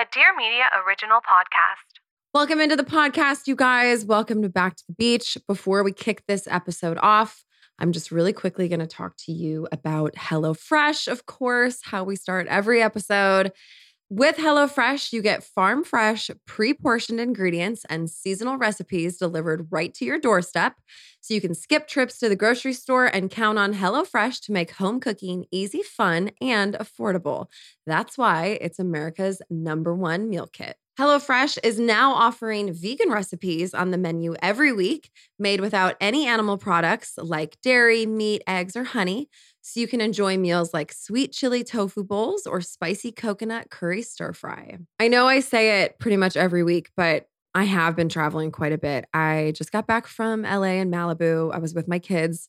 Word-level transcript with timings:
A 0.00 0.06
Dear 0.14 0.34
Media 0.34 0.64
original 0.86 1.18
podcast. 1.18 2.00
Welcome 2.32 2.58
into 2.58 2.74
the 2.74 2.84
podcast, 2.84 3.46
you 3.46 3.54
guys. 3.54 4.02
Welcome 4.02 4.40
to 4.40 4.48
Back 4.48 4.76
to 4.76 4.84
the 4.88 4.94
Beach. 4.94 5.36
Before 5.46 5.84
we 5.84 5.92
kick 5.92 6.22
this 6.26 6.48
episode 6.50 6.96
off, 7.02 7.44
I'm 7.78 7.92
just 7.92 8.10
really 8.10 8.32
quickly 8.32 8.66
going 8.66 8.80
to 8.80 8.86
talk 8.86 9.16
to 9.26 9.32
you 9.32 9.68
about 9.70 10.14
HelloFresh, 10.14 11.06
of 11.06 11.26
course, 11.26 11.80
how 11.84 12.02
we 12.04 12.16
start 12.16 12.46
every 12.46 12.80
episode. 12.80 13.52
With 14.12 14.38
HelloFresh, 14.38 15.12
you 15.12 15.22
get 15.22 15.44
farm 15.44 15.84
fresh, 15.84 16.32
pre 16.44 16.74
portioned 16.74 17.20
ingredients 17.20 17.86
and 17.88 18.10
seasonal 18.10 18.58
recipes 18.58 19.16
delivered 19.16 19.68
right 19.70 19.94
to 19.94 20.04
your 20.04 20.18
doorstep. 20.18 20.74
So 21.20 21.32
you 21.32 21.40
can 21.40 21.54
skip 21.54 21.86
trips 21.86 22.18
to 22.18 22.28
the 22.28 22.34
grocery 22.34 22.72
store 22.72 23.06
and 23.06 23.30
count 23.30 23.56
on 23.56 23.72
HelloFresh 23.72 24.40
to 24.46 24.52
make 24.52 24.72
home 24.72 24.98
cooking 24.98 25.44
easy, 25.52 25.84
fun, 25.84 26.32
and 26.40 26.74
affordable. 26.74 27.46
That's 27.86 28.18
why 28.18 28.58
it's 28.60 28.80
America's 28.80 29.42
number 29.48 29.94
one 29.94 30.28
meal 30.28 30.48
kit. 30.52 30.76
HelloFresh 30.98 31.58
is 31.62 31.78
now 31.78 32.12
offering 32.12 32.74
vegan 32.74 33.10
recipes 33.10 33.72
on 33.72 33.90
the 33.90 33.96
menu 33.96 34.34
every 34.42 34.72
week, 34.72 35.10
made 35.38 35.60
without 35.60 35.96
any 36.00 36.26
animal 36.26 36.58
products 36.58 37.14
like 37.16 37.56
dairy, 37.62 38.06
meat, 38.06 38.42
eggs, 38.46 38.76
or 38.76 38.84
honey. 38.84 39.30
So 39.62 39.80
you 39.80 39.86
can 39.86 40.00
enjoy 40.00 40.38
meals 40.38 40.72
like 40.72 40.92
sweet 40.92 41.32
chili 41.32 41.64
tofu 41.64 42.02
bowls 42.04 42.46
or 42.46 42.60
spicy 42.60 43.12
coconut 43.12 43.70
curry 43.70 44.02
stir 44.02 44.32
fry. 44.32 44.78
I 44.98 45.08
know 45.08 45.26
I 45.26 45.40
say 45.40 45.82
it 45.82 45.98
pretty 45.98 46.16
much 46.16 46.36
every 46.36 46.62
week, 46.62 46.90
but 46.96 47.28
I 47.54 47.64
have 47.64 47.96
been 47.96 48.08
traveling 48.08 48.52
quite 48.52 48.72
a 48.72 48.78
bit. 48.78 49.06
I 49.12 49.52
just 49.56 49.72
got 49.72 49.86
back 49.86 50.06
from 50.06 50.42
LA 50.42 50.78
and 50.78 50.92
Malibu. 50.92 51.52
I 51.52 51.58
was 51.58 51.74
with 51.74 51.88
my 51.88 51.98
kids 51.98 52.48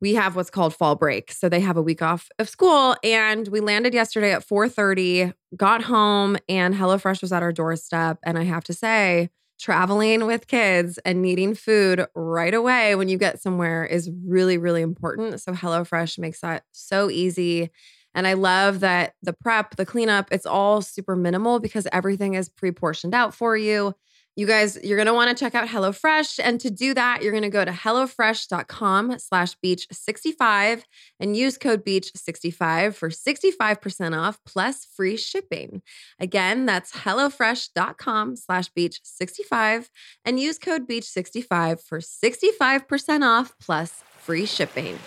we 0.00 0.14
have 0.14 0.36
what's 0.36 0.50
called 0.50 0.74
fall 0.74 0.94
break. 0.94 1.32
So 1.32 1.48
they 1.48 1.60
have 1.60 1.76
a 1.76 1.82
week 1.82 2.02
off 2.02 2.28
of 2.38 2.48
school 2.48 2.96
and 3.02 3.48
we 3.48 3.60
landed 3.60 3.94
yesterday 3.94 4.32
at 4.32 4.46
4:30, 4.46 5.32
got 5.56 5.82
home 5.82 6.36
and 6.48 6.74
HelloFresh 6.74 7.20
was 7.20 7.32
at 7.32 7.42
our 7.42 7.52
doorstep 7.52 8.18
and 8.22 8.38
I 8.38 8.44
have 8.44 8.64
to 8.64 8.74
say 8.74 9.30
traveling 9.58 10.26
with 10.26 10.46
kids 10.46 10.98
and 11.04 11.20
needing 11.22 11.54
food 11.54 12.06
right 12.14 12.54
away 12.54 12.94
when 12.94 13.08
you 13.08 13.18
get 13.18 13.40
somewhere 13.40 13.84
is 13.84 14.10
really 14.26 14.58
really 14.58 14.82
important. 14.82 15.40
So 15.40 15.52
HelloFresh 15.52 16.18
makes 16.18 16.40
that 16.40 16.64
so 16.72 17.10
easy. 17.10 17.70
And 18.14 18.26
I 18.26 18.32
love 18.32 18.80
that 18.80 19.14
the 19.22 19.32
prep, 19.32 19.76
the 19.76 19.86
cleanup, 19.86 20.28
it's 20.32 20.46
all 20.46 20.82
super 20.82 21.14
minimal 21.14 21.60
because 21.60 21.86
everything 21.92 22.34
is 22.34 22.48
pre-portioned 22.48 23.14
out 23.14 23.34
for 23.34 23.56
you. 23.56 23.94
You 24.38 24.46
guys, 24.46 24.78
you're 24.84 24.96
going 24.96 25.08
to 25.08 25.14
want 25.14 25.36
to 25.36 25.44
check 25.44 25.56
out 25.56 25.66
HelloFresh. 25.66 26.38
And 26.40 26.60
to 26.60 26.70
do 26.70 26.94
that, 26.94 27.24
you're 27.24 27.32
going 27.32 27.42
to 27.42 27.48
go 27.48 27.64
to 27.64 27.72
HelloFresh.com 27.72 29.18
slash 29.18 29.56
beach65 29.64 30.82
and 31.18 31.36
use 31.36 31.58
code 31.58 31.84
beach65 31.84 32.94
for 32.94 33.08
65% 33.08 34.16
off 34.16 34.38
plus 34.46 34.84
free 34.84 35.16
shipping. 35.16 35.82
Again, 36.20 36.66
that's 36.66 36.92
HelloFresh.com 36.92 38.36
slash 38.36 38.70
beach65 38.78 39.88
and 40.24 40.38
use 40.38 40.56
code 40.56 40.88
beach65 40.88 41.82
for 41.82 41.98
65% 41.98 43.22
off 43.24 43.54
plus 43.60 44.04
free 44.18 44.46
shipping. 44.46 45.00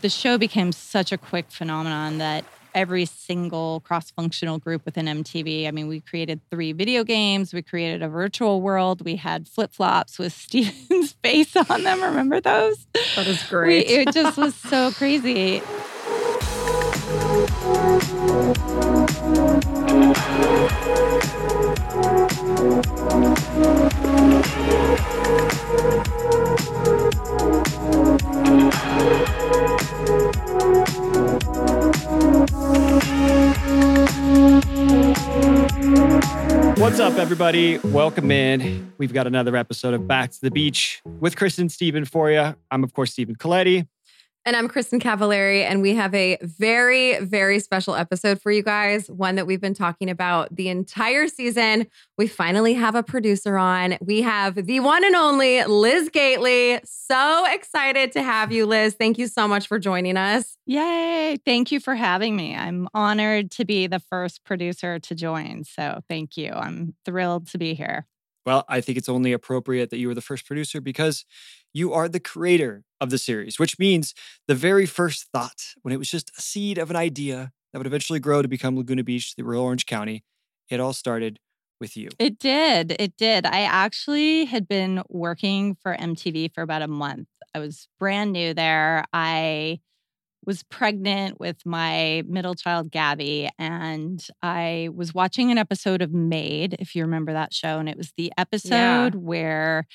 The 0.00 0.08
show 0.08 0.38
became 0.38 0.72
such 0.72 1.12
a 1.12 1.18
quick 1.18 1.50
phenomenon 1.50 2.16
that 2.16 2.46
every 2.74 3.04
single 3.04 3.80
cross 3.80 4.10
functional 4.10 4.58
group 4.58 4.84
within 4.84 5.06
MTV. 5.06 5.66
I 5.66 5.70
mean, 5.70 5.88
we 5.88 6.00
created 6.00 6.40
three 6.50 6.72
video 6.72 7.04
games, 7.04 7.52
we 7.52 7.62
created 7.62 8.02
a 8.02 8.08
virtual 8.08 8.60
world, 8.60 9.04
we 9.04 9.16
had 9.16 9.48
flip 9.48 9.72
flops 9.72 10.18
with 10.18 10.32
Stephen's 10.50 11.12
face 11.12 11.56
on 11.56 11.82
them. 11.82 12.02
Remember 12.02 12.40
those? 12.40 12.86
That 13.16 13.26
was 13.26 13.42
great. 13.44 13.86
We, 13.86 13.94
it 13.94 14.12
just 14.12 14.36
was 14.36 14.54
so 14.54 14.90
crazy. 14.96 15.62
Everybody? 37.30 37.78
Welcome 37.78 38.32
in. 38.32 38.92
We've 38.98 39.12
got 39.12 39.28
another 39.28 39.54
episode 39.54 39.94
of 39.94 40.08
Back 40.08 40.32
to 40.32 40.40
the 40.40 40.50
Beach 40.50 41.00
with 41.20 41.36
Kristin 41.36 41.70
Stephen 41.70 42.04
for 42.04 42.28
you. 42.28 42.56
I'm, 42.72 42.82
of 42.82 42.92
course, 42.92 43.12
Stephen 43.12 43.36
Colletti. 43.36 43.86
And 44.46 44.56
I'm 44.56 44.70
Kristin 44.70 45.02
Cavallari, 45.02 45.64
and 45.64 45.82
we 45.82 45.94
have 45.96 46.14
a 46.14 46.38
very, 46.40 47.18
very 47.20 47.60
special 47.60 47.94
episode 47.94 48.40
for 48.40 48.50
you 48.50 48.62
guys. 48.62 49.10
One 49.10 49.34
that 49.34 49.46
we've 49.46 49.60
been 49.60 49.74
talking 49.74 50.08
about 50.08 50.56
the 50.56 50.70
entire 50.70 51.28
season. 51.28 51.86
We 52.16 52.26
finally 52.26 52.72
have 52.72 52.94
a 52.94 53.02
producer 53.02 53.58
on. 53.58 53.98
We 54.00 54.22
have 54.22 54.54
the 54.54 54.80
one 54.80 55.04
and 55.04 55.14
only 55.14 55.62
Liz 55.64 56.08
Gateley. 56.08 56.80
So 56.86 57.44
excited 57.52 58.12
to 58.12 58.22
have 58.22 58.50
you, 58.50 58.64
Liz. 58.64 58.94
Thank 58.94 59.18
you 59.18 59.26
so 59.26 59.46
much 59.46 59.66
for 59.66 59.78
joining 59.78 60.16
us. 60.16 60.56
Yay. 60.64 61.36
Thank 61.44 61.70
you 61.70 61.78
for 61.78 61.94
having 61.94 62.34
me. 62.34 62.56
I'm 62.56 62.88
honored 62.94 63.50
to 63.52 63.66
be 63.66 63.88
the 63.88 64.00
first 64.00 64.42
producer 64.44 64.98
to 65.00 65.14
join. 65.14 65.64
So 65.64 66.00
thank 66.08 66.38
you. 66.38 66.50
I'm 66.52 66.94
thrilled 67.04 67.48
to 67.48 67.58
be 67.58 67.74
here. 67.74 68.06
Well, 68.46 68.64
I 68.70 68.80
think 68.80 68.96
it's 68.96 69.10
only 69.10 69.34
appropriate 69.34 69.90
that 69.90 69.98
you 69.98 70.08
were 70.08 70.14
the 70.14 70.22
first 70.22 70.46
producer 70.46 70.80
because 70.80 71.26
you 71.74 71.92
are 71.92 72.08
the 72.08 72.20
creator 72.20 72.84
of 73.00 73.10
the 73.10 73.18
series, 73.18 73.58
which 73.58 73.78
means 73.78 74.14
the 74.46 74.54
very 74.54 74.86
first 74.86 75.28
thought, 75.32 75.74
when 75.82 75.92
it 75.92 75.98
was 75.98 76.10
just 76.10 76.30
a 76.36 76.40
seed 76.40 76.78
of 76.78 76.90
an 76.90 76.96
idea 76.96 77.50
that 77.72 77.78
would 77.78 77.86
eventually 77.86 78.20
grow 78.20 78.42
to 78.42 78.48
become 78.48 78.76
Laguna 78.76 79.04
Beach, 79.04 79.34
the 79.36 79.44
real 79.44 79.60
Orange 79.60 79.86
County, 79.86 80.22
it 80.68 80.80
all 80.80 80.92
started 80.92 81.38
with 81.80 81.96
you. 81.96 82.08
It 82.18 82.38
did. 82.38 82.94
It 82.98 83.16
did. 83.16 83.46
I 83.46 83.62
actually 83.62 84.44
had 84.44 84.68
been 84.68 85.02
working 85.08 85.76
for 85.82 85.96
MTV 85.96 86.54
for 86.54 86.62
about 86.62 86.82
a 86.82 86.88
month. 86.88 87.28
I 87.54 87.58
was 87.58 87.88
brand 87.98 88.32
new 88.32 88.54
there. 88.54 89.04
I 89.12 89.80
was 90.46 90.62
pregnant 90.64 91.38
with 91.38 91.64
my 91.66 92.22
middle 92.26 92.54
child, 92.54 92.90
Gabby, 92.90 93.50
and 93.58 94.24
I 94.42 94.88
was 94.94 95.14
watching 95.14 95.50
an 95.50 95.58
episode 95.58 96.02
of 96.02 96.12
Made, 96.12 96.76
if 96.78 96.94
you 96.94 97.02
remember 97.02 97.32
that 97.32 97.52
show. 97.52 97.78
And 97.78 97.88
it 97.88 97.96
was 97.96 98.12
the 98.16 98.32
episode 98.38 99.14
yeah. 99.14 99.20
where 99.20 99.86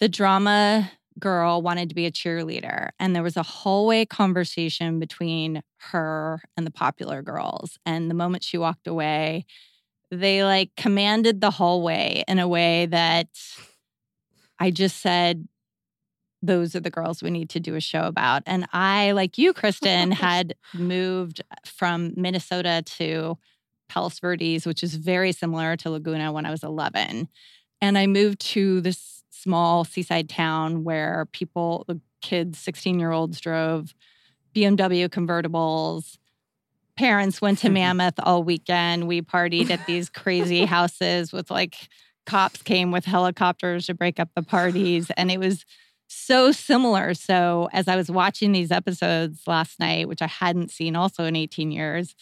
the 0.00 0.08
drama 0.08 0.90
girl 1.18 1.62
wanted 1.62 1.88
to 1.88 1.94
be 1.94 2.06
a 2.06 2.10
cheerleader. 2.10 2.90
And 2.98 3.14
there 3.14 3.22
was 3.22 3.36
a 3.36 3.42
hallway 3.42 4.04
conversation 4.04 4.98
between 4.98 5.62
her 5.90 6.40
and 6.56 6.66
the 6.66 6.70
popular 6.70 7.22
girls. 7.22 7.78
And 7.86 8.10
the 8.10 8.14
moment 8.14 8.44
she 8.44 8.58
walked 8.58 8.86
away, 8.86 9.46
they 10.10 10.44
like 10.44 10.70
commanded 10.76 11.40
the 11.40 11.50
hallway 11.50 12.24
in 12.26 12.38
a 12.38 12.48
way 12.48 12.86
that 12.86 13.28
I 14.58 14.70
just 14.70 14.98
said, 14.98 15.46
those 16.40 16.74
are 16.74 16.80
the 16.80 16.90
girls 16.90 17.22
we 17.22 17.30
need 17.30 17.50
to 17.50 17.60
do 17.60 17.74
a 17.74 17.80
show 17.80 18.02
about. 18.02 18.42
And 18.46 18.66
I, 18.72 19.12
like 19.12 19.38
you, 19.38 19.52
Kristin, 19.52 20.12
had 20.12 20.54
moved 20.74 21.42
from 21.64 22.12
Minnesota 22.16 22.82
to 22.98 23.38
Palos 23.88 24.20
Verdes, 24.20 24.66
which 24.66 24.82
is 24.82 24.94
very 24.94 25.32
similar 25.32 25.76
to 25.76 25.90
Laguna 25.90 26.32
when 26.32 26.46
I 26.46 26.50
was 26.50 26.62
11. 26.62 27.28
And 27.80 27.98
I 27.98 28.06
moved 28.06 28.40
to 28.40 28.80
this 28.80 29.17
small 29.40 29.84
seaside 29.84 30.28
town 30.28 30.84
where 30.84 31.26
people, 31.32 31.84
the 31.88 32.00
kids, 32.20 32.58
16 32.58 32.98
year 32.98 33.12
olds 33.12 33.40
drove 33.40 33.94
BMW 34.54 35.08
convertibles, 35.08 36.18
parents 36.96 37.40
went 37.40 37.58
to 37.58 37.70
Mammoth 37.70 38.18
all 38.18 38.42
weekend. 38.42 39.06
We 39.06 39.22
partied 39.22 39.70
at 39.70 39.86
these 39.86 40.08
crazy 40.10 40.64
houses 40.66 41.32
with 41.32 41.50
like 41.50 41.76
cops 42.26 42.62
came 42.62 42.90
with 42.90 43.06
helicopters 43.06 43.86
to 43.86 43.94
break 43.94 44.20
up 44.20 44.28
the 44.34 44.42
parties. 44.42 45.10
And 45.16 45.30
it 45.30 45.38
was 45.38 45.64
so 46.08 46.52
similar. 46.52 47.14
So 47.14 47.68
as 47.72 47.88
I 47.88 47.96
was 47.96 48.10
watching 48.10 48.52
these 48.52 48.70
episodes 48.70 49.42
last 49.46 49.78
night, 49.78 50.08
which 50.08 50.22
I 50.22 50.26
hadn't 50.26 50.70
seen 50.70 50.96
also 50.96 51.24
in 51.24 51.36
18 51.36 51.70
years, 51.70 52.14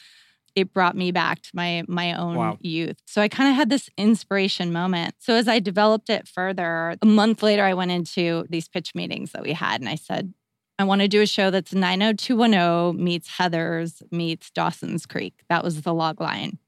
it 0.57 0.73
brought 0.73 0.97
me 0.97 1.13
back 1.13 1.43
to 1.43 1.51
my 1.55 1.85
my 1.87 2.15
own 2.15 2.35
Wow. 2.35 2.59
youth. 2.61 2.97
So 3.07 3.23
I 3.23 3.29
kind 3.29 3.51
of 3.51 3.55
had 3.55 3.69
this 3.69 3.89
inspiration 3.97 4.73
moment. 4.73 5.15
So 5.19 5.35
as 5.35 5.47
I 5.47 5.61
developed 5.61 6.11
it 6.11 6.27
further, 6.27 6.97
a 7.01 7.07
month 7.07 7.43
later 7.43 7.63
I 7.63 7.75
went 7.75 7.93
into 7.93 8.47
these 8.49 8.67
pitch 8.67 8.95
meetings 8.95 9.33
that 9.33 9.43
we 9.43 9.53
had 9.53 9.81
and 9.81 9.89
I 9.89 9.95
said, 9.95 10.33
I 10.79 10.85
want 10.85 11.03
to 11.03 11.09
do 11.09 11.23
a 11.23 11.27
show 11.27 11.51
that's 11.51 11.75
90210 11.75 13.03
meets 13.03 13.37
Heathers 13.37 14.03
meets 14.11 14.51
Dawson's 14.51 15.07
Creek. 15.07 15.35
That 15.49 15.63
was 15.63 15.83
the 15.83 15.95
log 15.95 16.21
line. 16.21 16.59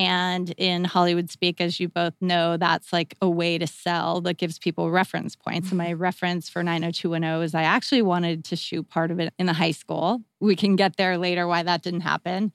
And 0.00 0.50
in 0.56 0.84
Hollywood 0.84 1.28
speak, 1.28 1.60
as 1.60 1.80
you 1.80 1.88
both 1.88 2.14
know, 2.20 2.56
that's 2.56 2.92
like 2.92 3.16
a 3.20 3.28
way 3.28 3.58
to 3.58 3.66
sell 3.66 4.20
that 4.20 4.38
gives 4.38 4.56
people 4.56 4.92
reference 4.92 5.34
points. 5.34 5.70
And 5.70 5.78
my 5.78 5.88
mm-hmm. 5.88 6.02
reference 6.02 6.48
for 6.48 6.62
90210 6.62 7.42
is 7.42 7.54
I 7.54 7.64
actually 7.64 8.02
wanted 8.02 8.44
to 8.44 8.56
shoot 8.56 8.88
part 8.88 9.10
of 9.10 9.18
it 9.18 9.34
in 9.40 9.46
the 9.46 9.54
high 9.54 9.72
school. 9.72 10.22
We 10.38 10.54
can 10.54 10.76
get 10.76 10.96
there 10.96 11.18
later 11.18 11.48
why 11.48 11.64
that 11.64 11.82
didn't 11.82 12.02
happen. 12.02 12.52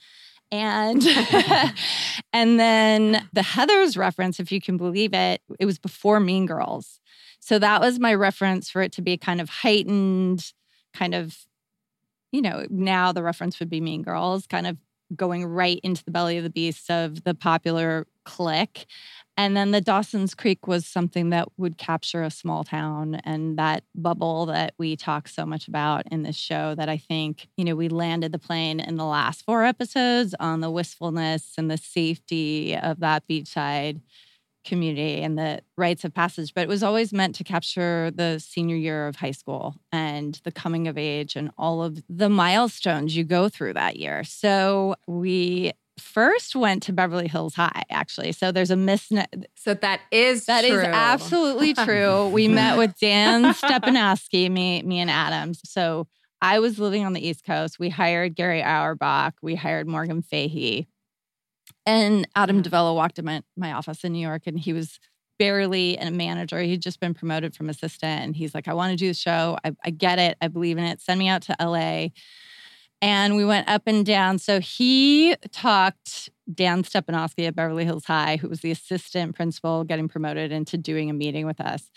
And 0.54 1.04
and 2.34 2.60
then 2.60 3.28
the 3.34 3.42
Heathers 3.42 3.98
reference, 3.98 4.40
if 4.40 4.52
you 4.52 4.62
can 4.62 4.78
believe 4.78 5.12
it, 5.16 5.42
it 5.60 5.66
was 5.66 5.80
before 5.80 6.20
Mean 6.20 6.46
Girls. 6.46 7.00
So 7.40 7.58
that 7.58 7.82
was 7.82 8.00
my 8.00 8.14
reference 8.14 8.70
for 8.70 8.84
it 8.84 8.92
to 8.94 9.02
be 9.02 9.18
kind 9.18 9.42
of 9.42 9.50
heightened, 9.50 10.54
kind 10.94 11.16
of, 11.16 11.36
you 12.32 12.44
know, 12.44 12.68
now 12.70 13.12
the 13.12 13.24
reference 13.24 13.60
would 13.60 13.70
be 13.70 13.82
Mean 13.82 14.04
Girls, 14.04 14.46
kind 14.46 14.68
of 14.68 14.78
going 15.16 15.44
right 15.44 15.80
into 15.82 16.06
the 16.06 16.12
belly 16.12 16.38
of 16.38 16.44
the 16.44 16.52
beast 16.52 16.92
of 16.92 17.24
the 17.24 17.34
popular 17.34 18.06
clique. 18.24 18.86
And 19.36 19.58
then 19.58 19.72
the 19.72 19.82
Dawson's 19.82 20.36
Creek 20.36 20.68
was 20.68 20.86
something 20.86 21.32
that 21.32 21.48
would 21.58 21.78
capture 21.78 22.22
a 22.22 22.30
small 22.30 22.64
town 22.64 23.16
and 23.24 23.58
that 23.58 23.84
bubble 23.96 24.46
that 24.46 24.76
we 24.78 24.96
talk 24.96 25.28
so 25.28 25.46
much 25.46 25.68
about 25.68 26.06
in 26.12 26.22
this 26.22 26.36
show 26.36 26.76
that 26.76 26.88
I 26.88 26.98
think, 26.98 27.48
you 27.58 27.66
know, 27.66 27.76
we 27.76 27.90
landed 27.90 28.32
the 28.32 28.40
plane 28.40 28.80
in 28.80 28.96
the 28.96 29.06
last 29.06 29.44
four 29.44 29.64
episodes 29.64 30.36
on 30.40 30.62
the 30.62 30.70
wistfulness 30.70 31.54
and 31.58 31.70
the 31.70 31.78
safety 31.78 32.78
of 32.78 33.00
that 33.00 33.28
beachside 33.28 34.02
community 34.64 35.22
and 35.22 35.38
the 35.38 35.62
rites 35.78 36.06
of 36.06 36.14
passage, 36.14 36.54
but 36.54 36.62
it 36.62 36.70
was 36.70 36.84
always 36.84 37.12
meant 37.12 37.36
to 37.36 37.44
capture 37.44 38.12
the 38.12 38.40
senior 38.40 38.76
year 38.76 39.08
of 39.08 39.18
high 39.18 39.32
school 39.32 39.76
and 39.92 40.40
the 40.44 40.52
coming 40.52 40.88
of 40.88 40.98
age 40.98 41.36
and 41.36 41.52
all 41.58 41.84
of 41.84 42.02
the 42.10 42.30
milestones 42.30 43.16
you 43.16 43.24
go 43.24 43.50
through 43.50 43.74
that 43.74 43.98
year. 43.98 44.24
So 44.24 44.96
we 45.08 45.74
first 46.00 46.56
went 46.56 46.84
to 46.84 46.94
Beverly 46.94 47.28
Hills 47.28 47.56
High, 47.56 47.84
actually. 47.90 48.32
So 48.32 48.52
there's 48.52 48.72
a 48.72 48.76
mis 48.76 49.12
So 49.56 49.74
that 49.76 50.02
is 50.12 50.46
that 50.46 50.64
is 50.64 50.72
true. 50.72 50.84
absolutely 50.84 51.74
true. 51.86 52.30
we 52.30 52.48
met 52.48 52.78
with 52.78 52.98
Dan 53.00 53.54
Stepanowski, 53.54 54.50
me, 54.50 54.82
me 54.84 55.00
and 55.00 55.10
Adams. 55.10 55.62
So 55.66 56.08
I 56.42 56.60
was 56.60 56.80
living 56.80 57.06
on 57.06 57.14
the 57.14 57.26
East 57.26 57.46
Coast. 57.46 57.80
We 57.80 57.90
hired 57.90 58.36
Gary 58.36 58.62
Auerbach. 58.62 59.36
We 59.42 59.56
hired 59.56 59.88
Morgan 59.88 60.22
Fahey. 60.22 60.88
And 61.86 62.28
Adam 62.36 62.62
mm. 62.62 62.66
Yeah. 62.66 62.72
DiVello 62.72 62.96
walked 62.96 63.20
in 63.20 63.26
my, 63.26 63.44
my 63.56 63.74
office 63.74 64.04
in 64.04 64.14
New 64.14 64.26
York 64.26 64.44
and 64.46 64.60
he 64.60 64.74
was 64.74 65.00
barely 65.40 65.98
a 65.98 66.12
manager. 66.12 66.60
He'd 66.60 66.82
just 66.82 67.00
been 67.00 67.14
promoted 67.14 67.56
from 67.56 67.70
assistant. 67.70 68.24
And 68.24 68.36
he's 68.36 68.54
like, 68.54 68.68
I 68.68 68.74
want 68.74 68.92
to 68.92 68.96
do 68.96 69.08
the 69.08 69.14
show. 69.14 69.58
I, 69.64 69.76
I 69.84 69.90
get 69.90 70.20
it. 70.20 70.38
I 70.42 70.48
believe 70.48 70.78
in 70.78 70.84
it. 70.84 71.02
Send 71.02 71.20
me 71.20 71.28
out 71.28 71.44
to 71.44 71.56
LA. 71.60 72.10
And 73.04 73.36
we 73.36 73.44
went 73.44 73.68
up 73.68 73.82
and 73.86 74.06
down. 74.06 74.40
So 74.40 74.62
he 74.62 75.36
talked 75.52 76.30
Dan 76.54 76.84
Stepanowski 76.84 77.46
at 77.46 77.54
Beverly 77.54 77.84
Hills 77.84 78.06
High, 78.06 78.38
who 78.38 78.48
was 78.48 78.62
the 78.62 78.72
assistant 78.72 79.36
principal 79.36 79.84
getting 79.84 80.08
promoted 80.08 80.54
into 80.54 80.78
doing 80.78 81.10
a 81.10 81.14
meeting 81.14 81.46
with 81.46 81.60
us. 81.60 81.92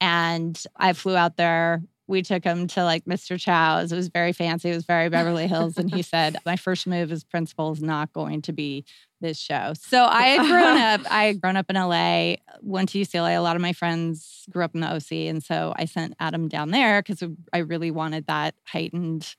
And 0.00 0.62
I 0.76 0.92
flew 0.92 1.16
out 1.16 1.36
there. 1.36 1.82
We 2.06 2.22
took 2.22 2.44
him 2.44 2.68
to 2.68 2.84
like 2.84 3.06
Mr. 3.06 3.40
Chow's. 3.40 3.90
It 3.90 3.96
was 3.96 4.06
very 4.06 4.32
fancy. 4.32 4.70
It 4.70 4.76
was 4.76 4.84
very 4.84 5.08
Beverly 5.08 5.48
Hills. 5.48 5.78
And 5.78 5.92
he 5.92 6.02
said, 6.02 6.36
My 6.46 6.54
first 6.54 6.86
move 6.86 7.10
as 7.10 7.24
principal 7.24 7.72
is 7.72 7.82
not 7.82 8.12
going 8.12 8.42
to 8.42 8.52
be 8.52 8.84
this 9.20 9.38
show. 9.38 9.72
So 9.76 10.04
I 10.08 10.26
had 10.26 10.46
grown 10.46 10.78
up, 10.78 11.00
I 11.12 11.24
had 11.24 11.40
grown 11.40 11.56
up 11.56 11.70
in 11.70 11.74
LA, 11.74 12.36
went 12.60 12.90
to 12.90 13.00
UCLA. 13.00 13.36
A 13.36 13.40
lot 13.40 13.56
of 13.56 13.62
my 13.62 13.72
friends 13.72 14.44
grew 14.48 14.62
up 14.62 14.76
in 14.76 14.80
the 14.80 14.94
OC. 14.94 15.12
And 15.28 15.42
so 15.42 15.72
I 15.74 15.86
sent 15.86 16.14
Adam 16.20 16.46
down 16.46 16.70
there 16.70 17.02
because 17.02 17.28
I 17.52 17.58
really 17.58 17.90
wanted 17.90 18.28
that 18.28 18.54
heightened 18.64 19.34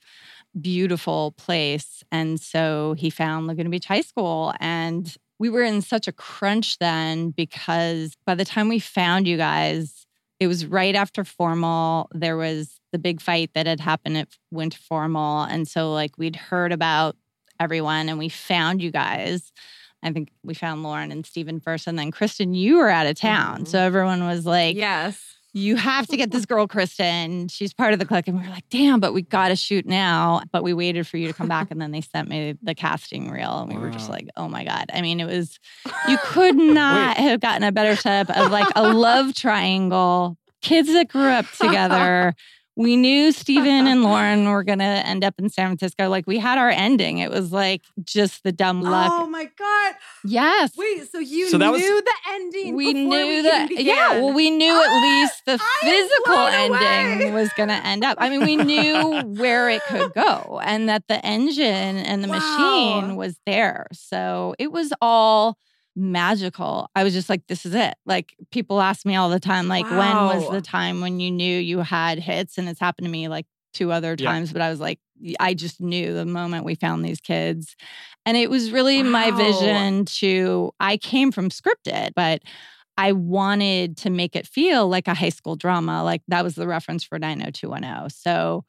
beautiful 0.60 1.34
place. 1.38 2.04
And 2.12 2.40
so 2.40 2.96
he 2.98 3.10
found 3.10 3.48
Laguna 3.48 3.70
Beach 3.70 3.86
High 3.86 4.02
School. 4.02 4.54
And 4.60 5.16
we 5.40 5.50
were 5.50 5.64
in 5.64 5.82
such 5.82 6.08
a 6.08 6.12
crunch 6.12 6.78
then 6.80 7.32
because 7.32 8.16
by 8.26 8.36
the 8.36 8.46
time 8.46 8.70
we 8.70 8.80
found 8.80 9.28
you 9.28 9.38
guys, 9.38 10.06
it 10.40 10.48
was 10.48 10.66
right 10.66 10.96
after 10.96 11.24
formal. 11.24 12.10
There 12.14 12.38
was 12.38 12.80
the 12.92 13.00
big 13.00 13.22
fight 13.22 13.52
that 13.54 13.66
had 13.66 13.80
happened 13.80 14.18
at 14.18 14.28
Winter 14.52 14.78
Formal. 14.78 15.44
And 15.44 15.68
so, 15.68 15.92
like, 15.92 16.18
we'd 16.18 16.36
heard 16.36 16.72
about 16.72 17.16
everyone 17.60 18.10
and 18.10 18.20
we 18.20 18.30
found 18.30 18.82
you 18.82 18.92
guys. 18.92 19.52
I 20.04 20.12
think 20.12 20.32
we 20.44 20.54
found 20.54 20.84
Lauren 20.84 21.12
and 21.12 21.26
Stephen 21.26 21.60
first. 21.60 21.88
And 21.88 21.98
then 21.98 22.12
Kristin, 22.12 22.56
you 22.56 22.78
were 22.78 22.90
out 22.90 23.08
of 23.08 23.16
town. 23.16 23.62
Mhm. 23.64 23.68
So 23.68 23.80
everyone 23.80 24.26
was 24.26 24.46
like, 24.46 24.76
yes. 24.76 25.38
You 25.56 25.76
have 25.76 26.08
to 26.08 26.18
get 26.18 26.32
this 26.32 26.48
girl, 26.48 26.68
Kristin. 26.68 27.50
She's 27.52 27.74
part 27.74 27.94
of 27.94 28.00
the 28.00 28.06
clique. 28.06 28.28
And 28.28 28.40
we 28.40 28.44
were 28.44 28.50
like, 28.50 28.68
damn, 28.70 29.00
but 29.00 29.14
we 29.14 29.22
got 29.22 29.50
to 29.50 29.56
shoot 29.56 29.86
now. 29.86 30.42
But 30.52 30.64
we 30.64 30.74
waited 30.74 31.06
for 31.06 31.18
you 31.18 31.28
to 31.28 31.34
come 31.34 31.48
back. 31.48 31.70
And 31.70 31.80
then 31.80 31.92
they 31.92 32.02
sent 32.02 32.28
me 32.28 32.56
the 32.64 32.74
casting 32.74 33.30
reel. 33.30 33.60
And 33.60 33.72
we 33.72 33.78
were 33.78 33.92
just 33.92 34.10
like, 34.10 34.28
oh 34.36 34.48
my 34.48 34.64
God. 34.64 34.86
I 34.92 35.02
mean, 35.02 35.20
it 35.20 35.26
was, 35.26 35.60
you 36.10 36.18
could 36.24 36.56
not 36.56 37.18
have 37.18 37.40
gotten 37.40 37.64
a 37.64 37.72
better 37.72 37.96
setup 37.96 38.36
of 38.36 38.52
like 38.52 38.68
a 38.76 38.94
love 38.94 39.36
triangle, 39.36 40.38
kids 40.62 40.92
that 40.92 41.08
grew 41.08 41.30
up 41.30 41.46
together. 41.52 42.36
We 42.76 42.98
knew 42.98 43.32
Stephen 43.32 43.86
and 43.88 44.02
Lauren 44.10 44.50
were 44.50 44.64
going 44.64 44.80
to 44.80 44.86
end 44.86 45.24
up 45.24 45.36
in 45.38 45.50
San 45.50 45.68
Francisco. 45.68 46.10
Like 46.10 46.26
we 46.26 46.40
had 46.40 46.58
our 46.58 46.70
ending. 46.70 47.20
It 47.20 47.30
was 47.30 47.52
like 47.52 47.84
just 48.04 48.44
the 48.44 48.52
dumb 48.52 48.82
luck. 48.82 49.12
Oh 49.14 49.28
my 49.28 49.46
god! 49.58 49.96
yes. 50.26 50.72
Wait, 50.76 51.10
so 51.12 51.20
you 51.20 51.50
So 51.50 51.58
that 51.60 51.66
knew 51.68 51.94
was- 51.94 52.04
the 52.04 52.14
ending? 52.32 52.76
we 52.76 52.94
knew 52.94 53.10
we 53.10 53.42
that 53.44 53.72
even 53.72 53.86
yeah 53.86 54.20
well 54.20 54.34
we 54.34 54.50
knew 54.50 54.72
at 54.74 54.88
ah, 54.90 55.02
least 55.02 55.46
the 55.46 55.60
I 55.62 55.80
physical 55.82 56.38
ending 56.48 57.28
away. 57.28 57.32
was 57.32 57.52
going 57.54 57.70
to 57.70 57.76
end 57.86 58.04
up 58.04 58.18
i 58.20 58.30
mean 58.30 58.42
we 58.42 58.56
knew 58.56 59.22
where 59.40 59.70
it 59.70 59.82
could 59.84 60.14
go 60.14 60.60
and 60.64 60.88
that 60.90 61.08
the 61.08 61.24
engine 61.26 61.98
and 61.98 62.24
the 62.24 62.28
Wow. 62.28 62.40
machine 62.40 63.16
was 63.16 63.38
there 63.46 63.88
so 63.92 64.56
it 64.60 64.72
was 64.72 64.94
all 65.02 65.58
magical 65.96 66.90
i 66.96 67.04
was 67.04 67.14
just 67.14 67.30
like 67.30 67.46
this 67.48 67.66
is 67.66 67.76
it 67.76 67.94
like 68.06 68.36
people 68.52 68.82
ask 68.82 69.06
me 69.06 69.16
all 69.16 69.30
the 69.30 69.40
time 69.40 69.68
like 69.68 69.86
when 69.92 70.16
was 70.26 70.50
the 70.50 70.62
time 70.62 71.02
when 71.02 71.20
you 71.20 71.30
knew 71.30 71.60
you 71.60 71.80
had 71.80 72.18
hits 72.20 72.58
and 72.58 72.68
it's 72.68 72.80
happened 72.80 73.06
to 73.06 73.12
me 73.12 73.28
like 73.28 73.46
two 73.74 73.92
other 73.92 74.16
Yeah. 74.18 74.30
times 74.32 74.52
but 74.52 74.62
i 74.62 74.70
was 74.70 74.80
like 74.80 75.00
i 75.40 75.54
just 75.54 75.80
knew 75.80 76.14
the 76.14 76.26
moment 76.26 76.66
we 76.66 76.76
found 76.76 77.06
these 77.06 77.20
kids 77.22 77.76
and 78.26 78.36
it 78.38 78.50
was 78.50 78.72
really 78.72 79.04
my 79.04 79.32
vision 79.32 80.06
to 80.06 80.72
i 80.80 80.98
came 80.98 81.32
from 81.32 81.50
scripted 81.50 82.12
but 82.16 82.42
I 82.96 83.12
wanted 83.14 83.98
to 83.98 84.12
make 84.12 84.36
it 84.36 84.46
feel 84.46 84.88
like 84.88 85.08
a 85.08 85.16
high 85.16 85.30
school 85.30 85.56
drama. 85.56 86.04
Like 86.04 86.22
that 86.28 86.44
was 86.44 86.54
the 86.54 86.68
reference 86.68 87.04
for 87.04 87.18
90210. 87.18 88.12
So 88.12 88.66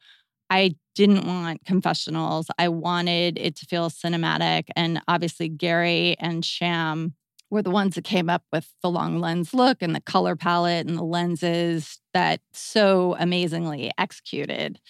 I 0.51 0.77
didn't 0.95 1.27
want 1.27 1.65
confessionals. 1.65 2.47
I 2.59 2.69
wanted 2.69 3.39
it 3.39 3.57
to 3.57 3.67
feel 3.67 3.91
cinematic. 3.91 4.69
And 4.77 5.01
obviously, 5.09 5.49
Gary 5.49 6.17
and 6.21 6.45
Sham 6.45 7.15
were 7.51 7.63
the 7.63 7.71
ones 7.71 7.95
that 7.95 8.05
came 8.05 8.29
up 8.31 8.43
with 8.53 8.69
the 8.83 8.91
long 8.91 9.21
lens 9.21 9.55
look 9.55 9.79
and 9.81 9.95
the 9.95 10.01
color 10.01 10.35
palette 10.37 10.87
and 10.87 10.97
the 10.97 11.05
lenses 11.05 12.01
that 12.13 12.41
so 12.53 13.17
amazingly 13.19 13.91
executed 13.99 14.81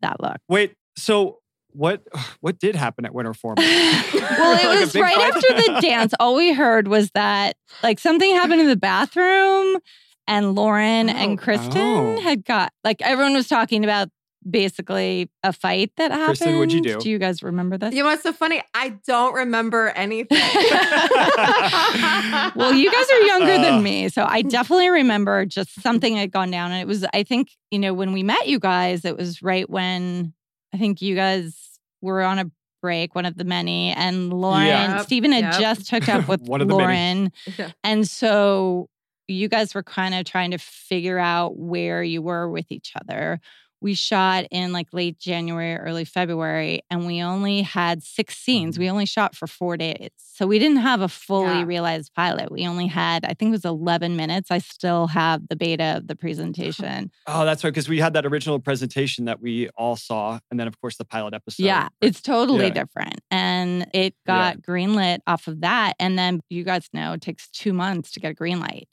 that 0.00 0.20
look. 0.20 0.38
Wait, 0.48 0.74
so 0.96 1.38
what 1.70 2.02
what 2.40 2.58
did 2.58 2.74
happen 2.76 3.04
at 3.04 3.14
Winter 3.14 3.34
Formal? 3.40 3.62
well, 3.64 4.58
it 4.58 4.64
Like 4.66 4.80
was 4.80 4.94
right 4.94 5.14
fight? 5.14 5.34
after 5.34 5.72
the 5.74 5.80
dance. 5.80 6.14
All 6.20 6.34
we 6.36 6.52
heard 6.52 6.88
was 6.88 7.10
that 7.12 7.56
like 7.82 7.98
something 7.98 8.30
happened 8.34 8.60
in 8.60 8.68
the 8.68 8.76
bathroom, 8.76 9.78
and 10.26 10.54
Lauren 10.54 11.08
Oh. 11.10 11.12
and 11.12 11.38
Kristin 11.38 12.18
Oh. 12.18 12.20
had 12.20 12.44
got 12.44 12.72
like 12.84 13.00
everyone 13.02 13.34
was 13.34 13.48
talking 13.48 13.84
about 13.84 14.08
basically 14.48 15.30
a 15.42 15.52
fight 15.52 15.92
that 15.96 16.10
happened. 16.10 16.38
Kristin, 16.38 16.58
what'd 16.58 16.72
you 16.72 16.82
do? 16.82 16.98
Do 17.00 17.10
you 17.10 17.18
guys 17.18 17.42
remember 17.42 17.78
this? 17.78 17.94
You 17.94 18.02
know 18.02 18.08
what's 18.08 18.22
so 18.22 18.32
funny? 18.32 18.62
I 18.74 18.90
don't 19.06 19.34
remember 19.34 19.88
anything. 19.90 20.38
well, 22.56 22.72
you 22.74 22.90
guys 22.90 23.10
are 23.10 23.20
younger 23.20 23.52
Uh. 23.52 23.62
than 23.62 23.82
me, 23.82 24.08
so 24.08 24.24
I 24.24 24.42
definitely 24.42 24.90
remember 24.90 25.44
just 25.46 25.80
something 25.82 26.16
had 26.16 26.30
gone 26.32 26.50
down, 26.50 26.72
and 26.72 26.80
it 26.80 26.86
was 26.86 27.04
I 27.12 27.22
think 27.22 27.50
you 27.70 27.78
know 27.78 27.94
when 27.94 28.12
we 28.12 28.22
met 28.22 28.46
you 28.48 28.58
guys, 28.58 29.04
it 29.04 29.16
was 29.16 29.42
right 29.42 29.68
when 29.68 30.32
I 30.74 30.78
think 30.78 31.02
you 31.02 31.14
guys 31.14 31.78
were 32.00 32.22
on 32.22 32.38
a 32.38 32.50
break, 32.80 33.14
one 33.14 33.26
of 33.26 33.36
the 33.36 33.44
many, 33.44 33.92
and 33.92 34.32
Lauren 34.32 34.66
Yeah. 34.66 34.96
Yep, 34.96 35.04
Stephen 35.06 35.32
had 35.32 35.44
yep. 35.44 35.60
just 35.60 35.90
hooked 35.90 36.08
up 36.08 36.28
with 36.32 36.42
One 36.42 36.60
of 36.60 36.68
the. 36.68 36.74
Lauren. 36.74 37.30
Yeah. 37.58 37.70
And 37.84 38.08
so 38.08 38.88
you 39.28 39.48
guys 39.48 39.74
were 39.74 39.84
kind 39.84 40.14
of 40.14 40.24
trying 40.24 40.50
to 40.50 40.58
figure 40.58 41.18
out 41.18 41.56
where 41.56 42.02
you 42.02 42.20
were 42.22 42.48
with 42.50 42.66
each 42.70 42.92
other. 43.00 43.40
We 43.82 43.94
shot 43.94 44.44
in 44.50 44.72
like 44.72 44.88
late 44.92 45.18
January, 45.18 45.76
early 45.76 46.04
February, 46.04 46.82
and 46.90 47.06
we 47.06 47.20
only 47.22 47.62
had 47.62 48.02
six 48.02 48.36
scenes. 48.38 48.74
Mm-hmm. 48.76 48.82
We 48.82 48.90
only 48.90 49.06
shot 49.06 49.34
for 49.34 49.46
four 49.46 49.76
days. 49.76 50.10
So 50.16 50.46
we 50.46 50.58
didn't 50.58 50.78
have 50.78 51.00
a 51.02 51.08
fully 51.08 51.58
Yeah. 51.58 51.64
realized 51.64 52.14
pilot. 52.14 52.50
We 52.50 52.66
only 52.66 52.86
had, 52.86 53.24
I 53.24 53.34
think 53.34 53.48
it 53.48 53.52
was 53.52 53.64
11 53.64 54.16
minutes. 54.16 54.50
I 54.50 54.58
still 54.58 55.08
have 55.08 55.46
the 55.48 55.56
beta 55.56 55.96
of 55.98 56.06
the 56.06 56.16
presentation. 56.16 57.10
Oh, 57.26 57.44
that's 57.44 57.62
right. 57.64 57.70
Because 57.72 57.88
we 57.88 57.98
had 57.98 58.12
that 58.14 58.26
original 58.26 58.58
presentation 58.58 59.24
that 59.26 59.40
we 59.40 59.68
all 59.76 59.96
saw. 59.96 60.38
And 60.50 60.58
then, 60.58 60.66
of 60.66 60.80
course, 60.80 60.96
the 60.96 61.04
pilot 61.04 61.34
episode. 61.34 61.64
yeah, 61.64 61.88
it's 62.00 62.20
totally 62.20 62.66
Yeah. 62.66 62.70
different. 62.74 63.20
And 63.30 63.86
it 63.94 64.14
got 64.26 64.60
greenlit 64.62 65.18
off 65.26 65.46
of 65.46 65.60
that. 65.60 65.94
And 66.00 66.18
then 66.18 66.40
you 66.50 66.64
guys 66.64 66.88
know 66.92 67.12
it 67.12 67.20
takes 67.20 67.48
two 67.50 67.72
months 67.72 68.10
to 68.12 68.20
get 68.20 68.30
a 68.30 68.34
green 68.34 68.60
light. 68.60 68.88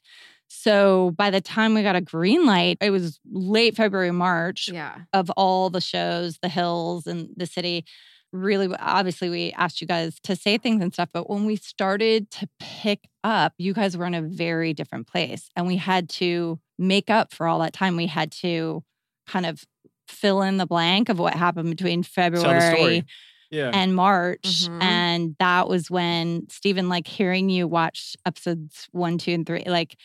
So 0.51 1.11
by 1.11 1.29
the 1.29 1.41
time 1.41 1.73
we 1.75 1.83
got 1.83 1.95
a 1.95 2.01
green 2.01 2.45
light, 2.45 2.79
it 2.81 2.89
was 2.89 3.19
late 3.31 3.75
February, 3.75 4.11
March. 4.11 4.67
Yeah. 4.71 4.95
of 5.13 5.29
all 5.37 5.69
the 5.69 5.79
shows, 5.81 6.39
the 6.41 6.49
hills 6.49 7.07
and 7.07 7.29
the 7.37 7.45
city. 7.45 7.85
Really, 8.31 8.67
obviously, 8.79 9.29
we 9.29 9.51
asked 9.53 9.81
you 9.81 9.87
guys 9.87 10.19
to 10.23 10.35
say 10.35 10.57
things 10.59 10.83
and 10.83 10.93
stuff, 10.93 11.09
but 11.11 11.29
when 11.29 11.45
we 11.45 11.55
started 11.55 12.29
to 12.31 12.47
pick 12.59 13.07
up, 13.23 13.53
you 13.57 13.73
guys 13.73 13.97
were 13.97 14.05
in 14.05 14.13
a 14.13 14.21
very 14.21 14.73
different 14.73 15.07
place. 15.07 15.49
And 15.55 15.65
we 15.65 15.77
had 15.77 16.09
to 16.09 16.59
make 16.77 17.09
up 17.09 17.33
for 17.33 17.47
all 17.47 17.59
that 17.59 17.73
time. 17.73 17.95
We 17.95 18.05
had 18.07 18.31
to 18.33 18.83
kind 19.25 19.47
of 19.47 19.63
fill 20.07 20.41
in 20.43 20.57
the 20.57 20.67
blank 20.67 21.09
of 21.09 21.17
what 21.17 21.33
happened 21.35 21.69
between 21.71 22.03
February. 22.03 23.05
Yeah. 23.51 23.71
and 23.73 23.95
March. 23.95 24.67
Mhm. 24.67 24.83
And 24.83 25.35
that 25.39 25.67
was 25.67 25.89
when 25.89 26.47
Stephen, 26.49 26.87
like 26.87 27.07
hearing 27.07 27.49
you 27.49 27.67
watch 27.67 28.15
episodes 28.23 28.87
one, 28.91 29.17
two, 29.17 29.31
and 29.31 29.43
three, 29.43 29.63
like 29.65 29.95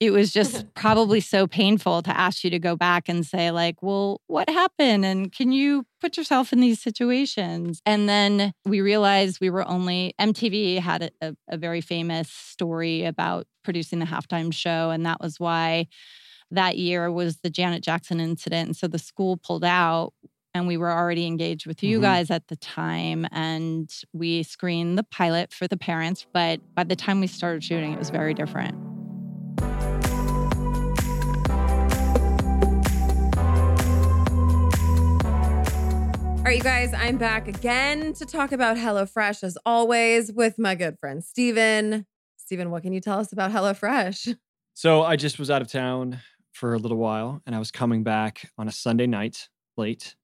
it 0.00 0.10
was 0.12 0.32
just 0.32 0.64
probably 0.74 1.20
so 1.20 1.46
painful 1.46 2.02
to 2.02 2.18
ask 2.18 2.42
you 2.42 2.50
to 2.50 2.58
go 2.58 2.74
back 2.74 3.08
and 3.08 3.24
say, 3.24 3.50
like, 3.50 3.82
well, 3.82 4.20
what 4.26 4.48
happened? 4.48 5.04
And 5.04 5.30
can 5.30 5.52
you 5.52 5.84
put 6.00 6.16
yourself 6.16 6.52
in 6.52 6.60
these 6.60 6.80
situations? 6.82 7.82
And 7.84 8.08
then 8.08 8.52
we 8.64 8.80
realized 8.80 9.38
we 9.40 9.50
were 9.50 9.66
only, 9.68 10.14
MTV 10.18 10.78
had 10.80 11.02
a, 11.02 11.10
a, 11.20 11.36
a 11.50 11.56
very 11.58 11.82
famous 11.82 12.30
story 12.30 13.04
about 13.04 13.46
producing 13.62 13.98
the 13.98 14.06
halftime 14.06 14.52
show. 14.52 14.88
And 14.90 15.04
that 15.04 15.20
was 15.20 15.38
why 15.38 15.86
that 16.50 16.78
year 16.78 17.12
was 17.12 17.36
the 17.42 17.50
Janet 17.50 17.82
Jackson 17.84 18.20
incident. 18.20 18.68
And 18.68 18.76
so 18.76 18.88
the 18.88 18.98
school 18.98 19.36
pulled 19.36 19.64
out 19.64 20.14
and 20.52 20.66
we 20.66 20.76
were 20.76 20.90
already 20.90 21.26
engaged 21.26 21.66
with 21.66 21.82
you 21.82 21.98
Mhm. 22.00 22.02
guys 22.02 22.30
at 22.30 22.48
the 22.48 22.56
time 22.56 23.24
and 23.30 23.88
we 24.12 24.42
screened 24.42 24.98
the 24.98 25.04
pilot 25.04 25.52
for 25.52 25.68
the 25.68 25.76
parents 25.76 26.26
but 26.32 26.58
by 26.74 26.82
the 26.82 26.96
time 26.96 27.20
we 27.20 27.28
started 27.28 27.62
shooting 27.62 27.92
it 27.92 27.98
was 28.00 28.10
very 28.10 28.34
different 28.34 28.74
All 36.40 36.44
right, 36.44 36.56
you 36.56 36.62
guys, 36.62 36.94
I'm 36.94 37.18
back 37.18 37.48
again 37.48 38.14
to 38.14 38.24
talk 38.24 38.52
about 38.52 38.78
HelloFresh 38.78 39.44
as 39.44 39.58
always 39.66 40.32
with 40.32 40.58
my 40.58 40.74
good 40.74 40.98
friend 40.98 41.22
Stephen. 41.22 42.06
Stephen, 42.38 42.70
what 42.70 42.82
can 42.82 42.94
you 42.94 43.00
tell 43.02 43.18
us 43.18 43.30
about 43.30 43.52
HelloFresh? 43.52 44.36
So 44.72 45.02
I 45.02 45.16
just 45.16 45.38
was 45.38 45.50
out 45.50 45.60
of 45.60 45.70
town 45.70 46.20
for 46.52 46.72
a 46.72 46.78
little 46.78 46.96
while 46.96 47.42
and 47.44 47.54
I 47.54 47.58
was 47.58 47.70
coming 47.70 48.04
back 48.04 48.48
on 48.56 48.68
a 48.68 48.72
Sunday 48.72 49.06
night 49.06 49.50
late. 49.76 50.16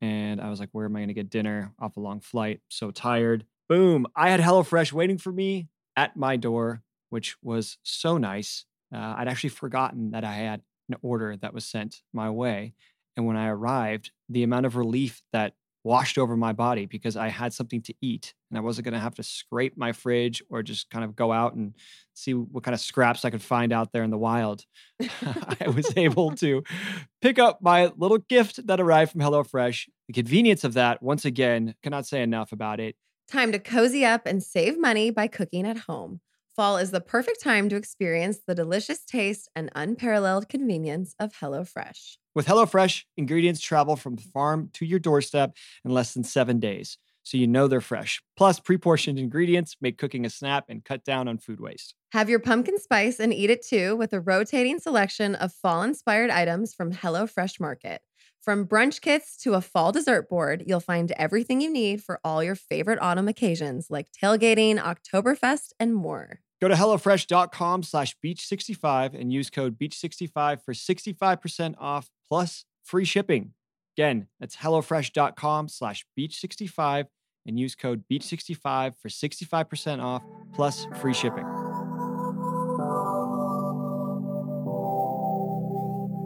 And 0.00 0.40
I 0.40 0.48
was 0.48 0.60
like, 0.60 0.68
where 0.70 0.84
am 0.84 0.94
I 0.94 1.00
going 1.00 1.08
to 1.08 1.14
get 1.14 1.28
dinner 1.28 1.72
off 1.80 1.96
a 1.96 2.00
long 2.00 2.20
flight? 2.20 2.60
So 2.68 2.92
tired. 2.92 3.44
Boom. 3.68 4.06
I 4.14 4.30
had 4.30 4.38
HelloFresh 4.38 4.92
waiting 4.92 5.18
for 5.18 5.32
me 5.32 5.66
at 5.96 6.16
my 6.16 6.36
door, 6.36 6.82
which 7.10 7.36
was 7.42 7.78
so 7.82 8.16
nice. 8.16 8.64
Uh, 8.94 9.14
I'd 9.18 9.28
actually 9.28 9.50
forgotten 9.50 10.12
that 10.12 10.22
I 10.22 10.34
had 10.34 10.62
an 10.88 10.96
order 11.02 11.36
that 11.38 11.52
was 11.52 11.64
sent 11.64 12.02
my 12.12 12.30
way. 12.30 12.74
And 13.16 13.26
when 13.26 13.36
I 13.36 13.48
arrived, 13.48 14.12
the 14.28 14.44
amount 14.44 14.66
of 14.66 14.76
relief 14.76 15.20
that 15.32 15.54
washed 15.84 16.16
over 16.16 16.36
my 16.36 16.52
body 16.52 16.86
because 16.86 17.16
I 17.16 17.28
had 17.28 17.52
something 17.52 17.82
to 17.82 17.94
eat 18.00 18.34
and 18.50 18.58
I 18.58 18.62
wasn't 18.62 18.86
going 18.86 18.94
to 18.94 19.00
have 19.00 19.14
to 19.16 19.22
scrape 19.22 19.76
my 19.76 19.92
fridge 19.92 20.42
or 20.48 20.62
just 20.62 20.90
kind 20.90 21.04
of 21.04 21.14
go 21.14 21.30
out 21.30 21.54
and 21.54 21.74
see 22.14 22.32
what 22.32 22.64
kind 22.64 22.74
of 22.74 22.80
scraps 22.80 23.24
I 23.24 23.30
could 23.30 23.42
find 23.42 23.72
out 23.72 23.92
there 23.92 24.02
in 24.02 24.10
the 24.10 24.18
wild. 24.18 24.64
I 25.00 25.68
was 25.68 25.92
able 25.96 26.32
to 26.36 26.64
pick 27.20 27.38
up 27.38 27.60
my 27.60 27.92
little 27.96 28.18
gift 28.18 28.66
that 28.66 28.80
arrived 28.80 29.12
from 29.12 29.20
HelloFresh. 29.20 29.88
The 30.08 30.14
convenience 30.14 30.64
of 30.64 30.72
that, 30.74 31.02
once 31.02 31.24
again, 31.24 31.74
cannot 31.82 32.06
say 32.06 32.22
enough 32.22 32.52
about 32.52 32.80
it. 32.80 32.96
Time 33.28 33.52
to 33.52 33.58
cozy 33.58 34.04
up 34.04 34.26
and 34.26 34.42
save 34.42 34.78
money 34.78 35.10
by 35.10 35.26
cooking 35.26 35.66
at 35.66 35.78
home. 35.78 36.20
Fall 36.56 36.76
is 36.76 36.92
the 36.92 37.00
perfect 37.00 37.42
time 37.42 37.68
to 37.68 37.74
experience 37.74 38.38
the 38.46 38.54
delicious 38.54 39.04
taste 39.04 39.50
and 39.56 39.72
unparalleled 39.74 40.48
convenience 40.48 41.16
of 41.18 41.32
HelloFresh. 41.32 42.16
With 42.32 42.46
HelloFresh, 42.46 43.02
ingredients 43.16 43.60
travel 43.60 43.96
from 43.96 44.14
the 44.14 44.22
farm 44.22 44.70
to 44.74 44.86
your 44.86 45.00
doorstep 45.00 45.56
in 45.84 45.90
less 45.90 46.14
than 46.14 46.22
seven 46.22 46.60
days, 46.60 46.96
so 47.24 47.38
you 47.38 47.48
know 47.48 47.66
they're 47.66 47.80
fresh. 47.80 48.22
Plus, 48.36 48.60
pre 48.60 48.78
portioned 48.78 49.18
ingredients 49.18 49.74
make 49.80 49.98
cooking 49.98 50.24
a 50.24 50.30
snap 50.30 50.66
and 50.68 50.84
cut 50.84 51.04
down 51.04 51.26
on 51.26 51.38
food 51.38 51.58
waste. 51.58 51.96
Have 52.12 52.30
your 52.30 52.38
pumpkin 52.38 52.78
spice 52.78 53.18
and 53.18 53.34
eat 53.34 53.50
it 53.50 53.66
too 53.66 53.96
with 53.96 54.12
a 54.12 54.20
rotating 54.20 54.78
selection 54.78 55.34
of 55.34 55.52
fall 55.52 55.82
inspired 55.82 56.30
items 56.30 56.72
from 56.72 56.92
HelloFresh 56.92 57.58
Market. 57.58 58.00
From 58.40 58.68
brunch 58.68 59.00
kits 59.00 59.36
to 59.38 59.54
a 59.54 59.60
fall 59.60 59.90
dessert 59.90 60.28
board, 60.28 60.62
you'll 60.66 60.78
find 60.78 61.10
everything 61.16 61.60
you 61.60 61.72
need 61.72 62.04
for 62.04 62.20
all 62.22 62.44
your 62.44 62.54
favorite 62.54 63.00
autumn 63.02 63.26
occasions 63.26 63.88
like 63.90 64.12
tailgating, 64.12 64.78
Oktoberfest, 64.78 65.72
and 65.80 65.96
more. 65.96 66.43
Go 66.64 66.68
to 66.68 66.74
HelloFresh.com 66.76 67.82
slash 67.82 68.16
Beach65 68.24 69.20
and 69.20 69.30
use 69.30 69.50
code 69.50 69.78
Beach65 69.78 70.62
for 70.62 70.72
65% 70.72 71.74
off 71.76 72.08
plus 72.26 72.64
free 72.82 73.04
shipping. 73.04 73.52
Again, 73.98 74.28
that's 74.40 74.56
HelloFresh.com 74.56 75.68
slash 75.68 76.06
Beach65 76.18 77.04
and 77.44 77.58
use 77.58 77.74
code 77.74 78.02
Beach65 78.10 78.94
for 78.96 79.10
65% 79.10 80.02
off 80.02 80.22
plus 80.54 80.86
free 81.02 81.12
shipping. 81.12 81.44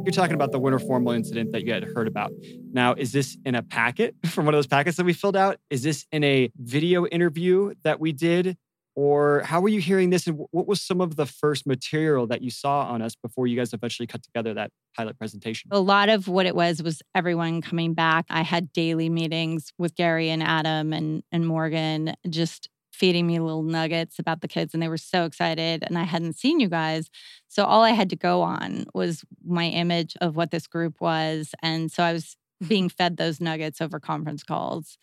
You're 0.05 0.13
talking 0.13 0.35
about 0.35 0.53
the 0.53 0.61
winter 0.61 0.79
formal 0.79 1.15
incident 1.15 1.51
that 1.51 1.67
you 1.67 1.73
had 1.73 1.83
heard 1.83 2.07
about. 2.07 2.31
Now, 2.73 2.95
is 2.95 3.11
this 3.11 3.37
in 3.45 3.57
a 3.57 3.63
packet 3.65 4.15
from 4.27 4.45
one 4.45 4.55
of 4.55 4.59
those 4.59 4.69
packets 4.69 4.99
that 4.99 5.05
we 5.05 5.15
filled 5.15 5.37
out? 5.37 5.59
Is 5.69 5.83
this 5.83 6.07
in 6.13 6.23
a 6.23 6.53
video 6.57 7.07
interview 7.07 7.75
that 7.83 7.99
we 7.99 8.13
did? 8.13 8.57
Or 9.01 9.43
how 9.45 9.61
were 9.61 9.69
you 9.69 9.81
hearing 9.81 10.11
this? 10.11 10.27
And 10.27 10.45
what 10.51 10.67
was 10.67 10.83
some 10.83 11.01
of 11.01 11.15
the 11.15 11.25
first 11.25 11.69
material 11.69 12.27
that 12.27 12.43
you 12.43 12.51
saw 12.51 12.81
on 12.87 13.01
us 13.01 13.15
before 13.15 13.47
you 13.47 13.57
guys 13.57 13.73
eventually 13.73 14.09
cut 14.09 14.25
together 14.25 14.53
that 14.55 14.73
pilot 14.97 15.17
presentation? 15.17 15.69
a 15.71 15.79
lot 15.79 16.09
of 16.09 16.27
what 16.27 16.47
it 16.47 16.57
was 16.57 16.83
was 16.83 17.01
everyone 17.15 17.61
coming 17.61 17.95
back 17.95 18.25
i 18.29 18.43
had 18.43 18.73
daily 18.73 19.09
meetings 19.09 19.73
with 19.79 19.95
gary 19.95 20.31
and 20.31 20.43
adam 20.43 20.93
and, 20.93 21.23
and 21.31 21.47
morgan 21.47 22.13
just 22.29 22.69
feeding 22.93 23.27
me 23.27 23.39
little 23.39 23.63
nuggets 23.63 24.19
about 24.19 24.41
the 24.41 24.49
kids 24.49 24.75
and 24.75 24.83
they 24.83 24.89
were 24.89 24.97
so 24.97 25.25
excited 25.25 25.85
and 25.87 25.97
i 25.97 26.03
hadn't 26.03 26.35
seen 26.35 26.59
you 26.59 26.69
guys 26.69 27.09
so 27.47 27.65
all 27.65 27.83
i 27.83 27.91
had 27.91 28.11
to 28.11 28.17
go 28.17 28.43
on 28.43 28.85
was 28.95 29.25
my 29.45 29.67
image 29.67 30.17
of 30.21 30.35
what 30.35 30.51
this 30.51 30.67
group 30.67 31.01
was 31.01 31.55
and 31.63 31.93
so 31.93 32.03
i 32.03 32.13
was 32.13 32.37
being 32.67 32.89
fed 32.89 33.17
those 33.17 33.41
nuggets 33.41 33.81
over 33.81 34.01
conference 34.01 34.43
calls 34.43 34.99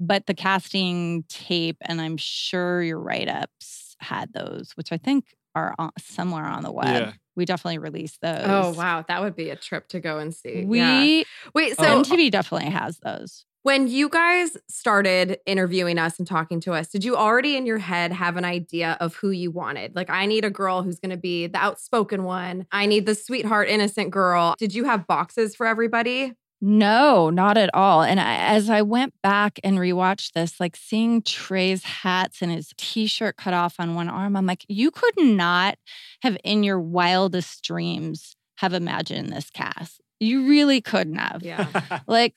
but 0.00 0.26
the 0.26 0.34
casting 0.34 1.24
tape 1.28 1.76
and 1.82 2.00
i'm 2.00 2.16
sure 2.16 2.82
your 2.82 2.98
write-ups 3.00 3.96
had 4.00 4.32
those 4.32 4.72
which 4.74 4.92
i 4.92 4.96
think 4.96 5.34
are 5.54 5.74
on, 5.78 5.90
somewhere 5.98 6.44
on 6.44 6.62
the 6.62 6.72
web 6.72 6.86
Yeah. 6.86 7.12
we 7.34 7.44
definitely 7.46 7.78
released 7.78 8.18
oh, 8.22 8.32
those 8.32 8.76
Oh, 8.76 8.78
wow. 8.78 9.04
That 9.08 9.22
would 9.22 9.34
be 9.34 9.48
a 9.50 9.56
trip 9.56 9.88
to 9.88 10.00
go 10.00 10.18
and 10.18 10.34
see. 10.34 10.64
we 10.66 10.78
Yeah. 10.78 11.22
Wait, 11.54 11.76
so 11.76 11.84
Oh, 11.84 12.02
MTV 12.02 12.30
definitely 12.30 12.68
has 12.70 12.98
those. 12.98 13.46
when 13.62 13.88
you 13.88 14.08
guys 14.10 14.56
started 14.68 15.38
interviewing 15.46 15.98
us 15.98 16.18
and 16.18 16.26
talking 16.28 16.60
to 16.60 16.72
us, 16.74 16.88
did 16.88 17.04
you 17.04 17.16
already 17.16 17.56
in 17.56 17.64
your 17.66 17.78
head 17.78 18.12
have 18.12 18.36
an 18.36 18.44
idea 18.44 18.96
of 19.00 19.14
who 19.16 19.30
you 19.30 19.50
wanted? 19.50 19.96
Like, 19.96 20.08
I 20.10 20.26
need 20.26 20.44
a 20.44 20.50
girl 20.50 20.82
who's 20.82 21.00
going 21.00 21.10
to 21.10 21.16
be 21.16 21.46
the 21.46 21.58
outspoken 21.58 22.24
one. 22.24 22.66
I 22.70 22.84
need 22.86 23.06
the 23.06 23.14
sweetheart, 23.14 23.68
innocent 23.68 24.10
girl. 24.10 24.54
Did 24.58 24.74
you 24.74 24.84
have 24.84 25.06
boxes 25.06 25.56
for 25.56 25.66
everybody? 25.66 26.34
No, 26.60 27.28
not 27.28 27.58
at 27.58 27.70
all. 27.74 28.02
And 28.02 28.18
I, 28.18 28.36
as 28.36 28.70
I 28.70 28.80
went 28.82 29.12
back 29.22 29.60
and 29.62 29.78
rewatched 29.78 30.32
this, 30.32 30.58
like 30.58 30.74
seeing 30.74 31.20
Trey's 31.22 31.84
hats 31.84 32.40
and 32.40 32.50
his 32.50 32.72
t-shirt 32.78 33.36
cut 33.36 33.52
off 33.52 33.76
on 33.78 33.94
one 33.94 34.08
arm, 34.08 34.36
I'm 34.36 34.46
like, 34.46 34.64
you 34.68 34.90
could 34.90 35.18
not 35.18 35.76
have 36.22 36.36
in 36.44 36.64
your 36.64 36.80
wildest 36.80 37.62
dreams 37.62 38.36
have 38.56 38.72
imagined 38.72 39.30
this 39.30 39.50
cast. 39.50 40.00
You 40.18 40.48
really 40.48 40.80
couldn't 40.80 41.16
have. 41.16 41.42
Yeah. 41.42 41.66
Like 42.06 42.34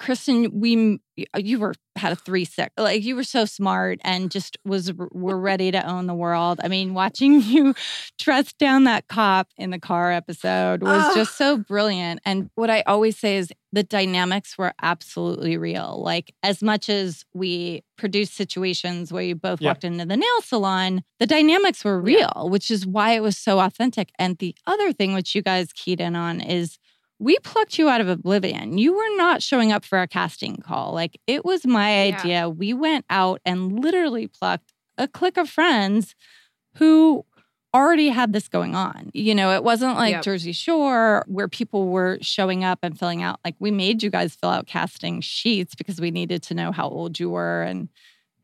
Kristin, 0.00 0.50
we 0.54 0.98
uh, 1.34 1.38
you 1.38 1.58
were 1.58 1.74
had 1.96 2.12
a 2.12 2.16
three 2.16 2.46
six. 2.46 2.70
Like 2.78 3.02
you 3.04 3.14
were 3.14 3.24
so 3.24 3.44
smart 3.44 3.98
and 4.02 4.30
just 4.30 4.56
was 4.64 4.92
were 4.94 5.38
ready 5.38 5.70
to 5.70 5.86
own 5.86 6.06
the 6.06 6.14
world. 6.14 6.58
I 6.64 6.68
mean, 6.68 6.94
watching 6.94 7.42
you 7.42 7.74
dress 8.18 8.52
down 8.54 8.84
that 8.84 9.08
cop 9.08 9.48
in 9.58 9.70
the 9.70 9.78
car 9.78 10.10
episode 10.10 10.82
was 10.82 11.04
Ugh. 11.04 11.14
just 11.14 11.36
so 11.36 11.58
brilliant. 11.58 12.20
And 12.24 12.48
what 12.54 12.70
I 12.70 12.80
always 12.82 13.18
say 13.18 13.36
is 13.36 13.52
the 13.72 13.82
dynamics 13.82 14.56
were 14.56 14.72
absolutely 14.80 15.58
real. 15.58 16.00
Like 16.02 16.32
as 16.42 16.62
much 16.62 16.88
as 16.88 17.24
we 17.34 17.82
produced 17.98 18.34
situations 18.34 19.12
where 19.12 19.22
you 19.22 19.34
both 19.34 19.60
Yeah. 19.60 19.68
walked 19.68 19.84
into 19.84 20.06
the 20.06 20.16
nail 20.16 20.40
salon, 20.42 21.02
the 21.18 21.26
dynamics 21.26 21.84
were 21.84 22.02
Yeah. 22.08 22.16
real, 22.36 22.48
which 22.48 22.70
is 22.70 22.86
why 22.86 23.12
it 23.12 23.20
was 23.22 23.36
so 23.36 23.60
authentic. 23.60 24.10
And 24.18 24.38
the 24.38 24.54
other 24.66 24.94
thing 24.94 25.12
which 25.12 25.34
you 25.34 25.42
guys 25.42 25.72
keyed 25.74 26.00
in 26.00 26.16
on 26.16 26.40
is 26.40 26.78
we 27.20 27.38
plucked 27.40 27.78
you 27.78 27.88
out 27.88 28.00
of 28.00 28.08
oblivion. 28.08 28.78
You 28.78 28.94
were 28.96 29.16
not 29.16 29.42
showing 29.42 29.70
up 29.70 29.84
for 29.84 30.00
a 30.00 30.08
casting 30.08 30.56
call. 30.56 30.92
Like 30.94 31.20
it 31.26 31.44
was 31.44 31.66
my 31.66 32.06
Yeah. 32.06 32.16
idea. 32.18 32.48
We 32.48 32.72
went 32.72 33.04
out 33.10 33.40
and 33.44 33.78
literally 33.80 34.26
plucked 34.26 34.72
a 34.98 35.06
clique 35.06 35.36
of 35.36 35.48
friends 35.48 36.14
who 36.76 37.24
already 37.74 38.08
had 38.08 38.32
this 38.32 38.48
going 38.48 38.74
on. 38.74 39.10
You 39.14 39.34
know, 39.34 39.52
it 39.52 39.62
wasn't 39.62 39.96
like 39.96 40.12
Yep. 40.12 40.24
Jersey 40.24 40.52
Shore 40.52 41.24
where 41.28 41.46
people 41.46 41.88
were 41.88 42.18
showing 42.20 42.64
up 42.64 42.80
and 42.82 42.98
filling 42.98 43.22
out. 43.22 43.38
Like 43.44 43.54
we 43.60 43.70
made 43.70 44.02
you 44.02 44.10
guys 44.10 44.34
fill 44.34 44.50
out 44.50 44.66
casting 44.66 45.20
sheets 45.20 45.74
because 45.76 46.00
we 46.00 46.10
needed 46.10 46.42
to 46.44 46.54
know 46.54 46.72
how 46.72 46.88
old 46.88 47.20
you 47.20 47.30
were 47.30 47.62
and 47.62 47.88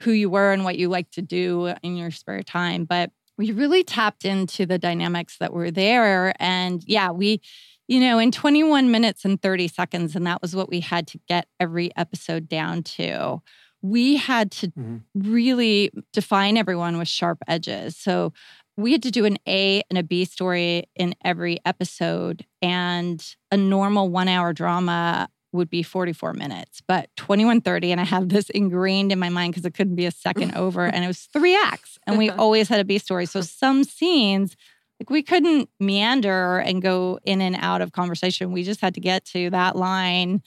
who 0.00 0.12
you 0.12 0.28
were 0.30 0.52
and 0.52 0.62
what 0.64 0.78
you 0.78 0.88
like 0.88 1.10
to 1.12 1.22
do 1.22 1.74
in 1.82 1.96
your 1.96 2.10
spare 2.10 2.42
time. 2.42 2.84
But 2.84 3.10
we 3.38 3.50
really 3.52 3.82
tapped 3.82 4.24
into 4.24 4.64
the 4.66 4.78
dynamics 4.78 5.38
that 5.38 5.52
were 5.52 5.70
there. 5.70 6.34
And 6.38 6.82
yeah, 6.86 7.10
we, 7.10 7.40
you 7.88 8.00
know, 8.00 8.18
in 8.18 8.30
21 8.32 8.90
minutes 8.90 9.24
and 9.24 9.40
30 9.40 9.68
seconds, 9.68 10.16
and 10.16 10.26
that 10.26 10.42
was 10.42 10.54
what 10.56 10.68
we 10.68 10.80
had 10.80 11.06
to 11.08 11.18
get 11.28 11.46
every 11.60 11.90
episode 11.96 12.48
down 12.48 12.82
to. 12.82 13.40
We 13.82 14.16
had 14.16 14.50
to 14.52 14.68
Mhm. 14.68 15.02
really 15.14 15.90
define 16.12 16.56
everyone 16.56 16.98
with 16.98 17.08
sharp 17.08 17.38
edges. 17.46 17.96
So 17.96 18.32
we 18.76 18.92
had 18.92 19.02
to 19.04 19.10
do 19.10 19.24
an 19.24 19.38
A 19.48 19.82
and 19.88 19.98
a 19.98 20.02
B 20.02 20.24
story 20.24 20.84
in 20.96 21.14
every 21.24 21.58
episode, 21.64 22.44
and 22.60 23.24
a 23.50 23.56
normal 23.56 24.08
one 24.08 24.28
hour 24.28 24.52
drama 24.52 25.28
would 25.52 25.70
be 25.70 25.82
44 25.82 26.34
minutes, 26.34 26.82
but 26.86 27.08
2130. 27.16 27.90
And 27.92 28.00
I 28.00 28.04
have 28.04 28.28
this 28.28 28.50
ingrained 28.50 29.12
in 29.12 29.18
my 29.18 29.30
mind 29.30 29.52
because 29.54 29.64
it 29.64 29.72
couldn't 29.74 29.94
be 29.94 30.04
a 30.04 30.10
second 30.10 30.54
over. 30.56 30.84
And 30.84 31.04
it 31.04 31.06
was 31.06 31.28
three 31.32 31.56
acts, 31.56 31.98
and 32.06 32.18
we 32.18 32.28
always 32.42 32.68
had 32.68 32.80
a 32.80 32.84
B 32.84 32.98
story. 32.98 33.24
So 33.26 33.40
some 33.40 33.84
scenes, 33.84 34.56
like 35.00 35.10
we 35.10 35.22
couldn't 35.22 35.68
meander 35.78 36.58
and 36.58 36.80
go 36.82 37.18
in 37.24 37.40
and 37.40 37.56
out 37.56 37.82
of 37.82 37.92
conversation. 37.92 38.52
We 38.52 38.62
just 38.62 38.80
had 38.80 38.94
to 38.94 39.00
get 39.00 39.24
to 39.26 39.50
that 39.50 39.76
line. 39.76 40.42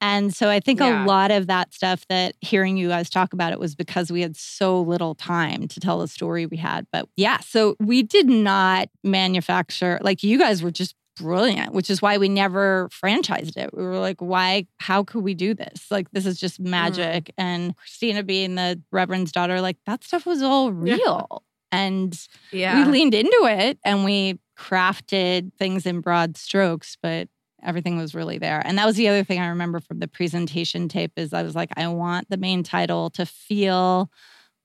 And 0.00 0.34
so 0.34 0.48
I 0.48 0.60
think 0.60 0.80
Yeah. 0.80 1.04
a 1.04 1.06
lot 1.06 1.30
of 1.30 1.46
that 1.48 1.74
stuff 1.74 2.06
that 2.08 2.34
hearing 2.40 2.76
you 2.78 2.88
guys 2.88 3.10
talk 3.10 3.32
about 3.32 3.52
it 3.52 3.60
was 3.60 3.74
because 3.74 4.10
we 4.10 4.22
had 4.22 4.36
so 4.36 4.80
little 4.80 5.14
time 5.14 5.68
to 5.68 5.80
tell 5.80 5.98
the 5.98 6.08
story 6.08 6.46
we 6.46 6.56
had. 6.56 6.86
But 6.90 7.08
yeah, 7.16 7.38
so 7.40 7.76
we 7.78 8.02
did 8.02 8.26
not 8.28 8.88
manufacture, 9.04 9.98
like 10.02 10.22
you 10.22 10.38
guys 10.38 10.62
were 10.62 10.70
just 10.70 10.94
brilliant, 11.16 11.74
which 11.74 11.90
is 11.90 12.00
why 12.00 12.16
we 12.16 12.30
never 12.30 12.88
franchised 12.90 13.58
it. 13.58 13.70
We 13.74 13.82
were 13.82 13.98
like, 13.98 14.20
why, 14.20 14.66
how 14.78 15.04
could 15.04 15.22
we 15.22 15.34
do 15.34 15.52
this? 15.52 15.90
Like, 15.90 16.10
this 16.12 16.24
is 16.24 16.40
just 16.40 16.62
mm. 16.62 16.68
magic. 16.68 17.30
And 17.36 17.76
Christina 17.76 18.22
being 18.22 18.54
the 18.54 18.80
Reverend's 18.90 19.32
daughter, 19.32 19.60
like 19.60 19.76
that 19.84 20.02
stuff 20.02 20.24
was 20.24 20.40
all 20.40 20.72
real. 20.72 21.42
And 21.72 22.18
Yeah. 22.52 22.84
we 22.84 22.90
leaned 22.90 23.14
into 23.14 23.44
it 23.44 23.78
and 23.84 24.04
we 24.04 24.38
crafted 24.58 25.52
things 25.58 25.86
in 25.86 26.00
broad 26.00 26.36
strokes, 26.36 26.96
but 27.02 27.28
everything 27.62 27.96
was 27.96 28.14
really 28.14 28.38
there. 28.38 28.62
And 28.64 28.78
that 28.78 28.86
was 28.86 28.96
the 28.96 29.08
other 29.08 29.24
thing 29.24 29.40
I 29.40 29.48
remember 29.48 29.80
from 29.80 29.98
the 29.98 30.08
presentation 30.08 30.88
tape 30.88 31.12
is 31.16 31.32
I 31.32 31.42
was 31.42 31.54
like, 31.54 31.70
I 31.76 31.86
want 31.88 32.28
the 32.30 32.36
main 32.36 32.62
title 32.62 33.10
to 33.10 33.26
feel 33.26 34.10